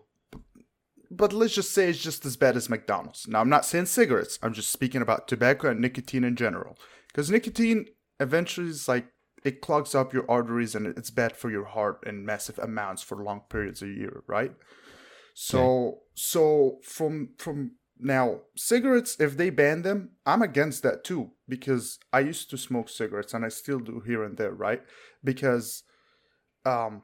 but 1.10 1.34
let's 1.34 1.54
just 1.56 1.72
say 1.72 1.90
it's 1.90 2.00
just 2.00 2.26
as 2.26 2.38
bad 2.38 2.58
as 2.58 2.70
McDonald's. 2.70 3.28
Now, 3.28 3.42
I'm 3.42 3.50
not 3.50 3.66
saying 3.66 3.86
cigarettes. 3.86 4.40
I'm 4.42 4.54
just 4.54 4.72
speaking 4.72 5.02
about 5.02 5.28
tobacco 5.28 5.70
and 5.70 5.80
nicotine 5.80 6.24
in 6.24 6.36
general, 6.36 6.78
because 7.08 7.32
nicotine 7.32 7.86
eventually 8.20 8.70
is 8.70 8.88
like 8.88 9.08
it 9.44 9.62
clogs 9.62 9.96
up 9.96 10.14
your 10.14 10.30
arteries 10.30 10.76
and 10.76 10.88
it's 10.88 11.10
bad 11.10 11.36
for 11.36 11.50
your 11.50 11.66
heart 11.66 12.04
in 12.06 12.26
massive 12.26 12.60
amounts 12.60 13.02
for 13.02 13.24
long 13.24 13.42
periods 13.50 13.82
a 13.82 13.88
year, 13.88 14.24
right? 14.28 14.52
So 15.34 16.00
so 16.16 16.80
from 16.84 17.30
from 17.38 17.74
now 18.00 18.42
cigarettes 18.56 19.16
if 19.20 19.38
they 19.38 19.50
ban 19.50 19.84
them, 19.84 20.12
I'm 20.26 20.42
against 20.42 20.84
that 20.84 21.04
too 21.04 21.32
because 21.48 22.00
I 22.12 22.22
used 22.22 22.50
to 22.50 22.58
smoke 22.58 22.90
cigarettes 22.90 23.34
and 23.34 23.46
I 23.46 23.50
still 23.50 23.80
do 23.80 24.02
here 24.06 24.24
and 24.24 24.38
there, 24.38 24.52
right? 24.52 24.82
Because 25.24 25.84
um 26.66 27.04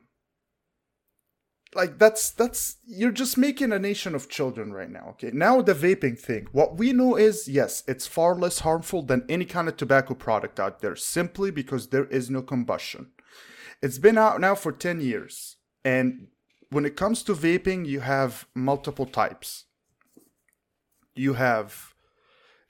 like 1.76 1.98
that's 2.00 2.32
that's 2.32 2.78
you're 2.86 3.12
just 3.12 3.38
making 3.38 3.72
a 3.72 3.80
nation 3.80 4.16
of 4.16 4.30
children 4.30 4.74
right 4.74 4.90
now 4.90 5.10
okay? 5.12 5.32
Now 5.34 5.62
the 5.62 5.74
vaping 5.74 6.18
thing. 6.20 6.48
What 6.52 6.78
we 6.78 6.94
know 6.94 7.16
is 7.16 7.48
yes 7.48 7.84
it's 7.88 8.08
far 8.08 8.36
less 8.36 8.60
harmful 8.60 9.04
than 9.04 9.26
any 9.30 9.46
kind 9.46 9.68
of 9.68 9.78
tobacco 9.78 10.14
product 10.14 10.60
out 10.60 10.82
there 10.82 10.96
simply 10.96 11.52
because 11.52 11.88
there 11.88 12.06
is 12.06 12.30
no 12.30 12.42
combustion. 12.42 13.12
It's 13.82 13.98
been 13.98 14.18
out 14.18 14.40
now 14.40 14.56
for 14.56 14.72
10 14.72 15.02
years 15.02 15.58
and 15.84 16.28
when 16.70 16.86
it 16.86 16.96
comes 16.96 17.24
to 17.24 17.34
vaping 17.34 17.86
you 17.86 18.02
have 18.02 18.48
multiple 18.56 19.06
types. 19.06 19.66
You 21.16 21.34
have 21.34 21.94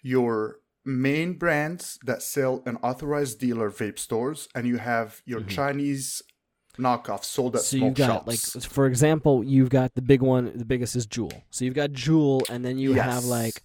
your 0.02 0.60
main 0.86 1.34
brands 1.34 1.98
that 2.04 2.22
sell 2.22 2.62
in 2.66 2.76
authorized 2.78 3.40
dealer 3.40 3.72
vape 3.72 3.98
stores 3.98 4.50
and 4.54 4.68
you 4.68 4.78
have 4.78 5.22
your 5.26 5.40
mm-hmm. 5.40 5.50
chinese 5.50 6.22
knockoffs 6.78 7.26
sold 7.26 7.56
at. 7.56 7.62
So 7.62 7.78
smoke 7.78 7.88
you've 7.90 8.08
got 8.08 8.26
shops 8.26 8.56
like, 8.56 8.64
for 8.66 8.88
example, 8.88 9.44
you've 9.44 9.70
got 9.70 9.94
the 9.96 10.02
big 10.02 10.22
one. 10.22 10.52
The 10.56 10.66
biggest 10.66 10.96
is 10.96 11.06
Juul. 11.08 11.42
So 11.52 11.66
you've 11.66 11.74
got 11.74 11.92
Juul, 11.92 12.42
and 12.50 12.64
then 12.66 12.78
you 12.78 12.94
have 12.94 13.26
like 13.26 13.62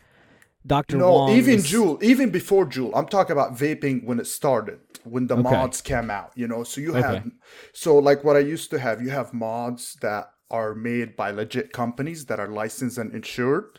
Doctor 0.66 0.98
No, 0.98 1.12
Wong. 1.12 1.30
even 1.36 1.54
is- 1.54 1.66
Juul, 1.66 2.02
even 2.02 2.30
before 2.30 2.66
Juul. 2.66 2.92
I'm 2.94 3.06
talking 3.06 3.32
about 3.32 3.56
vaping 3.56 4.04
when 4.04 4.18
it 4.20 4.26
started, 4.26 4.80
when 5.04 5.26
the 5.26 5.34
Okay. 5.36 5.42
mods 5.42 5.80
came 5.80 6.10
out, 6.10 6.32
you 6.34 6.46
know. 6.46 6.64
So 6.64 6.80
you 6.80 6.92
have 6.94 7.30
so 7.72 7.96
like 7.98 8.24
what 8.24 8.36
I 8.36 8.40
used 8.40 8.70
to 8.70 8.78
have, 8.78 9.00
you 9.00 9.10
have 9.10 9.32
mods 9.32 9.96
that 10.02 10.30
are 10.50 10.74
made 10.74 11.14
by 11.16 11.30
legit 11.30 11.72
companies 11.72 12.26
that 12.26 12.40
are 12.40 12.48
licensed 12.48 12.98
and 12.98 13.14
insured 13.14 13.78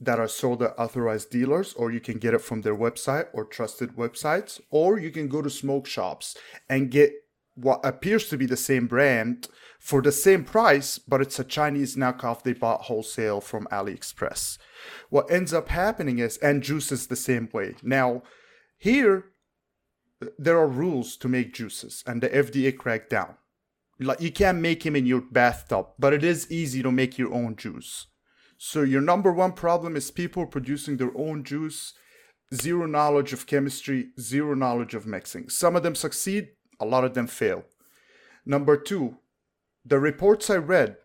that 0.00 0.20
are 0.20 0.28
sold 0.28 0.62
at 0.62 0.78
authorized 0.78 1.30
dealers 1.30 1.72
or 1.74 1.90
you 1.90 2.00
can 2.00 2.18
get 2.18 2.34
it 2.34 2.40
from 2.40 2.60
their 2.62 2.76
website 2.76 3.26
or 3.32 3.44
trusted 3.44 3.96
websites 3.96 4.60
or 4.70 4.98
you 5.00 5.10
can 5.10 5.26
go 5.26 5.40
to 5.42 5.48
smoke 5.50 5.86
shops 5.86 6.36
and 6.68 6.90
get 6.90 7.12
what 7.56 7.80
appears 7.84 8.28
to 8.28 8.36
be 8.36 8.46
the 8.46 8.56
same 8.56 8.86
brand 8.86 9.48
for 9.80 10.02
the 10.02 10.12
same 10.12 10.44
price 10.44 10.98
but 10.98 11.20
it's 11.20 11.38
a 11.38 11.44
chinese 11.44 11.96
knockoff 11.96 12.42
they 12.42 12.52
bought 12.52 12.82
wholesale 12.82 13.40
from 13.40 13.66
aliexpress. 13.72 14.58
What 15.10 15.30
ends 15.30 15.52
up 15.52 15.68
happening 15.68 16.18
is 16.18 16.36
and 16.38 16.62
juices 16.62 17.06
the 17.06 17.16
same 17.16 17.48
way. 17.52 17.74
Now 17.82 18.22
here 18.78 19.32
there 20.38 20.58
are 20.58 20.68
rules 20.68 21.16
to 21.18 21.28
make 21.28 21.54
juices 21.54 22.04
and 22.06 22.22
the 22.22 22.28
fda 22.28 22.76
cracked 22.76 23.10
down. 23.10 23.36
Like 23.98 24.20
you 24.20 24.30
can't 24.30 24.58
make 24.58 24.82
them 24.82 24.96
in 24.96 25.06
your 25.06 25.22
bathtub 25.22 25.88
but 25.98 26.12
it 26.12 26.22
is 26.22 26.50
easy 26.52 26.82
to 26.82 26.92
make 26.92 27.18
your 27.18 27.32
own 27.32 27.56
juice. 27.56 28.06
So 28.58 28.82
your 28.82 29.02
number 29.02 29.32
one 29.32 29.52
problem 29.52 29.96
is 29.96 30.10
people 30.10 30.46
producing 30.46 30.96
their 30.96 31.16
own 31.16 31.44
juice, 31.44 31.92
zero 32.54 32.86
knowledge 32.86 33.32
of 33.32 33.46
chemistry, 33.46 34.08
zero 34.18 34.54
knowledge 34.54 34.94
of 34.94 35.06
mixing. 35.06 35.48
Some 35.48 35.76
of 35.76 35.82
them 35.82 35.94
succeed, 35.94 36.48
a 36.80 36.84
lot 36.84 37.04
of 37.04 37.14
them 37.14 37.26
fail. 37.26 37.64
Number 38.44 38.76
two, 38.76 39.16
the 39.84 39.98
reports 39.98 40.50
I 40.50 40.56
read 40.56 40.96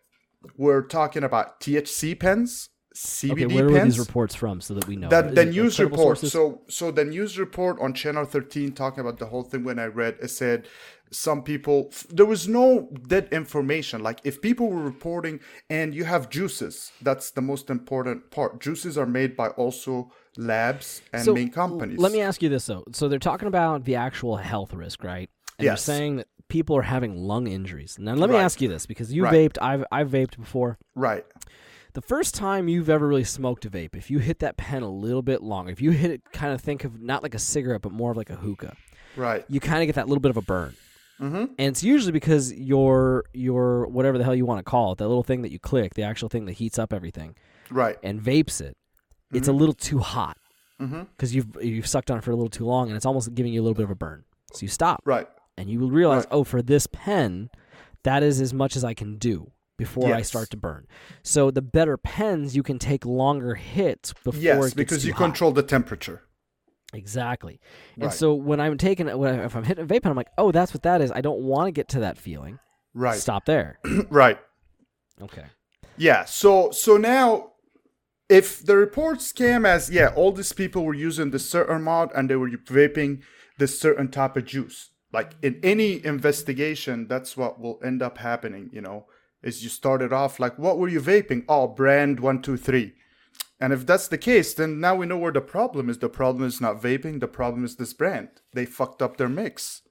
were 0.58 0.82
talking 0.82 1.24
about 1.24 1.60
THC 1.60 2.20
pens, 2.20 2.70
CBD 2.96 3.32
Okay, 3.32 3.46
where 3.48 3.70
pens. 3.70 3.74
were 3.74 3.84
these 3.86 4.00
reports 4.00 4.36
from 4.36 4.60
so 4.60 4.74
that 4.74 4.88
we 4.88 4.96
know? 4.96 5.08
That, 5.10 5.34
the 5.36 5.46
news 5.46 5.80
report. 5.80 6.20
sources? 6.20 6.32
So 6.34 6.62
so 6.68 6.92
the 6.92 7.06
news 7.06 7.40
report 7.40 7.80
on 7.80 7.94
Channel 7.94 8.26
13 8.26 8.74
talking 8.74 9.00
about 9.00 9.18
the 9.18 9.28
whole 9.28 9.44
thing 9.44 9.64
when 9.64 9.80
I 9.80 9.86
read 9.86 10.18
it 10.22 10.28
said 10.30 10.68
some 11.10 11.44
people 11.44 11.92
there 12.10 12.26
was 12.26 12.48
no 12.48 12.90
dead 13.08 13.30
information. 13.32 14.02
Like 14.04 14.20
if 14.26 14.42
people 14.42 14.70
were 14.70 14.82
reporting 14.84 15.40
and 15.70 15.96
you 15.96 16.04
have 16.04 16.30
juices, 16.30 16.92
that's 17.02 17.32
the 17.32 17.42
most 17.42 17.70
important 17.70 18.30
part. 18.30 18.60
Juices 18.60 18.98
are 18.98 19.06
made 19.06 19.38
by 19.38 19.50
also 19.50 20.12
labs 20.38 21.02
and 21.14 21.24
So, 21.24 21.34
main 21.34 21.50
companies. 21.50 22.00
Let 22.00 22.12
me 22.12 22.22
ask 22.22 22.42
you 22.42 22.50
this 22.50 22.66
though. 22.66 22.84
So 22.92 23.08
they're 23.08 23.20
talking 23.20 23.48
about 23.48 23.86
the 23.86 23.96
actual 23.96 24.38
health 24.38 24.74
risk, 24.74 25.04
right? 25.04 25.30
And 25.62 25.66
Yes. 25.66 25.86
they're 25.86 25.96
saying 25.98 26.16
that 26.18 26.28
people 26.48 26.76
are 26.76 26.82
having 26.82 27.16
lung 27.16 27.48
injuries. 27.48 27.98
Now 28.00 28.14
let 28.16 28.30
me 28.30 28.36
Right. 28.36 28.44
ask 28.44 28.62
you 28.62 28.68
this 28.68 28.86
because 28.86 29.14
you 29.14 29.24
Right. 29.24 29.34
vaped, 29.52 29.58
I've 29.62 29.84
I've 29.92 30.10
vaped 30.10 30.38
before. 30.38 30.78
Right. 30.96 31.26
The 31.94 32.02
first 32.02 32.36
time 32.36 32.68
you've 32.70 32.90
ever 32.90 33.08
really 33.08 33.24
smoked 33.26 33.66
a 33.66 33.70
vape, 33.70 33.96
if 33.96 34.10
you 34.10 34.20
hit 34.20 34.40
that 34.40 34.56
pen 34.58 34.82
a 34.82 34.90
little 34.90 35.22
bit 35.22 35.42
longer, 35.44 35.72
if 35.72 35.82
you 35.82 35.92
hit 35.92 36.10
it 36.12 36.22
kind 36.32 36.54
of 36.54 36.62
think 36.62 36.84
of 36.84 37.02
not 37.02 37.22
like 37.24 37.36
a 37.36 37.40
cigarette 37.40 37.82
but 37.82 37.92
more 37.92 38.12
of 38.12 38.18
like 38.18 38.30
a 38.30 38.36
hookah, 38.36 38.76
Right. 39.18 39.44
you 39.50 39.60
kind 39.60 39.82
of 39.84 39.88
get 39.88 39.96
that 39.96 40.08
little 40.08 40.22
bit 40.22 40.30
of 40.32 40.38
a 40.38 40.42
burn. 40.42 40.74
Mm-hmm. 41.20 41.36
And 41.36 41.54
it's 41.60 41.84
usually 41.84 42.12
because 42.12 42.52
your 42.54 43.26
your 43.34 43.86
whatever 43.88 44.18
the 44.18 44.24
hell 44.24 44.34
you 44.36 44.46
want 44.46 44.60
to 44.60 44.64
call 44.70 44.94
it, 44.94 44.98
that 44.98 45.08
little 45.08 45.24
thing 45.24 45.42
that 45.44 45.52
you 45.52 45.60
click, 45.60 45.94
the 45.94 46.04
actual 46.04 46.30
thing 46.30 46.46
that 46.46 46.54
heats 46.54 46.80
up 46.80 46.92
everything 46.94 47.36
Right. 47.70 47.98
and 48.02 48.20
vapes 48.22 48.60
it, 48.62 48.76
it's 49.32 49.48
a 49.48 49.54
little 49.54 49.76
too 49.76 50.00
hot 50.00 50.38
Mm-hmm. 50.82 51.02
because 51.16 51.36
you've 51.36 51.48
you've 51.62 51.86
sucked 51.88 52.10
on 52.10 52.18
it 52.18 52.24
for 52.24 52.32
a 52.32 52.36
little 52.36 52.50
too 52.50 52.66
long, 52.66 52.88
and 52.88 52.98
it's 52.98 53.06
almost 53.06 53.36
giving 53.36 53.54
you 53.54 53.62
a 53.62 53.64
little 53.64 53.76
bit 53.76 53.84
of 53.84 53.92
a 53.92 53.96
burn. 53.96 54.24
So 54.54 54.64
you 54.64 54.68
stop, 54.68 55.02
Right. 55.06 55.28
And 55.58 55.70
you 55.70 55.80
will 55.80 55.92
realize, 55.92 56.24
Right. 56.26 56.28
oh, 56.32 56.44
for 56.44 56.62
this 56.62 56.88
pen, 56.88 57.50
that 58.04 58.24
is 58.24 58.42
as 58.42 58.54
much 58.54 58.76
as 58.76 58.84
I 58.84 58.94
can 58.94 59.18
do 59.18 59.52
before 59.78 60.14
I 60.14 60.22
start 60.22 60.50
to 60.52 60.58
burn. 60.58 60.86
So 61.24 61.50
the 61.52 61.62
better 61.62 61.98
pens, 61.98 62.56
you 62.56 62.64
can 62.64 62.78
take 62.80 63.06
longer 63.06 63.56
hits 63.56 64.14
before 64.24 64.40
it 64.40 64.42
Yes, 64.44 64.74
because 64.74 65.06
you 65.06 65.14
hot. 65.14 65.24
control 65.26 65.52
the 65.52 65.64
temperature. 65.64 66.22
Exactly. 66.94 67.60
And 67.96 68.06
Right. 68.06 68.14
so 68.14 68.34
when 68.34 68.60
I'm 68.60 68.78
taking 68.78 69.08
it, 69.08 69.18
when 69.18 69.40
I, 69.40 69.46
if 69.46 69.56
I'm 69.56 69.64
hitting 69.64 69.84
a 69.86 69.88
vape 69.88 70.04
pen, 70.04 70.12
I'm 70.12 70.18
like, 70.18 70.32
oh, 70.38 70.52
that's 70.52 70.74
what 70.74 70.84
that 70.84 71.02
is. 71.02 71.12
I 71.12 71.22
don't 71.22 71.40
want 71.42 71.68
to 71.68 71.72
get 71.72 71.88
to 71.90 72.00
that 72.02 72.18
feeling. 72.18 72.60
Right. 72.94 73.18
Stop 73.18 73.46
there. 73.46 73.80
right. 74.10 74.38
Okay. 75.22 75.46
Yeah. 75.98 76.26
So 76.26 76.72
so 76.72 76.98
now, 76.98 77.54
if 78.30 78.64
the 78.66 78.76
reports 78.78 79.32
came 79.32 79.66
as 79.66 79.90
yeah, 79.90 80.08
all 80.16 80.32
these 80.32 80.54
people 80.54 80.84
were 80.84 80.94
using 80.94 81.32
this 81.32 81.50
certain 81.50 81.82
mod 81.84 82.12
and 82.14 82.30
they 82.30 82.36
were 82.36 82.50
vaping 82.50 83.22
this 83.58 83.80
certain 83.80 84.10
type 84.10 84.36
of 84.38 84.46
juice. 84.46 84.90
Like 85.14 85.36
in 85.42 85.60
any 85.64 86.04
investigation, 86.06 87.08
that's 87.08 87.36
what 87.36 87.60
will 87.60 87.80
end 87.84 88.02
up 88.02 88.18
happening. 88.18 88.70
You 88.72 88.82
know, 88.82 89.06
is 89.44 89.64
you 89.64 89.70
started 89.70 90.14
off 90.14 90.40
like, 90.40 90.58
what 90.58 90.78
were 90.78 90.88
you 90.88 91.02
vaping? 91.02 91.44
Oh, 91.50 91.68
brand 91.68 92.20
one 92.20 92.42
two 92.42 92.58
three. 92.58 92.94
And 93.60 93.74
if 93.74 93.86
that's 93.86 94.08
the 94.08 94.18
case, 94.18 94.54
then 94.56 94.80
now 94.80 94.96
we 94.96 95.06
know 95.06 95.18
where 95.18 95.32
the 95.32 95.42
problem 95.42 95.90
is. 95.90 96.00
The 96.00 96.10
problem 96.10 96.46
is 96.46 96.60
not 96.60 96.82
vaping. 96.82 97.20
The 97.20 97.28
problem 97.28 97.64
is 97.64 97.76
this 97.76 97.94
brand. 97.94 98.30
They 98.54 98.66
fucked 98.66 99.02
up 99.02 99.18
their 99.18 99.30
mix. 99.30 99.84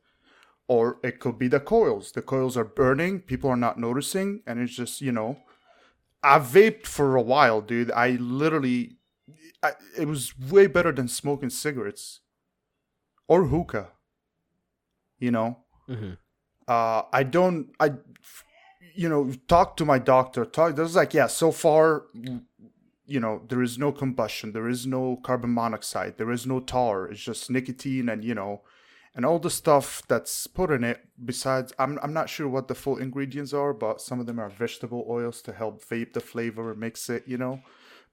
Or 0.66 0.98
it 1.04 1.20
could 1.20 1.38
be 1.38 1.48
the 1.48 1.60
coils. 1.60 2.12
The 2.12 2.22
coils 2.22 2.56
are 2.56 2.64
burning. 2.64 3.20
People 3.20 3.50
are 3.50 3.56
not 3.56 3.78
noticing. 3.78 4.42
And 4.46 4.58
it's 4.58 4.74
just, 4.74 5.00
you 5.00 5.12
know, 5.12 5.38
I 6.22 6.38
vaped 6.38 6.86
for 6.86 7.14
a 7.14 7.22
while, 7.22 7.60
dude. 7.60 7.92
I 7.92 8.10
literally, 8.10 8.96
I, 9.62 9.72
it 9.96 10.08
was 10.08 10.36
way 10.38 10.66
better 10.66 10.92
than 10.92 11.08
smoking 11.08 11.50
cigarettes 11.50 12.20
or 13.28 13.46
hookah. 13.46 13.90
You 15.20 15.30
know, 15.30 15.58
hmm 15.86 16.14
uh, 16.70 17.02
I 17.12 17.24
don't, 17.24 17.70
I, 17.80 17.90
you 18.94 19.08
know, 19.08 19.32
talk 19.48 19.76
to 19.78 19.84
my 19.84 19.98
doctor. 19.98 20.44
Talk. 20.44 20.76
There's 20.76 20.94
like, 20.94 21.12
yeah, 21.12 21.26
so 21.26 21.50
far, 21.50 22.04
you 23.06 23.18
know, 23.18 23.42
there 23.48 23.60
is 23.60 23.76
no 23.76 23.90
combustion, 23.90 24.52
there 24.52 24.68
is 24.68 24.86
no 24.86 25.16
carbon 25.16 25.52
monoxide, 25.52 26.16
there 26.16 26.30
is 26.30 26.46
no 26.46 26.60
tar. 26.60 27.08
It's 27.08 27.20
just 27.20 27.50
nicotine 27.50 28.08
and 28.08 28.24
you 28.24 28.36
know, 28.36 28.62
and 29.16 29.26
all 29.26 29.40
the 29.40 29.50
stuff 29.50 30.02
that's 30.06 30.46
put 30.46 30.70
in 30.70 30.84
it. 30.84 31.00
Besides, 31.24 31.72
I'm 31.76 31.98
I'm 32.04 32.12
not 32.12 32.30
sure 32.30 32.48
what 32.48 32.68
the 32.68 32.76
full 32.76 32.98
ingredients 32.98 33.52
are, 33.52 33.72
but 33.72 34.00
some 34.00 34.20
of 34.20 34.26
them 34.26 34.38
are 34.38 34.48
vegetable 34.48 35.04
oils 35.08 35.42
to 35.42 35.52
help 35.52 35.84
vape 35.84 36.12
the 36.12 36.20
flavor, 36.20 36.72
mix 36.76 37.10
it, 37.10 37.24
you 37.26 37.36
know. 37.36 37.62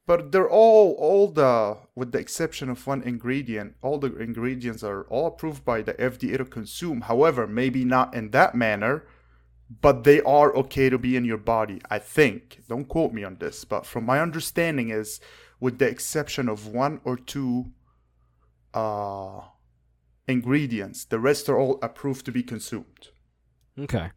But 0.07 0.31
they're 0.31 0.49
all 0.49 0.93
all 0.93 1.27
the 1.27 1.77
with 1.93 2.13
the 2.13 2.19
exception 2.19 2.69
of 2.69 2.87
one 2.87 3.03
ingredient, 3.03 3.75
all 3.81 3.99
the 3.99 4.15
ingredients 4.15 4.81
are 4.81 5.03
all 5.03 5.27
approved 5.27 5.63
by 5.65 5.81
the 5.81 5.93
FDA 5.95 6.37
to 6.37 6.45
consume. 6.45 7.01
However, 7.01 7.45
maybe 7.45 7.83
not 7.83 8.15
in 8.15 8.31
that 8.31 8.55
manner, 8.55 9.05
but 9.81 10.05
they 10.05 10.21
are 10.21 10.55
okay 10.55 10.89
to 10.89 10.97
be 10.97 11.17
in 11.17 11.25
your 11.25 11.37
body. 11.37 11.81
I 11.91 11.99
think. 11.99 12.61
Don't 12.69 12.87
quote 12.87 13.11
me 13.11 13.25
on 13.25 13.35
this, 13.35 13.65
but 13.65 13.85
from 13.85 14.05
my 14.05 14.21
understanding 14.21 14.89
is 14.89 15.19
with 15.59 15.77
the 15.77 15.87
exception 15.87 16.47
of 16.47 16.67
one 16.67 17.01
or 17.03 17.17
two 17.17 17.73
uh 18.73 19.41
ingredients, 20.27 21.03
the 21.05 21.19
rest 21.19 21.49
are 21.49 21.57
all 21.57 21.79
approved 21.81 22.25
to 22.25 22.31
be 22.31 22.43
consumed. 22.43 23.09
Okay. 23.77 24.09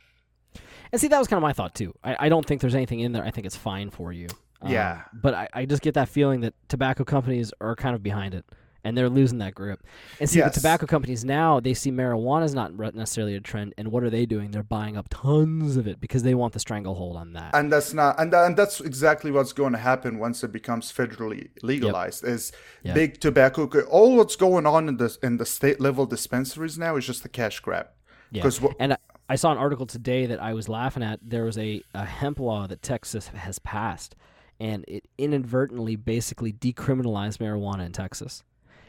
And 0.93 1.01
see, 1.01 1.09
that 1.09 1.19
was 1.19 1.29
kind 1.29 1.39
of 1.39 1.43
my 1.43 1.53
thought 1.53 1.75
too. 1.75 1.95
I, 2.03 2.27
I 2.27 2.29
don't 2.29 2.47
think 2.47 2.61
there's 2.61 2.75
anything 2.75 3.01
in 3.01 3.13
there. 3.13 3.25
I 3.25 3.31
think 3.31 3.47
it's 3.47 3.57
fine 3.57 3.91
for 3.91 4.13
you. 4.13 4.29
Um, 4.63 4.71
Yeah. 4.73 5.03
But 5.13 5.35
I, 5.35 5.49
I 5.53 5.65
just 5.67 5.83
get 5.83 5.95
that 5.95 6.09
feeling 6.09 6.41
that 6.41 6.55
tobacco 6.69 7.05
companies 7.05 7.53
are 7.61 7.75
kind 7.77 7.95
of 7.95 8.03
behind 8.03 8.35
it, 8.35 8.45
and 8.85 8.97
they're 8.97 9.09
losing 9.11 9.39
that 9.39 9.55
grip. 9.55 9.83
And 10.21 10.29
see, 10.29 10.39
Yes. 10.39 10.55
the 10.55 10.61
tobacco 10.61 10.87
companies 10.87 11.25
now 11.25 11.61
they 11.61 11.75
see 11.75 11.91
marijuana 11.91 12.45
is 12.45 12.55
not 12.55 12.73
necessarily 12.95 13.35
a 13.37 13.41
trend, 13.41 13.75
and 13.79 13.89
what 13.89 14.03
are 14.03 14.11
they 14.11 14.27
doing? 14.27 14.51
They're 14.51 14.63
buying 14.63 14.97
up 14.97 15.09
tons 15.11 15.77
of 15.77 15.87
it 15.87 16.01
because 16.01 16.23
they 16.23 16.35
want 16.35 16.53
the 16.53 16.61
stranglehold 16.61 17.17
on 17.17 17.33
that. 17.35 17.55
and 17.55 17.73
that's 17.73 17.93
not 17.95 18.19
and, 18.21 18.33
and 18.35 18.57
that's 18.57 18.81
exactly 18.81 19.31
what's 19.31 19.53
going 19.53 19.73
to 19.73 19.79
happen 19.79 20.19
once 20.19 20.43
it 20.45 20.53
becomes 20.53 20.93
federally 20.93 21.49
legalized 21.63 22.25
is 22.25 22.53
Yep. 22.83 22.95
big 22.95 23.21
tobacco 23.21 23.69
all 23.89 24.17
what's 24.17 24.37
going 24.37 24.67
on 24.67 24.89
in 24.89 24.97
the 24.97 25.17
in 25.23 25.37
the 25.37 25.47
state 25.47 25.81
level 25.81 26.07
dispensaries 26.07 26.79
now 26.79 26.97
is 26.97 27.07
just 27.07 27.25
a 27.25 27.29
cash 27.29 27.61
grab 27.61 27.89
Yeah. 28.31 28.43
what- 28.61 28.77
and 28.79 28.93
I, 28.95 28.99
I 29.29 29.37
saw 29.37 29.53
an 29.53 29.59
article 29.59 29.87
today 29.87 30.27
that 30.27 30.43
I 30.43 30.55
was 30.55 30.69
laughing 30.69 31.05
at. 31.05 31.21
There 31.23 31.45
was 31.45 31.57
a, 31.57 31.83
a 31.95 32.05
hemp 32.05 32.41
law 32.41 32.67
that 32.67 32.83
Texas 32.83 33.29
has 33.29 33.61
passed, 33.61 34.17
and 34.61 34.85
it 34.87 35.09
inadvertently 35.19 35.97
basically 35.97 36.53
decriminalized 36.53 37.39
marijuana 37.39 37.87
in 37.87 37.93
Texas. 37.93 38.45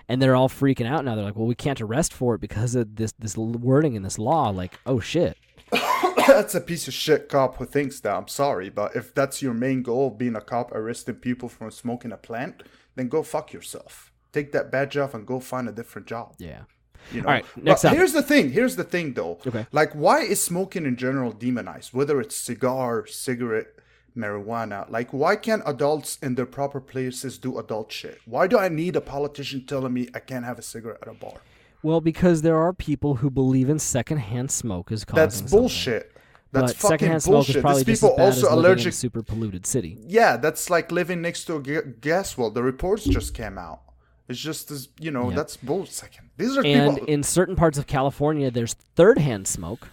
And 0.09 0.21
they're 0.21 0.35
all 0.35 0.49
freaking 0.49 0.87
out 0.87 1.05
now. 1.05 1.15
They're 1.15 1.23
like, 1.23 1.37
"Well, 1.37 1.47
we 1.47 1.55
can't 1.55 1.79
arrest 1.79 2.13
for 2.13 2.35
it 2.35 2.41
because 2.41 2.75
of 2.75 2.97
this 2.97 3.13
this 3.17 3.37
wording 3.37 3.95
in 3.95 4.03
this 4.03 4.19
law." 4.19 4.49
Like, 4.49 4.77
oh 4.85 4.99
shit. 4.99 5.37
that's 6.27 6.53
a 6.53 6.61
piece 6.61 6.87
of 6.87 6.93
shit 6.93 7.29
cop 7.29 7.55
who 7.57 7.65
thinks 7.65 7.99
that 8.01 8.13
i'm 8.13 8.27
sorry 8.27 8.69
but 8.69 8.93
if 8.95 9.13
that's 9.13 9.41
your 9.41 9.53
main 9.53 9.81
goal 9.81 10.07
of 10.07 10.17
being 10.17 10.35
a 10.35 10.41
cop 10.41 10.71
arresting 10.73 11.15
people 11.15 11.47
from 11.47 11.71
smoking 11.71 12.11
a 12.11 12.17
plant 12.17 12.63
then 12.95 13.07
go 13.07 13.23
fuck 13.23 13.53
yourself 13.53 14.11
take 14.33 14.51
that 14.51 14.69
badge 14.71 14.97
off 14.97 15.13
and 15.13 15.25
go 15.25 15.39
find 15.39 15.69
a 15.69 15.71
different 15.71 16.07
job 16.07 16.35
Yeah. 16.37 16.63
You 17.11 17.21
know? 17.21 17.27
All 17.27 17.33
right, 17.33 17.45
next 17.57 17.81
but 17.83 17.89
up. 17.91 17.95
here's 17.97 18.13
the 18.13 18.21
thing. 18.21 18.51
Here's 18.51 18.75
the 18.75 18.83
thing, 18.83 19.13
though. 19.13 19.39
Okay. 19.47 19.65
Like, 19.71 19.91
why 19.93 20.21
is 20.21 20.39
smoking 20.39 20.85
in 20.85 20.97
general 20.97 21.31
demonized? 21.31 21.93
Whether 21.93 22.21
it's 22.21 22.35
cigar, 22.35 23.07
cigarette, 23.07 23.67
marijuana. 24.15 24.89
Like, 24.89 25.11
why 25.11 25.35
can't 25.35 25.63
adults 25.65 26.17
in 26.21 26.35
their 26.35 26.45
proper 26.45 26.79
places 26.79 27.37
do 27.37 27.57
adult 27.59 27.91
shit? 27.91 28.19
Why 28.25 28.47
do 28.47 28.57
I 28.57 28.69
need 28.69 28.95
a 28.95 29.01
politician 29.01 29.65
telling 29.65 29.93
me 29.93 30.09
I 30.13 30.19
can't 30.19 30.45
have 30.45 30.59
a 30.59 30.61
cigarette 30.61 30.99
at 31.01 31.07
a 31.07 31.13
bar? 31.13 31.41
Well, 31.83 32.01
because 32.01 32.41
there 32.43 32.57
are 32.57 32.73
people 32.73 33.15
who 33.15 33.29
believe 33.29 33.69
in 33.69 33.79
secondhand 33.79 34.51
smoke 34.51 34.91
is 34.91 35.03
causing 35.03 35.23
That's 35.23 35.37
something. 35.37 35.59
bullshit. 35.59 36.11
That's 36.51 36.73
but 36.73 36.77
fucking 36.81 36.89
secondhand 36.97 37.23
smoke 37.23 37.33
bullshit. 37.33 37.55
is 37.55 37.61
probably 37.61 37.83
These 37.83 38.01
just 38.01 38.03
as 38.03 38.09
people 38.11 38.23
also 38.25 38.55
living 38.55 38.85
in 38.85 38.91
super 38.91 39.23
polluted 39.23 39.65
city. 39.65 39.97
Yeah, 40.05 40.37
that's 40.37 40.69
like 40.69 40.91
living 40.91 41.21
next 41.21 41.45
to 41.45 41.55
a 41.55 41.61
gas 41.83 42.37
well. 42.37 42.51
The 42.51 42.61
reports 42.61 43.05
just 43.05 43.33
came 43.33 43.57
out. 43.57 43.81
It's 44.27 44.39
just 44.39 44.69
as 44.69 44.89
you 44.99 45.11
know. 45.11 45.29
Yeah. 45.29 45.37
That's 45.37 45.57
bullshit. 45.57 46.09
These 46.37 46.57
are 46.57 46.65
And 46.65 46.95
people. 46.95 47.07
in 47.07 47.23
certain 47.23 47.55
parts 47.55 47.77
of 47.77 47.87
California, 47.87 48.51
there's 48.51 48.73
third 48.95 49.17
hand 49.17 49.47
smoke. 49.47 49.87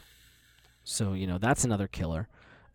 So, 0.85 1.13
you 1.13 1.27
know, 1.27 1.39
that's 1.39 1.65
another 1.65 1.87
killer. 1.87 2.29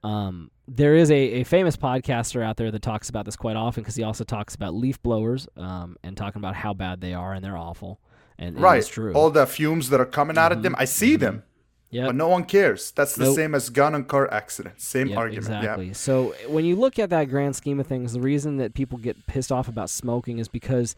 Um, 0.04 0.52
there 0.68 0.96
is 0.96 1.12
a, 1.12 1.16
a 1.16 1.44
famous 1.44 1.78
podcaster 1.78 2.44
out 2.44 2.58
there 2.58 2.72
that 2.72 2.82
talks 2.82 3.10
about 3.10 3.26
this 3.26 3.36
quite 3.36 3.56
often 3.56 3.84
because 3.84 3.96
he 3.96 4.04
also 4.04 4.24
talks 4.24 4.56
about 4.56 4.74
leaf 4.74 5.02
blowers 5.02 5.48
um, 5.58 5.98
and 6.04 6.16
talking 6.16 6.40
about 6.40 6.56
how 6.56 6.74
bad 6.74 7.02
they 7.02 7.14
are 7.14 7.34
and 7.34 7.44
they're 7.44 7.58
awful. 7.58 8.00
And, 8.38 8.56
and 8.56 8.64
right. 8.64 8.80
it's 8.80 8.88
true. 8.88 9.14
All 9.14 9.30
the 9.30 9.46
fumes 9.46 9.90
that 9.90 10.00
are 10.00 10.06
coming 10.06 10.38
out 10.38 10.52
of 10.52 10.64
them, 10.64 10.76
I 10.78 10.86
see 10.86 11.16
them. 11.16 11.44
Yeah, 11.90 12.08
But 12.08 12.16
no 12.16 12.28
one 12.28 12.46
cares. 12.46 12.90
That's 12.92 13.14
the 13.16 13.26
Nope. 13.26 13.36
same 13.36 13.54
as 13.54 13.70
gun 13.70 13.94
and 13.94 14.08
car 14.08 14.32
accidents. 14.34 14.84
Same 14.84 15.10
Yep, 15.10 15.18
argument. 15.18 15.54
Exactly. 15.54 15.94
So 15.94 16.34
when 16.48 16.66
you 16.66 16.76
look 16.76 16.98
at 16.98 17.12
that 17.12 17.26
grand 17.26 17.56
scheme 17.56 17.80
of 17.80 17.86
things, 17.86 18.14
the 18.14 18.20
reason 18.20 18.58
that 18.58 18.74
people 18.74 18.98
get 18.98 19.28
pissed 19.28 19.52
off 19.52 19.68
about 19.68 19.92
smoking 19.92 20.40
is 20.40 20.48
because 20.48 20.96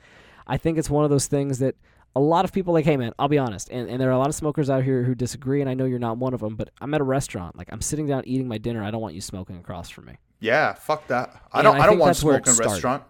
I 0.47 0.55
think 0.55 0.77
it's 0.77 0.89
one 0.89 1.03
of 1.03 1.09
those 1.09 1.27
things 1.27 1.59
that 1.59 1.75
a 2.15 2.19
lot 2.19 2.45
of 2.45 2.53
people 2.53 2.73
like, 2.73 2.85
hey 2.85 2.97
man, 2.97 3.13
I'll 3.19 3.27
be 3.27 3.37
honest, 3.37 3.69
and, 3.69 3.89
and 3.89 3.99
there 3.99 4.09
are 4.09 4.13
a 4.13 4.17
lot 4.17 4.29
of 4.29 4.35
smokers 4.35 4.69
out 4.69 4.83
here 4.83 5.03
who 5.03 5.15
disagree, 5.15 5.61
and 5.61 5.69
I 5.69 5.73
know 5.73 5.85
you're 5.85 5.99
not 5.99 6.17
one 6.17 6.33
of 6.33 6.39
them, 6.39 6.55
but 6.55 6.69
I'm 6.79 6.93
at 6.93 7.01
a 7.01 7.03
restaurant, 7.03 7.57
like 7.57 7.69
I'm 7.71 7.81
sitting 7.81 8.07
down 8.07 8.23
eating 8.25 8.47
my 8.47 8.57
dinner, 8.57 8.83
I 8.83 8.91
don't 8.91 9.01
want 9.01 9.15
you 9.15 9.21
smoking 9.21 9.57
across 9.57 9.89
from 9.89 10.05
me. 10.05 10.17
Yeah. 10.39 10.73
Fuck 10.73 11.07
that. 11.07 11.41
I 11.51 11.59
And 11.59 11.65
don't. 11.65 11.75
I 11.75 11.83
I, 11.83 11.85
don't 11.87 11.99
want 11.99 12.09
that's 12.09 12.23
where 12.23 12.35
smoke 12.43 12.55
it 12.55 12.59
in 12.61 12.65
a 12.65 12.69
restaurant. 12.69 13.03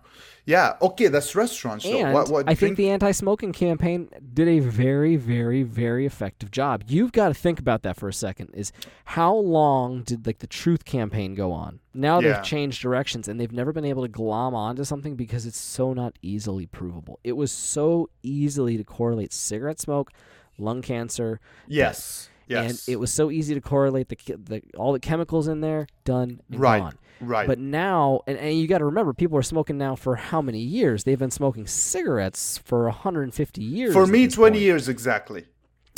Yeah, 0.46 0.78
okay, 0.80 1.08
that's 1.08 1.36
restaurants. 1.36 1.86
So 1.86 1.98
And 1.98 2.14
what, 2.14 2.30
what 2.30 2.48
I 2.48 2.54
think 2.54 2.78
the 2.78 2.92
anti-smoking 2.92 3.52
campaign 3.52 4.10
did 4.34 4.48
a 4.48 4.60
very, 4.60 5.16
very, 5.16 5.64
very 5.64 6.06
effective 6.06 6.52
job. 6.52 6.84
You've 6.88 7.12
got 7.12 7.30
to 7.30 7.34
think 7.34 7.60
about 7.60 7.82
that 7.82 7.96
for 7.96 8.08
a 8.08 8.14
second. 8.14 8.52
Is 8.54 8.72
how 9.06 9.34
long 9.34 10.04
did 10.04 10.28
like 10.28 10.40
the 10.40 10.48
Truth 10.48 10.86
campaign 10.86 11.34
go 11.34 11.52
on? 11.52 11.80
Now 11.96 12.20
Yeah. 12.20 12.34
they've 12.34 12.44
changed 12.44 12.82
directions 12.82 13.28
and 13.28 13.40
they've 13.40 13.52
never 13.52 13.72
been 13.74 13.86
able 13.86 14.02
to 14.04 14.08
glom 14.10 14.54
onto 14.54 14.84
something 14.84 15.16
because 15.16 15.46
it's 15.46 15.58
so 15.60 15.94
not 15.94 16.14
easily 16.22 16.66
provable. 16.66 17.20
It 17.24 17.34
was 17.38 17.52
so 17.52 18.10
easily 18.22 18.76
to 18.78 18.84
correlate 18.84 19.32
cigarette 19.32 19.80
smoke, 19.80 20.12
lung 20.58 20.82
cancer, 20.82 21.40
yes, 21.68 22.30
yes, 22.48 22.70
and 22.88 22.94
it 22.94 22.98
was 23.00 23.12
so 23.12 23.32
easy 23.32 23.54
to 23.56 23.62
correlate 23.62 24.10
the, 24.10 24.18
the 24.38 24.62
all 24.78 24.92
the 24.94 25.00
chemicals 25.00 25.48
in 25.48 25.62
there, 25.62 25.88
done 26.04 26.42
Right. 26.50 26.80
gone. 26.80 26.98
right. 27.22 27.48
But 27.48 27.60
now, 27.60 28.22
and, 28.28 28.38
and 28.38 28.60
you 28.60 28.68
got 28.68 28.80
to 28.80 28.86
remember, 28.86 29.14
people 29.14 29.38
are 29.38 29.42
smoking 29.44 29.78
now 29.78 29.96
for 29.96 30.16
how 30.18 30.42
many 30.42 30.60
years? 30.60 31.06
They've 31.06 31.18
been 31.18 31.32
smoking 31.32 31.66
cigarettes 31.66 32.58
for 32.58 32.84
150 32.86 33.62
years. 33.64 33.94
for 33.94 34.06
me, 34.06 34.28
twenty 34.28 34.56
point. 34.58 34.62
years 34.64 34.90
exactly. 34.90 35.46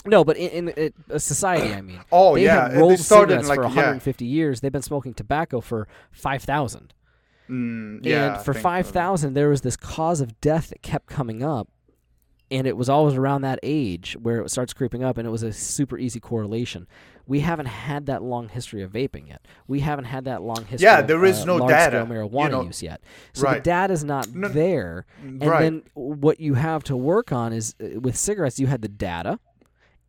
No, 0.07 0.23
but 0.23 0.37
in, 0.37 0.49
in, 0.49 0.69
in 0.69 0.93
a 1.09 1.19
society, 1.19 1.73
I 1.73 1.81
mean. 1.81 1.99
Oh 2.11 2.35
they 2.35 2.43
yeah, 2.45 2.69
have 2.69 2.77
rolled 2.77 2.91
they 2.93 2.97
started 2.97 3.43
cigarettes 3.43 3.49
like 3.49 3.57
for 3.57 3.63
yeah, 3.63 3.69
150 3.69 4.25
years. 4.25 4.61
They've 4.61 4.71
been 4.71 4.81
smoking 4.81 5.13
tobacco 5.13 5.61
for 5.61 5.87
5,000. 6.11 6.93
mm, 7.49 7.99
yeah. 8.03 8.35
and 8.35 8.43
for 8.45 8.51
I 8.51 8.53
think, 8.55 8.65
uh, 8.65 8.69
5,000, 8.69 9.33
there 9.33 9.49
was 9.49 9.61
this 9.61 9.77
cause 9.77 10.21
of 10.21 10.39
death 10.41 10.69
that 10.69 10.81
kept 10.81 11.07
coming 11.07 11.43
up. 11.43 11.67
And 12.49 12.65
it 12.65 12.77
was 12.77 12.87
always 12.87 13.15
around 13.15 13.41
that 13.41 13.59
age 13.61 14.15
where 14.21 14.39
it 14.39 14.49
starts 14.49 14.71
creeping 14.73 15.03
up, 15.03 15.17
and 15.17 15.27
it 15.27 15.31
was 15.31 15.43
a 15.43 15.51
super 15.51 15.97
easy 15.97 16.21
correlation. 16.21 16.87
We 17.25 17.41
haven't 17.41 17.65
had 17.65 18.05
that 18.05 18.23
long 18.23 18.47
history 18.47 18.81
of 18.83 18.93
vaping 18.93 19.27
yet. 19.27 19.45
We 19.67 19.81
haven't 19.81 20.05
had 20.05 20.23
that 20.25 20.41
long 20.43 20.63
history. 20.63 20.85
Yeah, 20.85 20.99
of, 20.99 21.07
there 21.07 21.25
is 21.25 21.41
uh, 21.41 21.45
no 21.45 21.67
data, 21.67 22.05
you 22.07 22.13
marijuana 22.13 22.51
know. 22.51 22.61
use 22.61 22.81
yet. 22.81 23.01
So 23.33 23.51
the 23.51 23.59
data 23.59 23.91
is 23.91 24.05
not 24.05 24.29
No, 24.33 24.47
there. 24.47 25.05
And 25.21 25.43
right. 25.43 25.59
then 25.59 25.83
what 25.93 26.39
you 26.39 26.53
have 26.53 26.85
to 26.85 26.95
work 26.95 27.33
on 27.33 27.51
is 27.51 27.75
uh, 27.83 27.99
with 27.99 28.15
cigarettes, 28.15 28.59
you 28.61 28.67
had 28.67 28.81
the 28.81 28.87
data, 28.87 29.41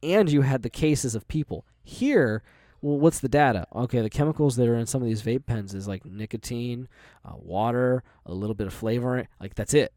and 0.03 0.30
you 0.30 0.42
had 0.42 0.62
the 0.62 0.70
cases 0.70 1.14
of 1.14 1.26
people. 1.28 1.64
Here, 1.82 2.42
well, 2.82 2.99
what's 2.99 3.20
the 3.20 3.28
data? 3.28 3.66
Okay, 3.74 4.01
the 4.01 4.11
chemicals 4.11 4.57
that 4.57 4.68
are 4.68 4.76
in 4.76 4.86
some 4.86 5.03
of 5.03 5.09
these 5.09 5.22
vape 5.22 5.46
pens 5.46 5.74
is 5.74 5.88
like 5.88 6.05
nicotine, 6.05 6.88
uh, 7.24 7.32
water, 7.36 8.03
a 8.26 8.32
little 8.34 8.55
bit 8.55 8.66
of 8.66 8.74
flavor. 8.74 9.26
Like 9.40 9.55
that's 9.55 9.74
it. 9.74 9.92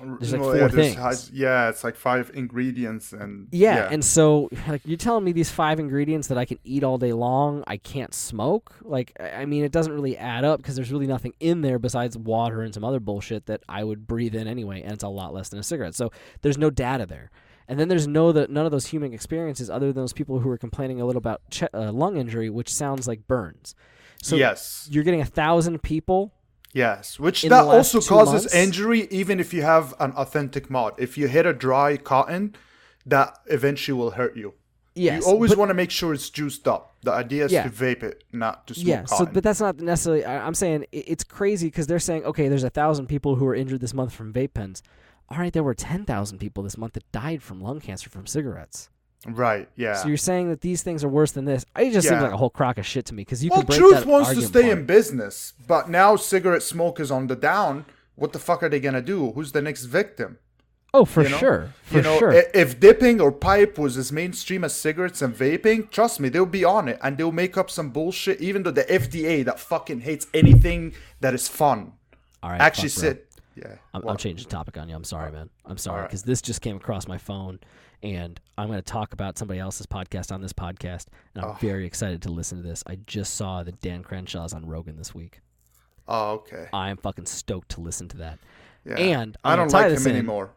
There's 0.00 0.32
like 0.32 0.40
Well, 0.40 0.50
four 0.52 0.58
yeah, 0.58 0.68
things. 0.68 0.94
high- 0.94 1.30
yeah, 1.34 1.68
it's 1.68 1.84
like 1.84 1.96
five 1.96 2.30
ingredients 2.32 3.12
and 3.12 3.48
Yeah, 3.52 3.88
and 3.90 4.02
so 4.02 4.48
like 4.66 4.80
you're 4.86 4.96
telling 4.96 5.22
me 5.22 5.32
these 5.32 5.50
five 5.50 5.78
ingredients 5.78 6.28
that 6.28 6.38
I 6.38 6.46
can 6.46 6.58
eat 6.64 6.82
all 6.82 6.96
day 6.96 7.12
long, 7.12 7.62
I 7.66 7.76
can't 7.76 8.14
smoke? 8.14 8.74
Like 8.82 9.12
I 9.20 9.44
mean 9.44 9.64
it 9.64 9.72
doesn't 9.72 9.92
really 9.92 10.16
add 10.16 10.44
up 10.46 10.60
because 10.60 10.76
there's 10.76 10.90
really 10.92 11.06
nothing 11.06 11.34
in 11.40 11.60
there 11.60 11.78
besides 11.78 12.16
water 12.16 12.62
and 12.62 12.72
some 12.72 12.84
other 12.84 13.00
bullshit 13.00 13.44
that 13.46 13.62
I 13.68 13.84
would 13.84 14.06
breathe 14.06 14.34
in 14.34 14.46
anyway 14.48 14.80
and 14.80 14.92
it's 14.92 15.04
a 15.04 15.08
lot 15.08 15.34
less 15.34 15.50
than 15.50 15.58
a 15.58 15.62
cigarette. 15.62 15.94
So 15.94 16.10
there's 16.40 16.56
no 16.56 16.70
data 16.70 17.04
there. 17.04 17.30
And 17.72 17.80
then 17.80 17.88
there's 17.88 18.06
no 18.06 18.32
that 18.32 18.50
none 18.50 18.66
of 18.66 18.70
those 18.70 18.84
human 18.88 19.14
experiences 19.14 19.70
other 19.70 19.86
than 19.94 20.02
those 20.02 20.12
people 20.12 20.40
who 20.40 20.50
are 20.50 20.58
complaining 20.58 21.00
a 21.00 21.06
little 21.06 21.16
about 21.18 21.40
ch- 21.50 21.62
uh, 21.72 21.90
lung 21.90 22.18
injury 22.18 22.50
which 22.50 22.68
sounds 22.72 23.08
like 23.08 23.26
burns. 23.26 23.74
So 24.22 24.36
yes, 24.36 24.86
you're 24.90 25.04
getting 25.04 25.22
a 25.22 25.24
thousand 25.24 25.82
people 25.82 26.34
yes, 26.74 27.18
which 27.18 27.40
that 27.44 27.64
also 27.64 28.02
causes 28.02 28.42
months- 28.42 28.54
injury 28.54 29.08
even 29.10 29.40
if 29.40 29.54
you 29.54 29.62
have 29.62 29.94
an 30.00 30.12
authentic 30.12 30.68
mod. 30.68 30.92
If 30.98 31.16
you 31.16 31.28
hit 31.28 31.46
a 31.46 31.54
dry 31.54 31.96
cotton, 31.96 32.54
that 33.06 33.38
eventually 33.46 33.96
will 33.98 34.10
hurt 34.10 34.36
you. 34.36 34.52
Yes, 34.94 35.24
you 35.24 35.32
always 35.32 35.56
want 35.56 35.70
to 35.70 35.74
make 35.74 35.90
sure 35.90 36.12
it's 36.12 36.28
juiced 36.28 36.68
up. 36.68 36.92
The 37.04 37.12
idea 37.12 37.46
is 37.46 37.52
Yeah. 37.52 37.62
to 37.62 37.70
vape 37.70 38.02
it, 38.02 38.22
not 38.32 38.66
to 38.66 38.74
smoke 38.74 38.86
yeah 38.86 39.04
so 39.06 39.24
but 39.24 39.42
that's 39.42 39.60
not 39.60 39.80
necessarily 39.80 40.24
I- 40.26 40.46
i'm 40.46 40.54
saying 40.54 40.82
i- 40.82 41.04
it's 41.12 41.24
crazy 41.24 41.68
because 41.68 41.86
they're 41.88 41.98
saying 42.10 42.24
okay 42.26 42.48
there's 42.48 42.62
a 42.62 42.70
thousand 42.70 43.06
people 43.06 43.36
who 43.36 43.44
were 43.46 43.54
injured 43.54 43.80
this 43.80 43.94
month 43.94 44.12
from 44.12 44.32
vape 44.34 44.52
pens 44.54 44.82
all 45.28 45.38
right 45.38 45.52
there 45.52 45.62
were 45.62 45.74
10000 45.74 46.38
people 46.38 46.62
this 46.62 46.76
month 46.76 46.94
that 46.94 47.10
died 47.12 47.42
from 47.42 47.60
lung 47.60 47.80
cancer 47.80 48.10
from 48.10 48.26
cigarettes 48.26 48.90
right? 49.26 49.68
Yeah. 49.76 49.94
so 49.94 50.08
you're 50.08 50.16
saying 50.16 50.48
that 50.50 50.62
these 50.62 50.82
things 50.82 51.04
are 51.04 51.08
worse 51.08 51.32
than 51.32 51.44
this 51.44 51.64
it 51.78 51.92
just 51.92 52.08
seems 52.08 52.22
like 52.22 52.32
a 52.32 52.36
whole 52.36 52.50
crock 52.50 52.78
of 52.78 52.86
shit 52.86 53.06
to 53.06 53.14
me 53.14 53.22
because 53.22 53.44
you 53.44 53.50
well, 53.50 53.62
Truth 53.62 54.00
that 54.00 54.06
wants 54.06 54.30
to 54.30 54.42
stay 54.42 54.60
apart. 54.60 54.78
in 54.78 54.86
business, 54.86 55.54
but 55.66 55.88
now 55.88 56.16
cigarette 56.16 56.62
smoke 56.62 56.98
is 57.00 57.10
on 57.10 57.28
the 57.28 57.36
down. 57.36 57.84
What 58.14 58.32
the 58.32 58.38
fuck 58.38 58.62
are 58.62 58.68
they 58.68 58.80
gonna 58.80 59.00
do? 59.00 59.32
Who's 59.32 59.52
the 59.52 59.62
next 59.62 59.84
victim? 59.84 60.38
oh 60.94 61.04
for 61.04 61.22
you 61.22 61.30
know? 61.30 61.38
sure 61.38 61.74
for 61.84 61.96
you 61.96 62.02
know, 62.02 62.18
sure 62.18 62.32
if 62.32 62.78
dipping 62.78 63.20
or 63.20 63.32
pipe 63.32 63.78
was 63.78 63.96
as 63.96 64.12
mainstream 64.12 64.62
as 64.64 64.74
cigarettes 64.74 65.22
and 65.22 65.34
vaping, 65.34 65.90
trust 65.90 66.20
me, 66.20 66.28
they'll 66.28 66.44
be 66.44 66.64
on 66.64 66.88
it 66.88 66.98
and 67.02 67.16
they'll 67.16 67.32
make 67.32 67.56
up 67.56 67.70
some 67.70 67.90
bullshit. 67.90 68.40
Even 68.40 68.62
though 68.62 68.70
the 68.70 68.84
FDA 68.84 69.44
that 69.44 69.58
fucking 69.58 70.00
hates 70.00 70.26
anything 70.34 70.92
that 71.20 71.34
is 71.34 71.48
fun, 71.48 71.92
all 72.42 72.50
right 72.50 72.60
actually 72.60 72.90
sit. 72.90 73.28
Yeah. 73.56 73.74
I'm, 73.94 74.06
I'm 74.08 74.16
changing 74.16 74.44
the 74.44 74.50
topic 74.50 74.78
on 74.78 74.88
you. 74.88 74.94
I'm 74.94 75.04
sorry, 75.04 75.30
man. 75.32 75.50
I'm 75.66 75.78
sorry 75.78 76.02
because 76.06 76.22
this 76.22 76.40
just 76.42 76.60
came 76.60 76.76
across 76.76 77.06
my 77.06 77.18
phone, 77.18 77.58
and 78.02 78.40
I'm 78.56 78.68
going 78.68 78.78
to 78.78 78.82
talk 78.82 79.12
about 79.12 79.36
somebody 79.38 79.60
else's 79.60 79.86
podcast 79.86 80.32
on 80.32 80.40
this 80.40 80.52
podcast, 80.52 81.06
and 81.34 81.44
I'm 81.44 81.50
Oh. 81.52 81.56
very 81.60 81.86
excited 81.86 82.22
to 82.22 82.30
listen 82.30 82.62
to 82.62 82.68
this. 82.68 82.82
I 82.86 82.96
just 83.06 83.34
saw 83.34 83.62
that 83.62 83.80
Dan 83.80 84.02
Crenshaw's 84.02 84.52
on 84.52 84.66
Rogan 84.66 84.96
this 84.96 85.14
week. 85.14 85.40
Oh, 86.08 86.32
okay. 86.32 86.66
I'm 86.72 86.96
fucking 86.96 87.26
stoked 87.26 87.70
to 87.70 87.80
listen 87.80 88.08
to 88.08 88.16
that. 88.18 88.38
Yeah. 88.84 88.94
And 88.96 89.36
I 89.44 89.52
I'm 89.52 89.58
don't 89.58 89.72
like 89.72 89.92
him 89.92 90.06
in. 90.06 90.16
anymore. 90.16 90.50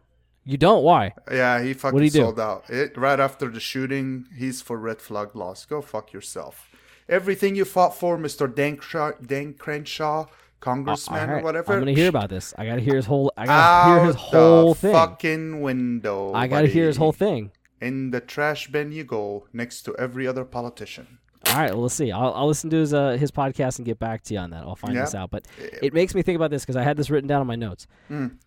You 0.48 0.58
don't? 0.58 0.84
Why? 0.84 1.14
Yeah, 1.32 1.62
he 1.62 1.74
fucking 1.74 2.00
he 2.02 2.10
do? 2.10 2.20
sold 2.20 2.40
out. 2.40 2.70
It, 2.70 2.96
right 2.98 3.20
after 3.20 3.50
the 3.50 3.60
shooting, 3.60 4.28
he's 4.38 4.62
for 4.62 4.78
red 4.78 5.02
flag 5.02 5.36
laws. 5.36 5.66
Go 5.66 5.82
fuck 5.82 6.14
yourself. 6.14 6.70
Everything 7.10 7.56
you 7.56 7.66
fought 7.66 7.96
for, 7.96 8.18
Mr. 8.18 8.54
Dan, 8.54 8.80
Dan 9.26 9.54
Crenshaw, 9.54 10.26
congressman 10.66 11.20
All 11.22 11.28
right, 11.36 11.42
or 11.42 11.44
whatever. 11.44 11.74
I'm 11.74 11.80
gonna 11.80 11.94
hear 11.94 12.10
about 12.10 12.30
this. 12.30 12.54
I 12.58 12.66
gotta 12.66 12.82
hear 12.82 12.96
his 12.96 13.06
whole. 13.06 13.32
I 13.38 13.46
gotta 13.46 13.90
hear 14.00 14.06
his 14.08 14.16
whole 14.16 14.74
the 14.74 14.80
thing. 14.80 14.94
fucking 14.94 15.62
window. 15.62 16.34
I 16.34 16.48
gotta 16.48 16.68
hear 16.68 16.88
his 16.88 16.98
whole 16.98 17.12
thing. 17.14 17.52
In 17.82 18.12
the 18.12 18.20
trash 18.22 18.68
bin 18.70 18.92
you 18.92 19.04
go, 19.04 19.48
next 19.54 19.84
to 19.84 19.96
every 19.98 20.26
other 20.28 20.44
politician. 20.44 21.20
All 21.48 21.58
right, 21.58 21.72
well, 21.72 21.84
let's 21.84 21.94
see. 21.94 22.12
I'll, 22.12 22.34
I'll 22.34 22.48
listen 22.48 22.70
to 22.72 22.78
his 22.78 22.94
uh, 22.94 23.12
his 23.18 23.30
podcast 23.32 23.78
and 23.78 23.86
get 23.86 24.00
back 24.00 24.24
to 24.24 24.34
you 24.34 24.40
on 24.40 24.50
that. 24.50 24.64
I'll 24.64 24.76
find 24.76 24.98
this 24.98 25.14
out. 25.14 25.30
But 25.30 25.46
it 25.82 25.94
makes 25.94 26.16
me 26.16 26.22
think 26.24 26.36
about 26.36 26.50
this 26.52 26.64
because 26.64 26.76
I 26.76 26.84
had 26.84 26.98
this 26.98 27.10
written 27.12 27.28
down 27.28 27.42
on 27.42 27.48
my 27.48 27.56
notes. 27.56 27.86
Mm. 28.10 28.38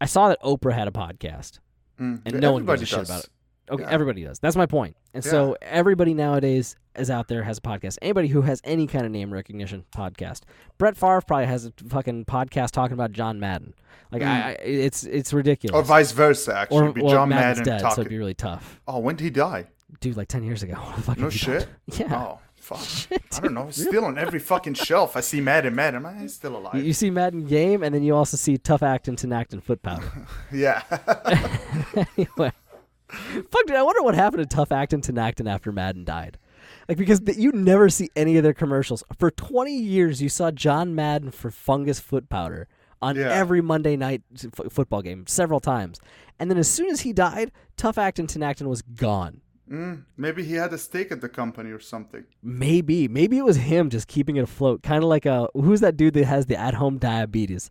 I 0.00 0.06
saw 0.06 0.28
that 0.28 0.40
Oprah 0.42 0.72
had 0.72 0.86
a 0.86 0.92
podcast, 0.92 1.58
Mm. 2.00 2.22
and 2.26 2.40
no 2.40 2.52
one 2.52 2.64
gives 2.64 2.82
a 2.82 2.86
shit 2.86 2.98
does. 3.00 3.10
about 3.10 3.24
it. 3.24 3.30
Okay, 3.70 3.82
Yeah. 3.82 3.90
everybody 3.90 4.24
does. 4.24 4.38
That's 4.38 4.56
my 4.56 4.66
point. 4.66 4.96
And 5.14 5.24
so 5.24 5.56
everybody 5.62 6.12
nowadays 6.12 6.76
is 6.96 7.10
out 7.10 7.28
there 7.28 7.42
has 7.44 7.58
a 7.58 7.60
podcast. 7.60 7.98
Anybody 8.02 8.28
who 8.28 8.42
has 8.42 8.60
any 8.64 8.86
kind 8.86 9.06
of 9.06 9.12
name 9.12 9.32
recognition 9.32 9.84
podcast. 9.94 10.42
Brett 10.76 10.96
Favre 10.96 11.22
probably 11.26 11.46
has 11.46 11.64
a 11.66 11.72
fucking 11.88 12.26
podcast 12.26 12.72
talking 12.72 12.92
about 12.94 13.12
John 13.12 13.40
Madden. 13.40 13.74
Like 14.12 14.22
hmm. 14.22 14.28
I, 14.28 14.50
I, 14.50 14.52
it's 14.62 15.04
it's 15.04 15.32
ridiculous. 15.32 15.74
Or 15.74 15.82
vice 15.82 16.12
versa, 16.12 16.54
actually. 16.56 16.88
Or- 16.88 16.92
be 16.92 17.00
well, 17.02 17.10
John 17.12 17.28
Madden's 17.30 17.66
Madden 17.66 17.82
dead, 17.84 17.92
so 17.92 18.00
it'd 18.02 18.10
be 18.10 18.18
really 18.18 18.34
tough. 18.34 18.80
oh, 18.86 18.98
when 18.98 19.16
did 19.16 19.24
he 19.24 19.30
die? 19.30 19.66
Dude, 20.00 20.16
like 20.16 20.28
ten 20.28 20.42
years 20.42 20.62
ago. 20.62 20.74
What 20.78 20.96
the 20.96 21.02
fuck 21.02 21.18
No 21.18 21.24
have 21.24 21.34
you 21.34 21.40
done? 21.40 21.60
shit. 21.60 21.68
Yeah. 22.00 22.14
Oh, 22.16 22.38
fuck. 22.56 22.80
I 23.36 23.40
don't 23.40 23.54
know. 23.54 23.70
Still 23.70 24.04
on 24.04 24.18
every 24.18 24.40
fucking 24.40 24.74
shelf. 24.74 25.16
I 25.16 25.20
see 25.20 25.40
Madden, 25.40 25.74
Madden. 25.74 26.18
He's 26.20 26.34
still 26.34 26.56
alive. 26.56 26.84
You, 26.84 26.92
see 26.92 27.10
Madden 27.10 27.46
game, 27.46 27.82
and 27.82 27.94
then 27.94 28.02
you 28.02 28.14
also 28.14 28.36
see 28.36 28.56
Tough 28.58 28.82
Actin, 28.82 29.16
Tinactin, 29.16 29.62
Foot 29.62 29.82
Powder. 29.82 30.10
yeah. 30.52 30.82
anyway, 32.16 32.52
fuck, 33.10 33.66
dude, 33.66 33.76
I 33.76 33.82
wonder 33.82 34.02
what 34.02 34.14
happened 34.14 34.48
to 34.48 34.56
Tough 34.56 34.72
Actin, 34.72 35.00
Tinactin 35.00 35.48
after 35.50 35.72
Madden 35.72 36.04
died. 36.04 36.38
Like 36.88 36.98
because 36.98 37.20
th- 37.20 37.38
you 37.38 37.52
never 37.52 37.88
see 37.88 38.08
any 38.16 38.36
of 38.36 38.42
their 38.42 38.54
commercials. 38.54 39.02
For 39.18 39.30
20 39.30 39.74
years, 39.76 40.20
you 40.22 40.28
saw 40.28 40.50
John 40.50 40.94
Madden 40.94 41.30
for 41.30 41.50
Fungus 41.50 42.00
Foot 42.00 42.28
Powder 42.28 42.68
on 43.02 43.16
Yeah. 43.16 43.28
every 43.30 43.60
Monday 43.60 43.96
night 43.96 44.22
f- 44.34 44.72
football 44.72 45.02
game 45.02 45.26
several 45.26 45.60
times. 45.60 45.98
And 46.38 46.50
then 46.50 46.58
as 46.58 46.68
soon 46.68 46.90
as 46.90 47.00
he 47.02 47.12
died, 47.12 47.52
Tough 47.76 47.98
Actin, 47.98 48.26
Tinactin 48.26 48.66
was 48.66 48.82
gone. 48.82 49.40
Mm, 49.70 50.04
maybe 50.18 50.44
he 50.44 50.54
had 50.54 50.72
a 50.74 50.78
stake 50.78 51.10
at 51.10 51.22
the 51.22 51.28
company 51.28 51.70
or 51.70 51.80
something. 51.80 52.24
Maybe, 52.42 53.08
maybe 53.08 53.38
it 53.38 53.44
was 53.44 53.56
him 53.56 53.88
just 53.88 54.08
keeping 54.08 54.36
it 54.36 54.42
afloat, 54.44 54.82
kind 54.82 55.02
of 55.02 55.08
like 55.08 55.24
a 55.24 55.48
who's 55.54 55.80
that 55.80 55.96
dude 55.96 56.12
that 56.14 56.26
has 56.26 56.46
the 56.46 56.56
at-home 56.56 56.98
diabetes? 56.98 57.70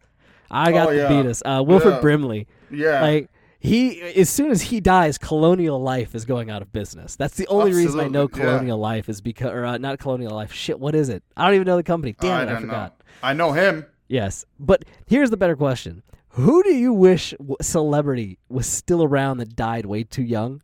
I 0.49 0.71
got 0.71 0.87
Oh, 0.87 0.91
the 0.91 0.97
yeah. 0.97 1.07
beatus. 1.09 1.41
Uh, 1.45 1.63
Wilford 1.63 1.93
Yeah. 1.93 2.01
Brimley. 2.01 2.47
Yeah. 2.71 3.01
Like 3.01 3.29
he, 3.63 4.01
as 4.01 4.29
soon 4.29 4.51
as 4.51 4.61
he 4.63 4.81
dies, 4.81 5.17
Colonial 5.17 5.79
Life 5.81 6.15
is 6.15 6.25
going 6.25 6.49
out 6.49 6.61
of 6.61 6.73
business. 6.73 7.15
That's 7.15 7.37
the 7.37 7.47
only 7.47 7.71
reason 7.71 7.97
I 7.97 8.09
know 8.09 8.23
Absolutely, 8.23 8.39
yeah. 8.39 8.45
Colonial 8.57 8.77
Life 8.77 9.07
is 9.07 9.21
because, 9.21 9.51
or 9.53 9.65
uh, 9.65 9.77
not 9.77 9.99
Colonial 9.99 10.35
Life. 10.35 10.51
Shit, 10.51 10.81
what 10.81 10.93
is 10.95 11.07
it? 11.07 11.23
I 11.37 11.45
don't 11.45 11.55
even 11.55 11.65
know 11.67 11.77
the 11.77 11.83
company. 11.83 12.13
Damn 12.19 12.49
I 12.49 12.51
it, 12.51 12.55
I 12.57 12.59
forgot. 12.59 12.99
know. 12.99 13.05
I 13.23 13.31
know 13.31 13.53
him. 13.53 13.85
Yes, 14.09 14.43
but 14.59 14.83
here's 15.07 15.29
the 15.29 15.37
better 15.37 15.55
question: 15.55 16.03
Who 16.31 16.61
do 16.61 16.73
you 16.75 16.91
wish 16.91 17.33
celebrity 17.61 18.37
was 18.49 18.67
still 18.67 19.01
around 19.01 19.37
that 19.37 19.55
died 19.55 19.85
way 19.85 20.03
too 20.03 20.23
young, 20.23 20.61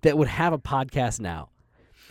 that 0.00 0.16
would 0.16 0.28
have 0.28 0.54
a 0.54 0.58
podcast 0.58 1.20
now? 1.20 1.50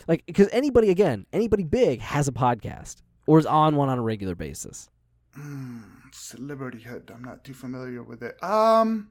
Like, 0.06 0.24
because 0.24 0.48
anybody, 0.52 0.90
again, 0.90 1.26
anybody 1.32 1.64
big 1.64 2.00
has 2.00 2.28
a 2.28 2.32
podcast 2.32 3.02
or 3.26 3.40
is 3.40 3.44
on 3.46 3.74
one 3.74 3.88
on 3.88 3.98
a 3.98 4.02
regular 4.02 4.36
basis. 4.36 4.88
Mm, 5.36 5.82
celebrity 6.12 6.78
hood. 6.80 7.10
I'm 7.12 7.24
not 7.24 7.42
too 7.42 7.54
familiar 7.54 8.04
with 8.04 8.22
it. 8.22 8.40
Um. 8.40 9.08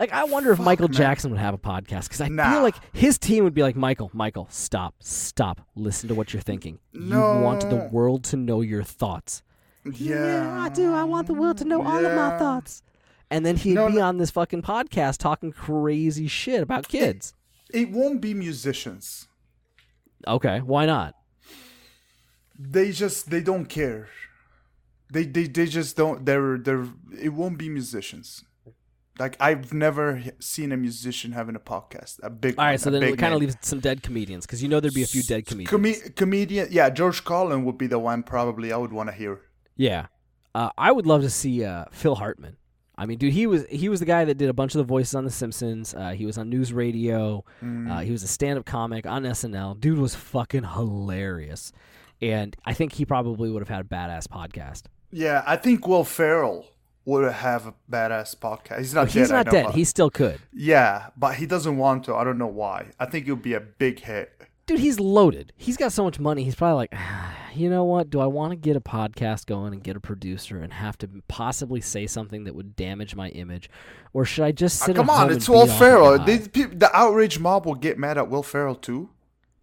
Like, 0.00 0.12
I 0.12 0.24
wonder 0.24 0.52
if 0.52 0.58
Fuck, 0.58 0.64
Michael 0.66 0.88
man. 0.88 0.96
Jackson 0.96 1.30
would 1.32 1.40
have 1.40 1.54
a 1.54 1.58
podcast 1.58 2.04
because 2.04 2.20
I 2.20 2.28
Nah. 2.28 2.52
feel 2.52 2.62
like 2.62 2.76
his 2.92 3.18
team 3.18 3.44
would 3.44 3.54
be 3.54 3.62
like, 3.62 3.74
Michael, 3.76 4.10
Michael, 4.14 4.46
stop, 4.50 4.94
stop, 5.00 5.60
listen 5.74 6.08
to 6.08 6.14
what 6.14 6.32
you're 6.32 6.42
thinking. 6.42 6.78
No. 6.92 7.38
You 7.38 7.44
want 7.44 7.68
the 7.68 7.88
world 7.90 8.22
to 8.24 8.36
know 8.36 8.60
your 8.60 8.82
thoughts. 8.84 9.42
Yeah. 9.84 10.60
I 10.60 10.68
do. 10.68 10.92
I 10.94 11.04
want 11.04 11.26
the 11.26 11.34
world 11.34 11.58
to 11.58 11.64
know 11.64 11.82
all 11.84 12.04
of 12.04 12.14
my 12.14 12.38
thoughts. 12.38 12.82
and 13.30 13.44
then 13.44 13.56
he'd 13.56 13.74
No, 13.74 13.88
be 13.88 13.94
no. 13.96 14.02
on 14.02 14.18
this 14.18 14.30
fucking 14.30 14.62
podcast 14.62 15.18
talking 15.18 15.52
crazy 15.52 16.26
shit 16.28 16.62
about 16.62 16.88
kids. 16.88 17.34
It 17.70 17.90
won't 17.90 18.20
be 18.22 18.32
musicians. 18.34 19.28
Okay, 20.26 20.60
why 20.60 20.86
not? 20.86 21.14
They 22.58 22.90
just 22.92 23.30
they 23.30 23.40
don't 23.42 23.66
care. 23.66 24.08
They 25.12 25.24
they, 25.24 25.44
they 25.44 25.66
just 25.66 25.96
don't. 25.96 26.24
They're 26.24 26.58
they're. 26.58 26.86
It 27.20 27.30
won't 27.34 27.58
be 27.58 27.68
musicians. 27.68 28.44
Like 29.18 29.36
I've 29.40 29.72
never 29.72 30.22
seen 30.38 30.72
a 30.72 30.76
musician 30.76 31.32
having 31.32 31.56
a 31.56 31.60
podcast. 31.60 32.20
A 32.22 32.30
big. 32.30 32.58
All 32.58 32.64
right, 32.64 32.72
one, 32.72 32.78
so 32.78 32.90
then 32.90 33.02
it 33.02 33.18
kind 33.18 33.34
of 33.34 33.40
leaves 33.40 33.56
some 33.62 33.80
dead 33.80 34.02
comedians 34.02 34.46
because 34.46 34.62
you 34.62 34.68
know 34.68 34.80
there'd 34.80 34.94
be 34.94 35.02
a 35.02 35.06
few 35.06 35.22
dead 35.22 35.46
comedians. 35.46 36.02
Come- 36.02 36.12
comedian. 36.14 36.68
Yeah, 36.70 36.90
George 36.90 37.24
Carlin 37.24 37.64
would 37.64 37.78
be 37.78 37.86
the 37.86 37.98
one 37.98 38.22
probably 38.22 38.72
I 38.72 38.76
would 38.76 38.92
want 38.92 39.08
to 39.08 39.14
hear. 39.14 39.40
Yeah, 39.76 40.06
uh, 40.54 40.70
I 40.76 40.92
would 40.92 41.06
love 41.06 41.22
to 41.22 41.30
see 41.30 41.64
uh, 41.64 41.86
Phil 41.90 42.16
Hartman. 42.16 42.56
I 42.96 43.06
mean, 43.06 43.18
dude, 43.18 43.32
he 43.32 43.46
was 43.46 43.64
he 43.70 43.88
was 43.88 44.00
the 44.00 44.06
guy 44.06 44.24
that 44.24 44.34
did 44.34 44.48
a 44.48 44.52
bunch 44.52 44.74
of 44.74 44.78
the 44.78 44.84
voices 44.84 45.14
on 45.14 45.24
The 45.24 45.30
Simpsons. 45.30 45.94
Uh, 45.94 46.10
he 46.10 46.26
was 46.26 46.36
on 46.36 46.48
News 46.50 46.72
Radio. 46.72 47.44
Mm. 47.62 47.90
Uh, 47.90 48.00
he 48.00 48.10
was 48.10 48.24
a 48.24 48.28
stand-up 48.28 48.66
comic 48.66 49.06
on 49.06 49.22
SNL. 49.22 49.78
Dude 49.78 49.98
was 49.98 50.16
fucking 50.16 50.64
hilarious, 50.64 51.72
and 52.20 52.56
I 52.64 52.74
think 52.74 52.92
he 52.94 53.04
probably 53.04 53.50
would 53.50 53.62
have 53.62 53.68
had 53.68 53.82
a 53.82 53.88
badass 53.88 54.26
podcast. 54.26 54.82
Yeah, 55.12 55.44
I 55.46 55.56
think 55.56 55.86
Will 55.86 56.04
Ferrell 56.04 56.66
would 57.08 57.32
have 57.32 57.66
a 57.66 57.74
badass 57.90 58.36
podcast. 58.36 58.78
He's 58.78 58.94
not 58.94 59.06
But 59.06 59.12
he's 59.14 59.28
dead. 59.28 59.34
I 59.34 59.42
not 59.42 59.52
dead. 59.52 59.74
He 59.74 59.84
still 59.84 60.10
could. 60.10 60.38
yeah, 60.52 61.08
but 61.16 61.34
he 61.36 61.46
doesn't 61.46 61.76
want 61.76 62.04
to. 62.04 62.14
I 62.14 62.22
don't 62.24 62.38
know 62.38 62.46
why. 62.46 62.86
I 63.00 63.06
think 63.06 63.26
it 63.26 63.32
would 63.32 63.42
be 63.42 63.54
a 63.54 63.60
big 63.60 64.00
hit. 64.00 64.32
Dude, 64.66 64.80
he's 64.80 65.00
loaded. 65.00 65.52
He's 65.56 65.78
got 65.78 65.92
so 65.92 66.04
much 66.04 66.20
money. 66.20 66.44
He's 66.44 66.54
probably 66.54 66.76
like, 66.76 66.94
you 67.54 67.70
know 67.70 67.84
what? 67.84 68.10
Do 68.10 68.20
I 68.20 68.26
want 68.26 68.50
to 68.50 68.56
get 68.56 68.76
a 68.76 68.80
podcast 68.82 69.46
going 69.46 69.72
and 69.72 69.82
get 69.82 69.96
a 69.96 70.00
producer 70.00 70.60
and 70.60 70.70
have 70.74 70.98
to 70.98 71.08
possibly 71.26 71.80
say 71.80 72.06
something 72.06 72.44
that 72.44 72.54
would 72.54 72.76
damage 72.76 73.16
my 73.16 73.30
image, 73.30 73.70
or 74.12 74.26
should 74.26 74.44
I 74.44 74.52
just 74.52 74.82
Ah, 74.82 74.86
sit? 74.86 74.96
come 74.96 75.08
on, 75.08 75.32
it's 75.32 75.48
Will 75.48 75.66
Ferrell. 75.66 76.12
a 76.12 76.18
guy? 76.18 76.24
They, 76.26 76.36
the 76.64 76.90
outrage 76.94 77.38
mob 77.38 77.64
will 77.64 77.74
get 77.76 77.98
mad 77.98 78.18
at 78.18 78.28
Will 78.28 78.42
Ferrell 78.42 78.74
too. 78.74 79.08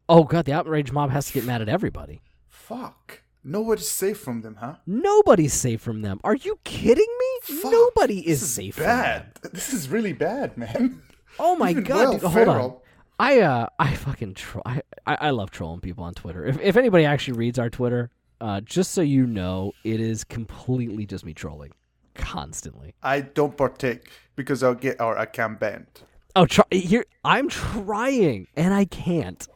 Oh 0.10 0.24
god, 0.24 0.46
the 0.46 0.54
outrage 0.54 0.92
mob 0.92 1.12
has 1.12 1.28
to 1.28 1.34
get 1.34 1.46
mad 1.46 1.62
at 1.62 1.70
everybody. 1.70 2.24
Fuck. 2.50 3.22
Nobody's 3.48 3.88
safe 3.90 4.18
from 4.18 4.42
them, 4.42 4.56
huh? 4.60 4.76
Nobody's 4.88 5.54
safe 5.54 5.80
from 5.80 6.02
them. 6.02 6.20
Are 6.24 6.36
you 6.36 6.58
kidding 6.64 7.08
me? 7.20 7.56
Fuck. 7.62 7.72
Nobody 7.72 8.28
is, 8.28 8.42
This 8.42 8.50
safe 8.50 8.78
bad. 8.78 9.26
from 9.34 9.42
them. 9.44 9.52
This 9.54 9.72
is 9.72 9.88
really 9.88 10.14
bad, 10.14 10.58
man. 10.58 11.02
Oh 11.38 11.56
my 11.56 11.70
Even 11.70 11.84
god, 11.84 12.12
dude, 12.14 12.22
hold 12.24 12.48
on. 12.48 12.76
I 13.20 13.42
uh 13.42 13.68
I 13.78 13.94
fucking 13.94 14.34
tro- 14.34 14.64
I, 14.66 14.82
I 15.06 15.18
I 15.22 15.30
love 15.30 15.52
trolling 15.52 15.80
people 15.80 16.04
on 16.04 16.14
Twitter. 16.16 16.44
If 16.46 16.60
if 16.60 16.76
anybody 16.76 17.06
actually 17.06 17.38
reads 17.38 17.60
our 17.60 17.70
Twitter, 17.70 18.10
uh 18.42 18.62
just 18.62 18.92
so 18.92 19.02
you 19.02 19.28
know, 19.28 19.74
it 19.84 20.00
is 20.02 20.24
completely 20.24 21.06
just 21.06 21.24
me 21.24 21.34
trolling 21.34 21.72
constantly. 22.16 22.94
I 23.04 23.22
don't 23.22 23.56
partake 23.56 24.10
because 24.36 24.64
I'll 24.64 24.74
get 24.76 25.00
our 25.00 25.18
account 25.18 25.60
banned. 25.60 25.88
Oh, 26.36 26.46
try, 26.46 26.66
here 26.72 27.06
I'm 27.24 27.48
trying 27.48 28.48
and 28.56 28.74
I 28.74 28.86
can't. 28.86 29.48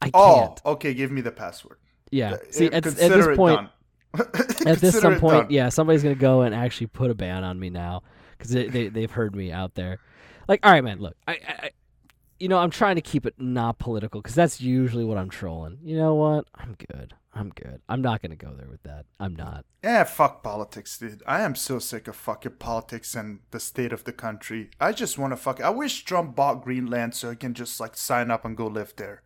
I 0.00 0.10
Oh, 0.14 0.34
can't. 0.48 0.60
okay. 0.66 0.94
Give 0.94 1.10
me 1.10 1.20
the 1.22 1.32
password. 1.32 1.78
Yeah. 2.10 2.32
Uh, 2.32 2.36
See, 2.50 2.66
at, 2.66 2.86
at 2.86 2.94
this 2.94 3.36
point, 3.36 3.68
at 4.66 4.78
this 4.78 4.98
some 4.98 5.18
point, 5.18 5.44
done. 5.44 5.50
yeah, 5.50 5.68
somebody's 5.68 6.02
gonna 6.02 6.14
go 6.14 6.42
and 6.42 6.54
actually 6.54 6.88
put 6.88 7.10
a 7.10 7.14
ban 7.14 7.44
on 7.44 7.58
me 7.58 7.70
now 7.70 8.02
because 8.36 8.50
they, 8.50 8.68
they 8.68 8.88
they've 8.88 9.10
heard 9.10 9.34
me 9.34 9.52
out 9.52 9.74
there. 9.74 9.98
Like, 10.48 10.64
all 10.64 10.72
right, 10.72 10.84
man, 10.84 11.00
look, 11.00 11.16
I, 11.26 11.32
I, 11.32 11.70
you 12.38 12.48
know, 12.48 12.58
I'm 12.58 12.70
trying 12.70 12.96
to 12.96 13.02
keep 13.02 13.26
it 13.26 13.34
not 13.38 13.78
political 13.78 14.20
because 14.20 14.34
that's 14.34 14.60
usually 14.60 15.04
what 15.04 15.18
I'm 15.18 15.30
trolling. 15.30 15.78
You 15.82 15.96
know 15.96 16.14
what? 16.14 16.46
I'm 16.54 16.76
good. 16.90 17.14
I'm 17.34 17.50
good. 17.50 17.82
I'm 17.88 18.00
not 18.00 18.22
gonna 18.22 18.36
go 18.36 18.54
there 18.56 18.68
with 18.68 18.82
that. 18.84 19.04
I'm 19.20 19.36
not. 19.36 19.66
Yeah, 19.84 20.04
fuck 20.04 20.42
politics, 20.42 20.98
dude. 20.98 21.22
I 21.26 21.42
am 21.42 21.54
so 21.54 21.78
sick 21.78 22.08
of 22.08 22.16
fucking 22.16 22.56
politics 22.58 23.14
and 23.14 23.40
the 23.50 23.60
state 23.60 23.92
of 23.92 24.04
the 24.04 24.12
country. 24.12 24.70
I 24.80 24.92
just 24.92 25.18
want 25.18 25.32
to 25.32 25.36
fuck. 25.36 25.60
I 25.60 25.70
wish 25.70 26.04
Trump 26.04 26.34
bought 26.34 26.64
Greenland 26.64 27.14
so 27.14 27.30
I 27.30 27.34
can 27.34 27.52
just 27.52 27.78
like 27.78 27.96
sign 27.96 28.30
up 28.30 28.44
and 28.44 28.56
go 28.56 28.66
live 28.66 28.94
there. 28.96 29.22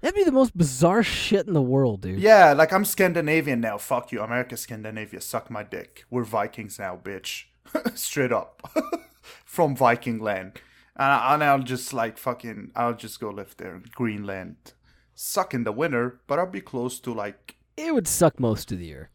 That'd 0.00 0.14
be 0.14 0.24
the 0.24 0.32
most 0.32 0.56
bizarre 0.56 1.02
shit 1.02 1.46
in 1.46 1.52
the 1.52 1.62
world, 1.62 2.00
dude. 2.02 2.20
Yeah, 2.20 2.52
like 2.52 2.72
I'm 2.72 2.84
Scandinavian 2.84 3.60
now. 3.60 3.76
Fuck 3.78 4.12
you, 4.12 4.22
America, 4.22 4.56
Scandinavia. 4.56 5.20
Suck 5.20 5.50
my 5.50 5.62
dick. 5.62 6.04
We're 6.10 6.24
Vikings 6.24 6.78
now, 6.78 6.98
bitch. 7.02 7.44
Straight 7.94 8.32
up, 8.32 8.70
from 9.44 9.76
Viking 9.76 10.18
land. 10.18 10.60
And, 10.96 11.12
I, 11.12 11.34
and 11.34 11.44
I'll 11.44 11.58
just 11.62 11.92
like 11.92 12.16
fucking. 12.16 12.72
I'll 12.74 12.94
just 12.94 13.20
go 13.20 13.30
live 13.30 13.56
there, 13.58 13.74
in 13.74 13.84
Greenland. 13.94 14.72
Suck 15.14 15.52
in 15.52 15.64
the 15.64 15.72
winter, 15.72 16.20
but 16.26 16.38
I'll 16.38 16.46
be 16.46 16.62
close 16.62 16.98
to 17.00 17.12
like. 17.12 17.56
It 17.76 17.94
would 17.94 18.08
suck 18.08 18.40
most 18.40 18.72
of 18.72 18.78
the 18.78 18.86
year. 18.86 19.10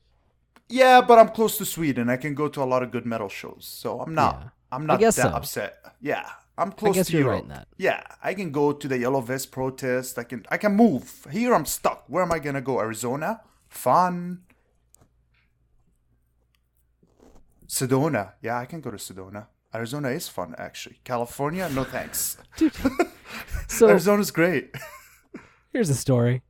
Yeah, 0.69 1.01
but 1.01 1.19
I'm 1.19 1.29
close 1.29 1.57
to 1.57 1.65
Sweden. 1.65 2.09
I 2.09 2.17
can 2.17 2.33
go 2.35 2.47
to 2.47 2.61
a 2.61 2.65
lot 2.65 2.83
of 2.83 2.91
good 2.91 3.05
metal 3.05 3.29
shows, 3.29 3.65
so 3.67 4.01
I'm 4.01 4.13
not. 4.13 4.39
Yeah. 4.41 4.49
I'm 4.71 4.85
not 4.85 4.99
that 4.99 5.13
so. 5.13 5.29
upset. 5.29 5.77
Yeah, 6.01 6.29
I'm 6.57 6.71
close 6.71 6.95
guess 6.95 7.07
to 7.07 7.13
you're 7.13 7.21
Europe. 7.23 7.33
right 7.35 7.43
in 7.43 7.49
that. 7.49 7.67
Yeah, 7.77 8.01
I 8.23 8.33
can 8.33 8.51
go 8.51 8.71
to 8.71 8.87
the 8.87 8.97
Yellow 8.97 9.21
Vest 9.21 9.51
protest. 9.51 10.17
I 10.17 10.23
can. 10.23 10.45
I 10.49 10.57
can 10.57 10.75
move. 10.75 11.27
Here 11.31 11.53
I'm 11.53 11.65
stuck. 11.65 12.05
Where 12.07 12.23
am 12.23 12.31
I 12.31 12.39
gonna 12.39 12.61
go? 12.61 12.79
Arizona? 12.79 13.41
Fun. 13.67 14.43
Sedona. 17.67 18.33
Yeah, 18.41 18.57
I 18.59 18.65
can 18.65 18.81
go 18.81 18.91
to 18.91 18.97
Sedona. 18.97 19.47
Arizona 19.73 20.09
is 20.09 20.29
fun, 20.29 20.55
actually. 20.57 20.99
California? 21.03 21.67
No 21.69 21.83
thanks. 21.83 22.37
So 23.67 23.89
Arizona's 23.89 24.31
great. 24.31 24.73
here's 25.73 25.87
the 25.89 25.95
story. 25.95 26.43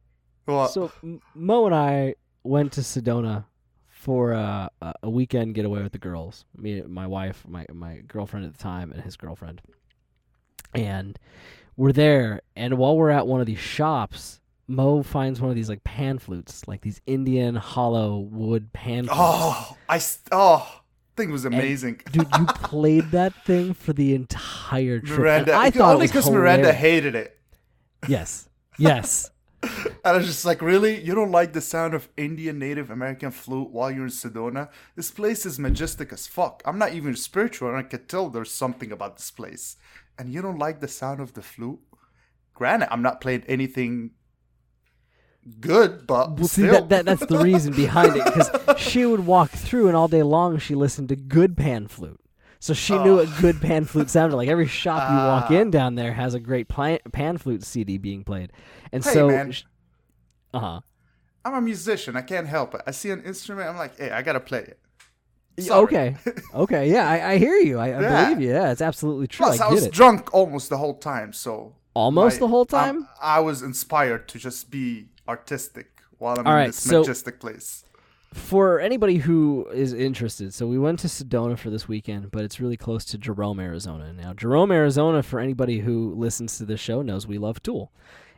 well, 0.45 0.67
So 0.67 0.91
Mo 1.33 1.65
and 1.65 1.73
I 1.73 2.15
went 2.43 2.73
to 2.73 2.81
Sedona 2.81 3.45
for 3.89 4.33
a 4.33 4.69
a 5.01 5.09
weekend 5.09 5.55
getaway 5.55 5.81
with 5.81 5.93
the 5.93 5.97
girls. 5.97 6.45
Me, 6.55 6.81
my 6.81 7.07
wife, 7.07 7.43
my 7.47 7.65
my 7.73 8.01
girlfriend 8.07 8.45
at 8.45 8.51
the 8.53 8.61
time, 8.61 8.91
and 8.91 9.01
his 9.01 9.15
girlfriend. 9.15 9.61
And 10.75 11.19
we're 11.77 11.91
there, 11.91 12.41
and 12.55 12.77
while 12.77 12.95
we're 12.97 13.09
at 13.09 13.27
one 13.27 13.41
of 13.41 13.47
these 13.47 13.59
shops, 13.59 14.39
Mo 14.67 15.03
finds 15.03 15.41
one 15.41 15.49
of 15.49 15.55
these 15.55 15.69
like 15.69 15.83
pan 15.83 16.19
flutes, 16.19 16.67
like 16.67 16.81
these 16.81 17.01
Indian 17.05 17.55
hollow 17.55 18.17
wood 18.17 18.73
pan 18.73 19.07
oh, 19.11 19.75
flutes. 19.89 20.21
oh, 20.31 20.35
I 20.35 20.35
oh, 20.35 20.81
thing 21.15 21.31
was 21.31 21.45
amazing. 21.45 22.01
Dude, 22.11 22.27
you 22.37 22.45
played 22.55 23.11
that 23.11 23.33
thing 23.45 23.73
for 23.73 23.93
the 23.93 24.15
entire 24.15 24.99
trip. 24.99 25.11
and 25.11 25.19
Miranda, 25.19 25.55
I 25.55 25.69
thought 25.69 25.95
only 25.95 26.07
because 26.07 26.29
Miranda 26.29 26.73
hated 26.73 27.15
it. 27.15 27.37
Yes, 28.07 28.49
yes. 28.77 29.31
And 30.05 30.13
I 30.13 30.17
was 30.17 30.27
just 30.27 30.45
like, 30.45 30.61
really? 30.61 31.01
You 31.01 31.15
don't 31.15 31.31
like 31.31 31.53
the 31.53 31.61
sound 31.61 31.93
of 31.93 32.09
Indian 32.15 32.59
Native 32.59 32.91
American 32.91 33.31
flute 33.31 33.71
while 33.71 33.89
you're 33.89 34.03
in 34.03 34.11
Sedona? 34.11 34.69
This 34.95 35.09
place 35.09 35.45
is 35.45 35.57
majestic 35.57 36.13
as 36.13 36.27
fuck. 36.27 36.61
I'm 36.65 36.77
not 36.77 36.93
even 36.93 37.15
spiritual, 37.15 37.69
and 37.69 37.77
I 37.77 37.83
could 37.83 38.07
tell 38.07 38.29
there's 38.29 38.51
something 38.51 38.91
about 38.91 39.17
this 39.17 39.31
place. 39.31 39.77
And 40.17 40.31
you 40.33 40.41
don't 40.41 40.59
like 40.59 40.79
the 40.79 40.87
sound 40.87 41.19
of 41.19 41.33
the 41.33 41.41
flute? 41.41 41.79
Granted, 42.53 42.91
I'm 42.91 43.01
not 43.01 43.19
playing 43.19 43.43
anything 43.47 44.11
good, 45.59 46.07
but 46.07 46.37
Well, 46.37 46.47
see, 46.47 46.61
still. 46.63 46.71
that, 46.73 46.89
that 46.89 47.05
that's 47.05 47.25
the 47.25 47.39
reason 47.39 47.73
behind 47.73 48.15
it 48.15 48.25
because 48.25 48.49
she 48.79 49.05
would 49.05 49.25
walk 49.25 49.51
through 49.51 49.87
and 49.87 49.95
all 49.95 50.07
day 50.07 50.23
long 50.23 50.57
she 50.57 50.73
listened 50.75 51.09
to 51.09 51.15
good 51.15 51.55
pan 51.57 51.87
flute. 51.87 52.19
So 52.59 52.73
she 52.73 52.97
knew 52.97 53.17
what 53.17 53.29
good 53.41 53.61
pan 53.61 53.85
flute 53.85 54.09
sounded 54.09 54.35
like. 54.37 54.47
Every 54.49 54.65
shop 54.67 55.09
you 55.09 55.15
walk 55.17 55.51
Ah. 55.51 55.53
in 55.61 55.69
down 55.69 55.95
there 55.95 56.13
has 56.13 56.33
a 56.33 56.39
great 56.39 56.67
pan 56.67 57.37
flute 57.37 57.63
CD 57.63 57.97
being 57.99 58.23
played, 58.23 58.51
and 58.91 59.03
Hey, 59.03 59.13
so, 59.13 59.29
uh 60.53 60.59
huh. 60.59 60.79
I'm 61.43 61.53
a 61.53 61.61
musician. 61.61 62.15
I 62.15 62.21
can't 62.21 62.47
help 62.47 62.73
it. 62.73 62.81
I 62.87 62.91
see 62.91 63.11
an 63.11 63.21
instrument. 63.23 63.69
I'm 63.69 63.77
like, 63.77 63.99
hey, 63.99 64.09
I 64.09 64.23
gotta 64.23 64.39
play 64.39 64.59
it. 64.61 64.79
Sorry. 65.57 65.83
Okay, 65.83 66.15
okay, 66.53 66.91
yeah, 66.91 67.09
I, 67.09 67.31
I 67.33 67.37
hear 67.37 67.55
you. 67.55 67.77
I, 67.79 67.87
I 67.87 68.01
Yeah. 68.01 68.23
believe 68.25 68.41
you. 68.41 68.49
Yeah, 68.53 68.71
it's 68.71 68.81
absolutely 68.81 69.27
true. 69.27 69.45
Plus, 69.45 69.59
I 69.61 69.67
I, 69.67 69.71
was 69.71 69.85
it. 69.85 69.91
drunk 69.93 70.33
almost 70.33 70.69
the 70.69 70.77
whole 70.77 70.95
time, 70.95 71.31
so 71.33 71.73
Almost 71.93 72.35
my- 72.35 72.39
the 72.39 72.47
whole 72.49 72.65
time. 72.65 73.07
I 73.21 73.39
was 73.39 73.61
inspired 73.61 74.27
to 74.29 74.37
just 74.39 74.69
be 74.69 75.07
artistic 75.27 76.01
while 76.17 76.37
I'm 76.39 76.45
All 76.45 76.53
in 76.53 76.57
right, 76.57 76.65
this 76.67 76.79
so- 76.79 76.99
majestic 77.01 77.39
place. 77.39 77.83
for 78.33 78.81
anybody 78.81 79.15
who 79.17 79.65
is 79.73 79.93
interested, 79.93 80.53
so 80.53 80.67
we 80.67 80.77
went 80.77 80.99
to 80.99 81.07
Sedona 81.07 81.57
for 81.57 81.69
this 81.69 81.87
weekend, 81.87 82.31
but 82.31 82.43
it's 82.43 82.59
really 82.59 82.75
close 82.75 83.05
to 83.05 83.17
Jerome, 83.17 83.61
Arizona. 83.61 84.11
Now, 84.11 84.33
Jerome, 84.33 84.71
Arizona, 84.73 85.23
for 85.23 85.39
anybody 85.39 85.79
who 85.79 86.13
listens 86.15 86.57
to 86.57 86.65
this 86.65 86.81
show, 86.81 87.01
knows 87.01 87.25
we 87.25 87.37
love 87.37 87.63
Tool. 87.63 87.93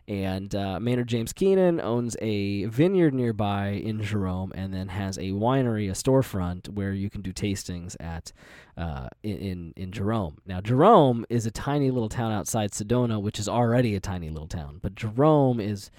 And 0.08 0.56
uh, 0.56 0.80
Maynard 0.80 1.08
James 1.08 1.34
Keenan 1.34 1.82
owns 1.82 2.16
a 2.22 2.66
vineyard 2.66 3.14
nearby 3.14 3.70
in 3.70 4.02
Jerome, 4.02 4.54
and 4.56 4.74
then 4.74 4.88
has 4.88 5.18
a 5.18 5.32
winery, 5.32 5.90
a 5.90 5.94
storefront 5.94 6.70
where 6.70 6.94
you 6.94 7.10
can 7.10 7.22
do 7.22 7.34
tastings 7.34 7.98
at 8.00 8.32
uh, 8.78 9.10
in, 9.22 9.38
in 9.38 9.74
in 9.76 9.92
Jerome. 9.92 10.38
Now, 10.46 10.62
Jerome 10.62 11.26
is 11.30 11.46
a 11.46 11.52
tiny 11.52 11.92
little 11.92 12.08
town 12.08 12.32
outside 12.32 12.72
Sedona, 12.72 13.22
which 13.22 13.38
is 13.38 13.50
already 13.50 13.96
a 13.96 14.00
tiny 14.00 14.30
little 14.30 14.48
town, 14.48 14.80
but 14.82 14.96
Jerome 14.96 15.60
is 15.60 15.92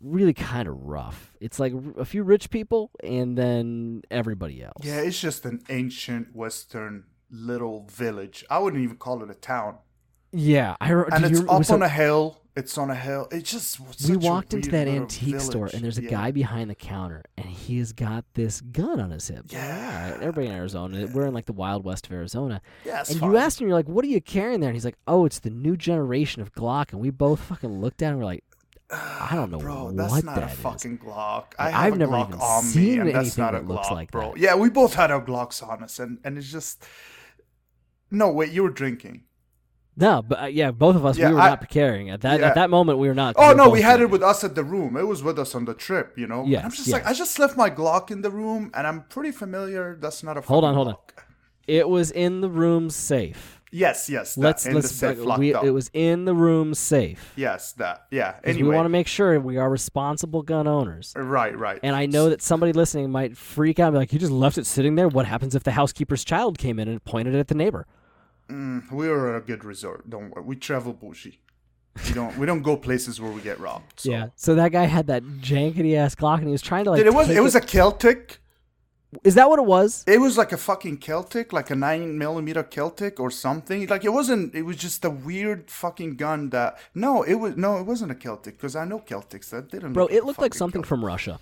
really 0.00 0.34
kind 0.34 0.68
of 0.68 0.82
rough. 0.84 1.32
It's 1.40 1.58
like 1.60 1.72
a 1.96 2.04
few 2.04 2.22
rich 2.22 2.50
people 2.50 2.90
and 3.02 3.38
then 3.38 4.02
everybody 4.10 4.62
else. 4.62 4.82
Yeah, 4.82 5.00
it's 5.00 5.20
just 5.20 5.44
an 5.44 5.62
ancient 5.68 6.34
Western 6.34 7.04
little 7.30 7.86
village. 7.90 8.44
I 8.50 8.58
wouldn't 8.58 8.82
even 8.82 8.96
call 8.96 9.22
it 9.22 9.30
a 9.30 9.34
town. 9.34 9.78
Yeah, 10.32 10.76
I 10.80 10.90
re- 10.90 11.04
and 11.12 11.24
it's 11.24 11.40
you, 11.40 11.48
up 11.48 11.64
so 11.64 11.74
on 11.74 11.82
a 11.82 11.88
hill. 11.88 12.38
It's 12.54 12.76
on 12.76 12.90
a 12.90 12.94
hill. 12.94 13.28
It 13.32 13.44
just 13.44 13.78
we 14.08 14.16
walked 14.18 14.52
into 14.52 14.70
that 14.72 14.86
antique 14.86 15.40
store 15.40 15.70
and 15.72 15.82
there's 15.82 15.96
a 15.96 16.02
Yeah. 16.02 16.10
guy 16.10 16.30
behind 16.32 16.68
the 16.68 16.74
counter 16.74 17.22
and 17.38 17.46
he 17.46 17.78
has 17.78 17.94
got 17.94 18.24
this 18.34 18.60
gun 18.60 19.00
on 19.00 19.10
his 19.10 19.26
hip. 19.28 19.46
Yeah. 19.48 20.04
Alright, 20.04 20.20
everybody 20.22 20.46
in 20.48 20.52
Arizona, 20.52 21.08
we're 21.14 21.26
in 21.26 21.32
like 21.32 21.46
the 21.46 21.54
wild 21.54 21.82
west 21.84 22.06
of 22.06 22.12
Arizona. 22.12 22.60
Yeah, 22.84 23.04
and 23.08 23.18
fine. 23.18 23.30
you 23.30 23.36
asked 23.38 23.58
him, 23.60 23.68
you're 23.68 23.76
like, 23.76 23.88
"What 23.88 24.04
are 24.04 24.08
you 24.08 24.20
carrying 24.20 24.60
there?" 24.60 24.68
And 24.68 24.76
he's 24.76 24.84
like, 24.84 24.98
"Oh, 25.06 25.24
it's 25.24 25.38
the 25.38 25.48
new 25.48 25.78
generation 25.78 26.42
of 26.42 26.52
Glock." 26.52 26.92
And 26.92 27.00
we 27.00 27.08
both 27.08 27.40
fucking 27.40 27.80
looked 27.80 27.96
down 27.98 28.10
and 28.12 28.18
We're 28.18 28.26
like, 28.26 28.44
"I 28.90 29.30
don't 29.32 29.50
know 29.50 29.58
Bro, 29.66 29.84
what 29.86 29.96
that's 29.96 30.22
not 30.22 30.34
that 30.34 30.44
a 30.50 30.52
is." 30.52 30.58
fucking 30.58 30.98
Glock. 30.98 31.44
Like, 31.58 31.58
I 31.58 31.70
have 31.70 31.84
I've 31.84 31.92
a 31.94 31.96
never 31.96 32.12
Glock 32.12 32.28
even 32.28 32.40
on 32.40 32.64
me, 32.66 32.70
seen 32.70 33.00
and 33.00 33.08
that's 33.08 33.16
anything 33.18 33.44
not 33.44 33.54
a 33.54 33.58
that 33.60 33.66
looks 33.68 33.90
like 33.90 34.10
bro. 34.10 34.32
that. 34.32 34.38
Yeah, 34.38 34.56
we 34.56 34.68
both 34.68 34.92
had 34.92 35.10
our 35.10 35.24
Glocks 35.24 35.66
on 35.66 35.82
us, 35.82 35.98
and 35.98 36.18
and 36.22 36.36
it's 36.36 36.52
just. 36.52 36.84
No, 38.10 38.30
wait, 38.30 38.52
you 38.52 38.62
were 38.62 38.68
drinking. 38.70 39.22
No, 39.96 40.22
but 40.22 40.42
uh, 40.42 40.46
yeah, 40.46 40.70
both 40.70 40.96
of 40.96 41.04
us 41.04 41.18
Yeah, 41.18 41.28
we 41.28 41.34
were 41.34 41.40
I- 41.40 41.48
not 41.50 41.68
carrying 41.68 42.08
at 42.10 42.22
that 42.22 42.40
Yeah. 42.40 42.48
at 42.48 42.54
that 42.54 42.70
moment. 42.70 42.98
We 42.98 43.08
were 43.08 43.14
not. 43.14 43.34
Oh 43.38 43.48
were 43.50 43.54
no, 43.54 43.68
we 43.68 43.82
had 43.82 44.00
it 44.00 44.08
with 44.10 44.22
us 44.22 44.42
at 44.42 44.54
the 44.54 44.64
room. 44.64 44.96
It 44.96 45.06
was 45.06 45.22
with 45.22 45.38
us 45.38 45.54
on 45.54 45.66
the 45.66 45.74
trip, 45.74 46.16
you 46.16 46.26
know. 46.26 46.44
Yeah. 46.46 46.60
I'm 46.60 46.64
Yes, 46.66 46.76
just 46.76 46.88
like. 46.88 47.06
I 47.06 47.12
just 47.12 47.38
left 47.38 47.56
my 47.56 47.68
Glock 47.68 48.10
in 48.10 48.22
the 48.22 48.30
room, 48.30 48.70
and 48.74 48.86
I'm 48.86 49.02
pretty 49.04 49.32
familiar. 49.32 49.96
That's 50.00 50.22
not 50.22 50.38
a. 50.38 50.40
Hold 50.40 50.64
on, 50.64 50.74
hold 50.74 50.88
on. 50.88 50.96
It 51.68 51.88
was 51.88 52.10
in 52.10 52.40
the 52.40 52.48
room 52.48 52.88
safe. 52.90 53.60
Yes, 53.74 54.10
yes. 54.10 54.34
That, 54.34 54.40
Let's 54.42 54.66
in 54.66 54.74
let's. 54.74 54.88
the 54.90 54.94
safe 54.94 55.38
we, 55.38 55.54
it 55.54 55.72
was 55.72 55.90
in 55.94 56.26
the 56.26 56.34
room 56.34 56.74
safe. 56.74 57.32
Yes, 57.36 57.72
that. 57.74 58.06
Yeah. 58.10 58.34
Anyway. 58.44 58.68
we 58.68 58.74
want 58.74 58.84
to 58.84 58.90
make 58.90 59.06
sure 59.06 59.40
we 59.40 59.56
are 59.56 59.70
responsible 59.70 60.42
gun 60.42 60.66
owners. 60.66 61.14
Right, 61.16 61.56
right. 61.58 61.80
And 61.82 61.96
I 61.96 62.04
know 62.04 62.28
that 62.28 62.42
somebody 62.42 62.72
listening 62.74 63.10
might 63.10 63.34
freak 63.36 63.78
out 63.78 63.86
and 63.88 63.94
be 63.94 63.98
like, 63.98 64.12
"You 64.12 64.18
just 64.18 64.32
left 64.32 64.58
it 64.58 64.66
sitting 64.66 64.94
there. 64.96 65.08
What 65.08 65.24
happens 65.26 65.54
if 65.54 65.62
the 65.64 65.70
housekeeper's 65.72 66.22
child 66.24 66.58
came 66.58 66.78
in 66.78 66.86
and 66.88 67.02
pointed 67.04 67.34
it 67.34 67.38
at 67.38 67.48
the 67.48 67.54
neighbor?" 67.54 67.86
Mm, 68.52 68.92
we 68.92 69.08
are 69.08 69.34
at 69.34 69.42
a 69.42 69.44
good 69.44 69.64
resort. 69.64 70.08
Don't 70.10 70.30
worry. 70.30 70.44
We 70.44 70.56
travel 70.56 70.92
bougie. 70.92 71.38
We 72.06 72.12
don't. 72.14 72.36
we 72.38 72.46
don't 72.46 72.62
go 72.62 72.76
places 72.76 73.20
where 73.20 73.30
we 73.30 73.40
get 73.40 73.58
robbed. 73.60 74.00
So. 74.00 74.10
Yeah. 74.10 74.26
So 74.36 74.54
that 74.54 74.72
guy 74.72 74.84
had 74.84 75.06
that 75.08 75.22
jankety 75.22 75.96
ass 75.96 76.14
Glock, 76.14 76.38
and 76.38 76.46
he 76.46 76.52
was 76.52 76.62
trying 76.62 76.84
to 76.84 76.90
like. 76.90 76.98
Dude, 76.98 77.06
it 77.06 77.14
was 77.14 77.28
it 77.30 77.40
was 77.42 77.54
a 77.54 77.60
Celtic. 77.60 78.38
Is 79.24 79.34
that 79.34 79.50
what 79.50 79.58
it 79.58 79.66
was? 79.66 80.04
It 80.06 80.18
was 80.22 80.38
like 80.38 80.52
a 80.52 80.56
fucking 80.56 80.96
Celtic, 80.96 81.52
like 81.52 81.68
a 81.70 81.74
nine 81.74 82.16
millimeter 82.16 82.62
Celtic 82.62 83.20
or 83.20 83.30
something. 83.30 83.86
Like 83.86 84.04
it 84.06 84.08
wasn't. 84.12 84.54
It 84.54 84.62
was 84.62 84.76
just 84.76 85.04
a 85.04 85.10
weird 85.10 85.70
fucking 85.70 86.16
gun 86.16 86.48
that. 86.50 86.78
No, 86.94 87.22
it 87.22 87.34
was 87.34 87.56
no, 87.56 87.76
it 87.78 87.84
wasn't 87.84 88.10
a 88.10 88.14
Celtic 88.14 88.56
because 88.56 88.74
I 88.74 88.86
know 88.86 89.00
Celtics 89.00 89.50
that 89.50 89.70
didn't. 89.70 89.92
Bro, 89.92 90.04
look 90.04 90.12
it 90.12 90.24
looked 90.24 90.40
like 90.40 90.54
something 90.54 90.80
Celtic. 90.80 90.88
from 90.88 91.04
Russia. 91.04 91.38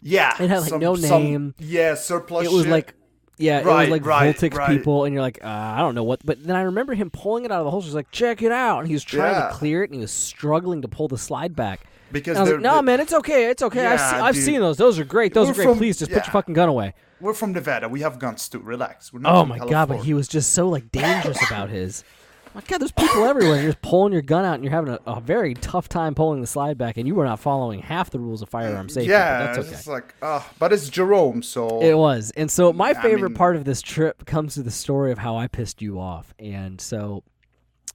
Yeah, 0.00 0.30
it 0.42 0.48
had, 0.50 0.60
like, 0.60 0.68
some- 0.70 0.80
no 0.80 0.94
some- 0.96 1.22
name. 1.22 1.54
yeah, 1.58 1.94
surplus. 1.94 2.46
it 2.46 2.52
was 2.52 2.62
shit. 2.64 2.70
like 2.72 2.94
yeah, 3.42 3.58
it 3.60 3.66
was 3.66 3.88
like 3.88 4.06
right, 4.06 4.42
right. 4.54 4.68
people, 4.70 5.04
and 5.04 5.12
you're 5.12 5.22
like, 5.22 5.40
uh, 5.44 5.48
I 5.48 5.78
don't 5.78 5.94
know 5.94 6.04
what. 6.04 6.20
But 6.24 6.42
then 6.44 6.56
I 6.56 6.62
remember 6.62 6.94
him 6.94 7.10
pulling 7.10 7.44
it 7.44 7.50
out 7.52 7.58
of 7.60 7.64
the 7.64 7.70
holster. 7.70 7.88
He's 7.88 7.94
like, 7.94 8.10
check 8.10 8.42
it 8.42 8.52
out, 8.52 8.78
and 8.80 8.88
he 8.88 8.94
was 8.94 9.04
trying 9.04 9.34
Yeah. 9.34 9.48
to 9.48 9.54
clear 9.54 9.82
it, 9.82 9.90
and 9.90 9.94
he 9.96 10.00
was 10.00 10.10
struggling 10.12 10.82
to 10.82 10.88
pull 10.88 11.08
the 11.08 11.18
slide 11.18 11.54
back. 11.56 11.80
because 12.12 12.36
And 12.36 12.38
I 12.38 12.42
was 12.42 12.50
like, 12.52 12.60
no, 12.60 12.74
they're- 12.74 12.82
man, 12.82 13.00
it's 13.00 13.12
okay, 13.14 13.46
it's 13.50 13.62
okay. 13.62 13.86
I've, 13.86 13.98
se- 14.00 14.16
I've 14.20 14.36
seen 14.36 14.60
those. 14.60 14.76
Those 14.76 14.98
are 14.98 15.04
great. 15.04 15.32
Those 15.32 15.46
We're 15.46 15.52
are 15.52 15.54
great. 15.54 15.64
from- 15.68 15.78
Please 15.78 15.98
just 15.98 16.10
put 16.12 16.26
your 16.26 16.32
fucking 16.32 16.52
gun 16.54 16.68
away. 16.68 16.92
we're 17.20 17.32
from 17.32 17.52
Nevada. 17.52 17.88
We 17.88 18.00
have 18.00 18.18
guns 18.18 18.48
too. 18.50 18.58
Relax. 18.58 19.12
We're 19.12 19.20
not 19.20 19.34
Oh 19.34 19.44
my 19.46 19.58
god, 19.58 19.88
but 19.88 20.00
he 20.00 20.12
was 20.12 20.28
just 20.28 20.52
so 20.52 20.68
like 20.68 20.92
dangerous 20.92 21.38
about 21.46 21.70
his. 21.70 22.04
My 22.54 22.60
God, 22.60 22.78
there's 22.82 22.92
people 22.92 23.24
everywhere. 23.24 23.56
You're 23.56 23.70
just 23.72 23.80
pulling 23.82 24.12
your 24.12 24.20
gun 24.20 24.44
out, 24.44 24.54
and 24.56 24.64
you're 24.64 24.72
having 24.72 24.92
a, 24.92 24.98
a 25.06 25.20
very 25.20 25.54
tough 25.54 25.88
time 25.88 26.14
pulling 26.14 26.42
the 26.42 26.46
slide 26.46 26.76
back, 26.76 26.98
and 26.98 27.06
you 27.06 27.14
were 27.14 27.24
not 27.24 27.40
following 27.40 27.80
half 27.80 28.10
the 28.10 28.18
rules 28.20 28.42
of 28.42 28.48
firearm 28.50 28.90
safety. 28.90 29.08
but 29.08 29.12
yeah, 29.12 29.38
that's 29.46 29.58
it's 29.58 29.66
okay. 29.68 29.76
just 29.76 29.86
like, 29.88 30.14
uh, 30.20 30.42
but 30.58 30.70
it's 30.72 30.88
Jerome, 30.90 31.42
so 31.42 31.80
It 31.80 31.96
was. 31.96 32.30
And 32.36 32.50
so 32.50 32.70
my 32.72 32.90
I 32.90 32.94
favorite 32.94 33.30
mean- 33.30 33.36
part 33.36 33.56
of 33.56 33.64
this 33.64 33.80
trip 33.80 34.26
comes 34.26 34.54
to 34.54 34.62
the 34.62 34.70
story 34.70 35.12
of 35.12 35.18
how 35.18 35.36
I 35.36 35.46
pissed 35.48 35.80
you 35.80 35.98
off. 35.98 36.34
And 36.38 36.78
so 36.78 37.22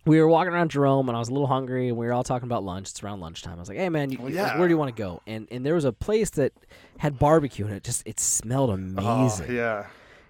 we 0.07 0.19
were 0.19 0.27
walking 0.27 0.53
around 0.53 0.71
Jerome 0.71 1.07
and 1.09 1.15
I 1.15 1.19
was 1.19 1.27
a 1.29 1.33
little 1.33 1.47
hungry 1.47 1.89
and 1.89 1.97
we 1.97 2.07
were 2.07 2.13
all 2.13 2.23
talking 2.23 2.47
about 2.47 2.63
lunch. 2.63 2.89
It's 2.89 3.03
around 3.03 3.19
lunchtime. 3.19 3.57
I 3.57 3.59
was 3.59 3.67
like, 3.69 3.77
"Hey 3.77 3.89
man, 3.89 4.09
you, 4.09 4.17
Well, 4.21 4.31
yeah. 4.31 4.57
where 4.57 4.67
do 4.67 4.73
you 4.73 4.77
want 4.77 4.95
to 4.95 4.99
go?" 4.99 5.21
And 5.27 5.47
and 5.51 5.65
there 5.65 5.75
was 5.75 5.83
a 5.85 5.91
place 5.91 6.29
that 6.31 6.53
had 6.97 7.19
barbecue 7.19 7.65
and 7.65 7.75
it 7.75 7.83
just 7.83 8.03
it 8.07 8.19
smelled 8.19 8.69
Oh, 8.69 8.73
amazing. 8.73 9.53
yeah. 9.53 9.87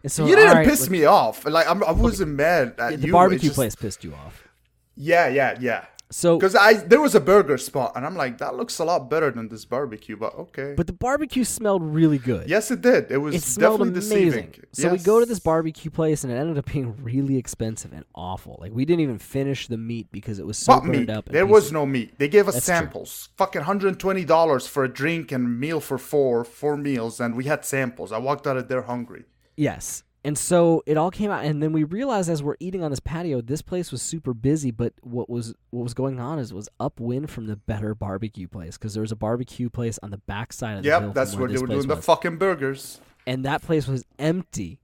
So 0.08 0.26
you 0.26 0.36
didn't 0.36 0.54
right, 0.58 0.68
piss 0.68 0.82
like, 0.82 0.92
me 0.92 1.06
off. 1.06 1.46
Like 1.46 1.68
I'm, 1.70 1.84
I 1.84 1.92
wasn't 1.92 2.32
mad 2.36 2.76
at 2.80 3.00
The 3.02 3.08
you. 3.08 3.14
barbecue 3.14 3.50
just- 3.50 3.56
place 3.56 3.76
pissed 3.76 4.04
you 4.04 4.14
off. 4.14 4.48
Yeah, 4.96 5.28
yeah, 5.28 5.58
yeah. 5.60 5.86
So 6.10 6.38
Because 6.38 6.56
I 6.56 6.76
there 6.76 7.02
was 7.02 7.16
a 7.16 7.20
burger 7.20 7.58
spot, 7.58 7.92
and 7.98 8.06
I'm 8.06 8.16
like, 8.16 8.38
that 8.38 8.56
looks 8.56 8.80
a 8.80 8.86
lot 8.86 9.10
better 9.10 9.30
than 9.30 9.50
this 9.50 9.66
barbecue. 9.66 10.16
But 10.16 10.34
okay. 10.36 10.74
but 10.78 10.88
the 10.88 10.94
barbecue 10.94 11.44
smelled 11.44 11.84
really 11.84 12.18
good. 12.18 12.48
yes, 12.50 12.72
it 12.72 12.80
did. 12.80 13.12
It 13.12 13.18
was 13.18 13.36
it 13.36 13.44
smelled 13.44 13.80
definitely 13.80 14.00
amazing. 14.22 14.52
deceiving. 14.52 14.64
So 14.72 14.90
we 14.94 15.00
go 15.00 15.20
to 15.20 15.26
this 15.26 15.40
barbecue 15.40 15.92
place, 15.92 16.24
and 16.24 16.32
it 16.32 16.38
ended 16.38 16.58
up 16.58 16.72
being 16.72 16.96
really 17.04 17.36
expensive 17.38 17.92
and 17.92 18.06
awful. 18.16 18.58
Like 18.62 18.72
we 18.72 18.86
didn't 18.86 19.02
even 19.02 19.20
finish 19.20 19.68
the 19.68 19.76
meat 19.78 20.08
because 20.10 20.40
it 20.40 20.46
was 20.46 20.58
so 20.58 20.76
What 20.76 20.84
burned 20.86 20.98
meat? 20.98 21.10
up. 21.10 21.26
and 21.28 21.36
There 21.36 21.46
was 21.46 21.74
no 21.74 21.86
meat. 21.86 22.18
They 22.18 22.30
gave 22.30 22.48
us 22.48 22.54
That's 22.54 22.66
true. 22.68 22.76
samples. 22.76 23.30
Fucking 23.36 23.64
hundred 23.64 23.90
and 23.90 24.00
twenty 24.00 24.24
dollars 24.24 24.66
for 24.66 24.86
a 24.86 24.90
drink 24.90 25.34
and 25.34 25.60
meal 25.60 25.82
for 25.82 25.98
four, 25.98 26.46
four 26.46 26.78
meals, 26.78 27.20
and 27.20 27.36
we 27.36 27.44
had 27.44 27.66
samples. 27.66 28.14
I 28.14 28.18
walked 28.18 28.48
out 28.48 28.56
of 28.56 28.70
there 28.70 28.84
hungry. 28.84 29.26
Yes. 29.58 30.04
And 30.24 30.38
so 30.38 30.84
it 30.86 30.98
all 30.98 31.10
came 31.12 31.32
out, 31.32 31.46
and 31.46 31.64
then 31.64 31.72
we 31.72 31.84
realized 31.86 32.30
as 32.30 32.44
we're 32.44 32.58
eating 32.60 32.84
on 32.84 32.92
this 32.92 33.00
patio, 33.00 33.40
this 33.40 33.62
place 33.62 33.92
was 33.92 34.02
super 34.02 34.34
busy. 34.34 34.72
But 34.72 34.94
what 35.02 35.30
was 35.30 35.54
what 35.70 35.84
was 35.84 35.94
going 35.94 36.20
on 36.20 36.38
is 36.40 36.54
was 36.54 36.68
upwind 36.80 37.30
from 37.30 37.48
the 37.48 37.56
better 37.56 37.96
barbecue 37.96 38.48
place 38.48 38.78
because 38.78 38.94
there 38.94 39.02
was 39.02 39.12
a 39.12 39.16
barbecue 39.16 39.70
place 39.70 39.98
on 40.04 40.12
the 40.12 40.18
backside 40.18 40.78
of 40.80 40.84
the 40.84 40.90
hill. 40.90 41.02
Yep, 41.02 41.14
that's 41.14 41.34
where 41.34 41.42
where 41.42 41.50
they 41.50 41.58
were 41.60 41.68
doing 41.68 41.88
the 41.88 41.96
fucking 41.98 42.38
burgers. 42.38 43.00
and 43.26 43.46
that 43.46 43.62
place 43.62 43.88
was 43.88 44.04
empty. 44.20 44.80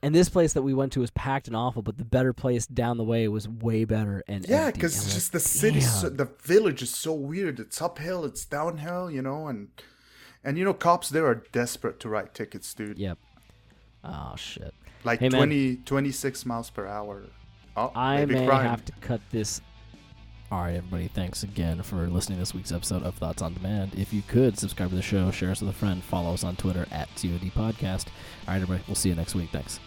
And 0.00 0.14
this 0.14 0.28
place 0.28 0.52
that 0.52 0.62
we 0.62 0.74
went 0.74 0.92
to 0.92 1.00
was 1.00 1.10
packed 1.10 1.46
and 1.48 1.56
awful, 1.56 1.80
but 1.80 1.96
the 1.96 2.04
better 2.04 2.34
place 2.34 2.66
down 2.66 2.98
the 2.98 3.04
way 3.04 3.26
was 3.26 3.48
way 3.48 3.86
better 3.86 4.22
and 4.28 4.46
Yeah, 4.46 4.70
because 4.70 4.94
And 4.94 5.02
it's 5.02 5.12
we're 5.12 5.14
just 5.14 5.32
the 5.32 5.40
city, 5.40 5.80
so, 5.80 6.10
the 6.10 6.28
village 6.42 6.82
is 6.82 6.94
so 6.94 7.14
weird. 7.14 7.58
It's 7.58 7.80
uphill, 7.80 8.26
it's 8.26 8.44
downhill, 8.44 9.10
you 9.10 9.22
know, 9.22 9.48
and 9.48 9.68
and 10.44 10.58
you 10.58 10.64
know, 10.64 10.74
cops 10.74 11.08
there 11.08 11.26
are 11.26 11.42
desperate 11.52 11.98
to 12.00 12.10
write 12.10 12.34
tickets, 12.34 12.74
dude. 12.74 12.98
Yep. 12.98 13.18
Oh 14.04 14.34
shit. 14.36 14.74
Like 15.02 15.20
Hey, 15.20 15.28
20, 15.28 15.76
26 15.84 16.46
miles 16.46 16.70
per 16.70 16.86
hour. 16.86 17.24
Oh, 17.76 17.90
I 17.94 18.24
may 18.24 18.46
crime. 18.46 18.66
have 18.66 18.84
to 18.84 18.92
cut 19.00 19.20
this. 19.30 19.60
All 20.52 20.60
right, 20.62 20.76
everybody. 20.76 21.08
Thanks 21.08 21.42
again 21.42 21.82
for 21.82 22.06
listening 22.06 22.36
to 22.36 22.42
this 22.42 22.54
week's 22.54 22.70
episode 22.70 23.02
of 23.02 23.14
Thoughts 23.16 23.42
on 23.42 23.54
Demand. 23.54 23.94
If 23.96 24.12
you 24.12 24.22
could 24.28 24.58
subscribe 24.58 24.90
to 24.90 24.96
the 24.96 25.02
show, 25.02 25.30
share 25.30 25.50
us 25.50 25.60
with 25.60 25.70
a 25.70 25.74
friend, 25.74 26.02
follow 26.02 26.32
us 26.32 26.44
on 26.44 26.54
Twitter 26.56 26.86
at 26.92 27.08
TOD 27.16 27.50
Podcast. 27.54 28.06
All 28.46 28.54
right, 28.54 28.56
everybody. 28.56 28.82
We'll 28.86 28.94
see 28.94 29.08
you 29.08 29.14
next 29.14 29.34
week. 29.34 29.50
Thanks. 29.50 29.80